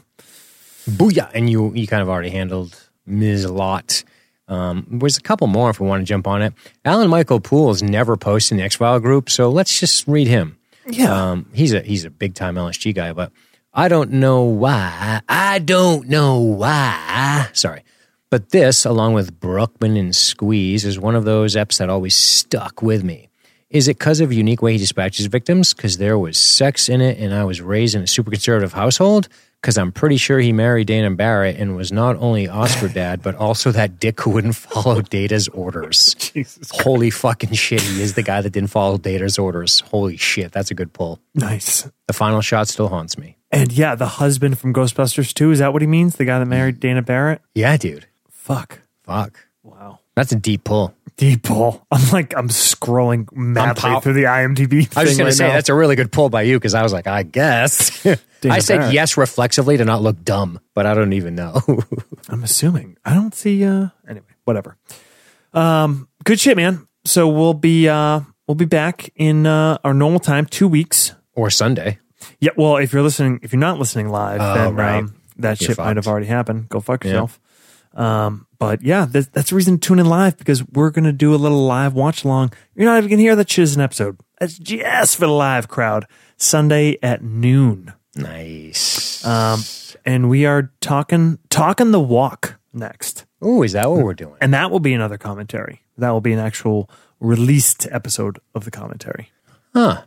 Booyah. 0.90 1.32
And 1.34 1.50
you, 1.50 1.74
you 1.74 1.88
kind 1.88 2.02
of 2.02 2.10
already 2.10 2.30
handled 2.30 2.90
Ms. 3.06 3.50
Lot. 3.50 4.04
Um, 4.48 4.88
there's 4.90 5.18
a 5.18 5.22
couple 5.22 5.48
more 5.48 5.70
if 5.70 5.80
we 5.80 5.88
want 5.88 6.02
to 6.02 6.06
jump 6.06 6.28
on 6.28 6.42
it. 6.42 6.54
Alan 6.86 7.10
Michael 7.10 7.40
Pools 7.40 7.82
never 7.82 8.16
posted 8.16 8.54
in 8.54 8.58
the 8.58 8.64
X 8.64 8.76
File 8.76 9.00
group, 9.00 9.30
so 9.30 9.50
let's 9.50 9.80
just 9.80 10.08
read 10.08 10.28
him. 10.28 10.58
Yeah. 10.90 11.32
Um, 11.32 11.50
he's 11.54 11.74
a 11.74 11.82
he's 11.82 12.06
a 12.06 12.10
big 12.10 12.34
time 12.34 12.56
LSG 12.56 12.96
guy, 12.96 13.12
but 13.12 13.32
I 13.74 13.90
don't 13.90 14.14
know 14.14 14.44
why. 14.44 15.22
I 15.28 15.60
don't 15.60 16.08
know 16.08 16.40
why. 16.40 17.50
Sorry. 17.54 17.84
But 18.30 18.50
this, 18.50 18.86
along 18.86 19.14
with 19.14 19.40
Bruckman 19.40 19.98
and 19.98 20.16
Squeeze, 20.16 20.84
is 20.84 21.00
one 21.00 21.16
of 21.16 21.26
those 21.26 21.56
eps 21.56 21.78
that 21.78 21.90
always 21.90 22.16
stuck 22.16 22.82
with 22.82 23.04
me. 23.04 23.30
Is 23.70 23.88
it 23.88 23.98
because 23.98 24.22
of 24.22 24.30
the 24.30 24.36
unique 24.36 24.62
way 24.62 24.74
he 24.74 24.78
dispatches 24.78 25.26
victims? 25.28 25.74
Because 25.74 25.98
there 25.98 26.18
was 26.18 26.38
sex 26.38 26.90
in 26.90 27.02
it 27.02 27.20
and 27.20 27.34
I 27.34 27.44
was 27.44 27.62
raised 27.62 27.96
in 27.96 28.02
a 28.02 28.08
super 28.08 28.32
conservative 28.32 28.74
household? 28.74 29.28
Because 29.62 29.78
I'm 29.78 29.92
pretty 29.92 30.18
sure 30.18 30.40
he 30.40 30.54
married 30.54 30.88
Dana 30.88 31.12
Barrett 31.12 31.58
and 31.58 31.76
was 31.76 31.92
not 31.92 32.16
only 32.18 32.48
Oscar 32.48 32.88
dad, 32.88 33.22
but 33.24 33.36
also 33.36 33.72
that 33.72 34.00
dick 34.00 34.22
who 34.22 34.30
wouldn't 34.32 34.56
follow 34.56 35.02
Data's 35.02 35.48
orders. 35.50 36.14
Jesus. 36.18 36.70
Holy 36.72 37.10
fucking 37.10 37.54
shit, 37.54 37.82
he 37.82 38.02
is 38.02 38.14
the 38.14 38.24
guy 38.24 38.42
that 38.42 38.52
didn't 38.52 38.70
follow 38.70 38.98
Data's 38.98 39.38
orders. 39.38 39.80
Holy 39.82 40.16
shit, 40.16 40.52
that's 40.52 40.72
a 40.72 40.76
good 40.76 40.94
pull. 40.94 41.20
Nice. 41.34 41.90
The 42.08 42.14
final 42.14 42.42
shot 42.42 42.68
still 42.68 42.88
haunts 42.88 43.18
me. 43.18 43.38
And 43.52 43.72
yeah, 43.72 43.96
the 43.96 44.08
husband 44.08 44.60
from 44.60 44.74
Ghostbusters 44.74 45.34
2, 45.34 45.52
is 45.52 45.60
that 45.60 45.74
what 45.74 45.82
he 45.82 45.88
means? 45.88 46.16
The 46.16 46.26
guy 46.26 46.40
that 46.40 46.46
married 46.46 46.80
Dana 46.80 47.02
Barrett? 47.02 47.42
Yeah, 47.56 47.78
dude. 47.78 48.06
Fuck. 48.30 48.82
Fuck. 49.04 49.48
Wow. 49.64 50.00
That's 50.16 50.32
a 50.32 50.36
deep 50.36 50.64
pull. 50.64 50.94
Deep 51.18 51.44
pull. 51.44 51.86
I'm 51.92 52.10
like, 52.12 52.36
I'm 52.38 52.48
scrolling 52.50 53.28
madly 53.36 53.82
pow- 53.82 54.00
through 54.00 54.14
the 54.14 54.24
IMDb. 54.26 54.88
I 54.96 55.02
was 55.02 55.10
just 55.10 55.18
going 55.18 55.26
right 55.26 55.26
to 55.26 55.32
say 55.32 55.48
now. 55.48 55.54
that's 55.54 55.70
a 55.70 55.74
really 55.74 55.96
good 55.96 56.12
pull 56.12 56.30
by 56.30 56.44
you 56.44 56.58
because 56.60 56.76
I 56.76 56.84
was 56.84 56.94
like, 56.94 57.08
I 57.08 57.24
guess. 57.24 58.06
I 58.44 58.60
said 58.60 58.78
Barrett. 58.80 58.94
yes 58.94 59.18
reflexively 59.18 59.78
to 59.78 59.86
not 59.86 60.04
look 60.04 60.24
dumb, 60.24 60.60
but 60.76 60.86
I 60.86 60.94
don't 60.94 61.14
even 61.14 61.34
know. 61.34 61.62
I'm 62.30 62.44
assuming. 62.44 62.98
I 63.04 63.16
don't 63.16 63.34
see 63.34 63.66
uh 63.66 63.88
anyway, 64.08 64.28
whatever. 64.46 64.78
Um 65.54 66.08
good 66.24 66.40
shit, 66.40 66.56
man. 66.58 66.88
So 67.06 67.28
we'll 67.28 67.54
be 67.56 67.90
uh 67.90 68.22
we'll 68.48 68.56
be 68.56 68.66
back 68.66 69.10
in 69.16 69.48
uh 69.48 69.78
our 69.84 69.94
normal 69.94 70.20
time, 70.20 70.46
2 70.46 70.68
weeks. 70.68 71.14
or 71.34 71.50
Sunday. 71.50 71.98
Yeah, 72.40 72.52
well, 72.56 72.78
if 72.78 72.94
you're 72.94 73.02
listening, 73.02 73.40
if 73.42 73.54
you're 73.54 73.60
not 73.60 73.80
listening 73.80 74.10
live, 74.10 74.40
Oh, 74.42 74.54
then 74.54 74.76
right. 74.76 74.98
um, 75.00 75.16
that 75.38 75.60
You're 75.62 75.70
shit 75.70 75.78
might 75.80 75.96
have 75.96 76.08
already 76.08 76.28
happened. 76.28 76.70
Go 76.70 76.80
fuck 76.80 77.04
yourself. 77.04 77.40
Um, 77.98 78.46
but 78.60 78.82
yeah, 78.84 79.06
that's, 79.10 79.28
that's 79.28 79.50
the 79.50 79.56
reason 79.56 79.80
to 79.80 79.88
tune 79.88 80.00
in 80.00 80.06
live 80.06 80.38
because 80.38 80.64
we're 80.70 80.92
gonna 80.92 81.12
do 81.12 81.34
a 81.34 81.38
little 81.38 81.66
live 81.66 81.94
watch 81.94 82.24
along. 82.24 82.54
You're 82.76 82.86
not 82.86 82.98
even 83.00 83.10
gonna 83.10 83.22
hear 83.24 83.36
that 83.36 83.50
shit 83.50 83.64
as 83.64 83.76
an 83.76 83.82
episode. 83.82 84.18
That's 84.40 84.58
just 84.58 85.16
for 85.18 85.26
the 85.26 85.32
live 85.34 85.68
crowd. 85.68 86.06
Sunday 86.38 86.98
at 87.02 87.24
noon, 87.24 87.94
Nice. 88.16 89.26
um, 89.26 89.62
and 90.06 90.30
we 90.30 90.46
are 90.46 90.72
talking 90.80 91.40
talking 91.50 91.90
the 91.92 92.00
walk 92.00 92.60
next, 92.74 93.26
Oh, 93.42 93.64
is 93.64 93.74
that 93.74 93.90
what 93.90 94.04
we're 94.04 94.14
doing? 94.14 94.36
and 94.42 94.54
that 94.54 94.70
will 94.72 94.80
be 94.80 94.94
another 94.94 95.18
commentary. 95.18 95.82
That 95.98 96.12
will 96.12 96.22
be 96.22 96.34
an 96.34 96.40
actual 96.40 96.90
released 97.20 97.88
episode 97.92 98.38
of 98.54 98.64
the 98.66 98.72
commentary. 98.72 99.32
Huh. 99.74 100.04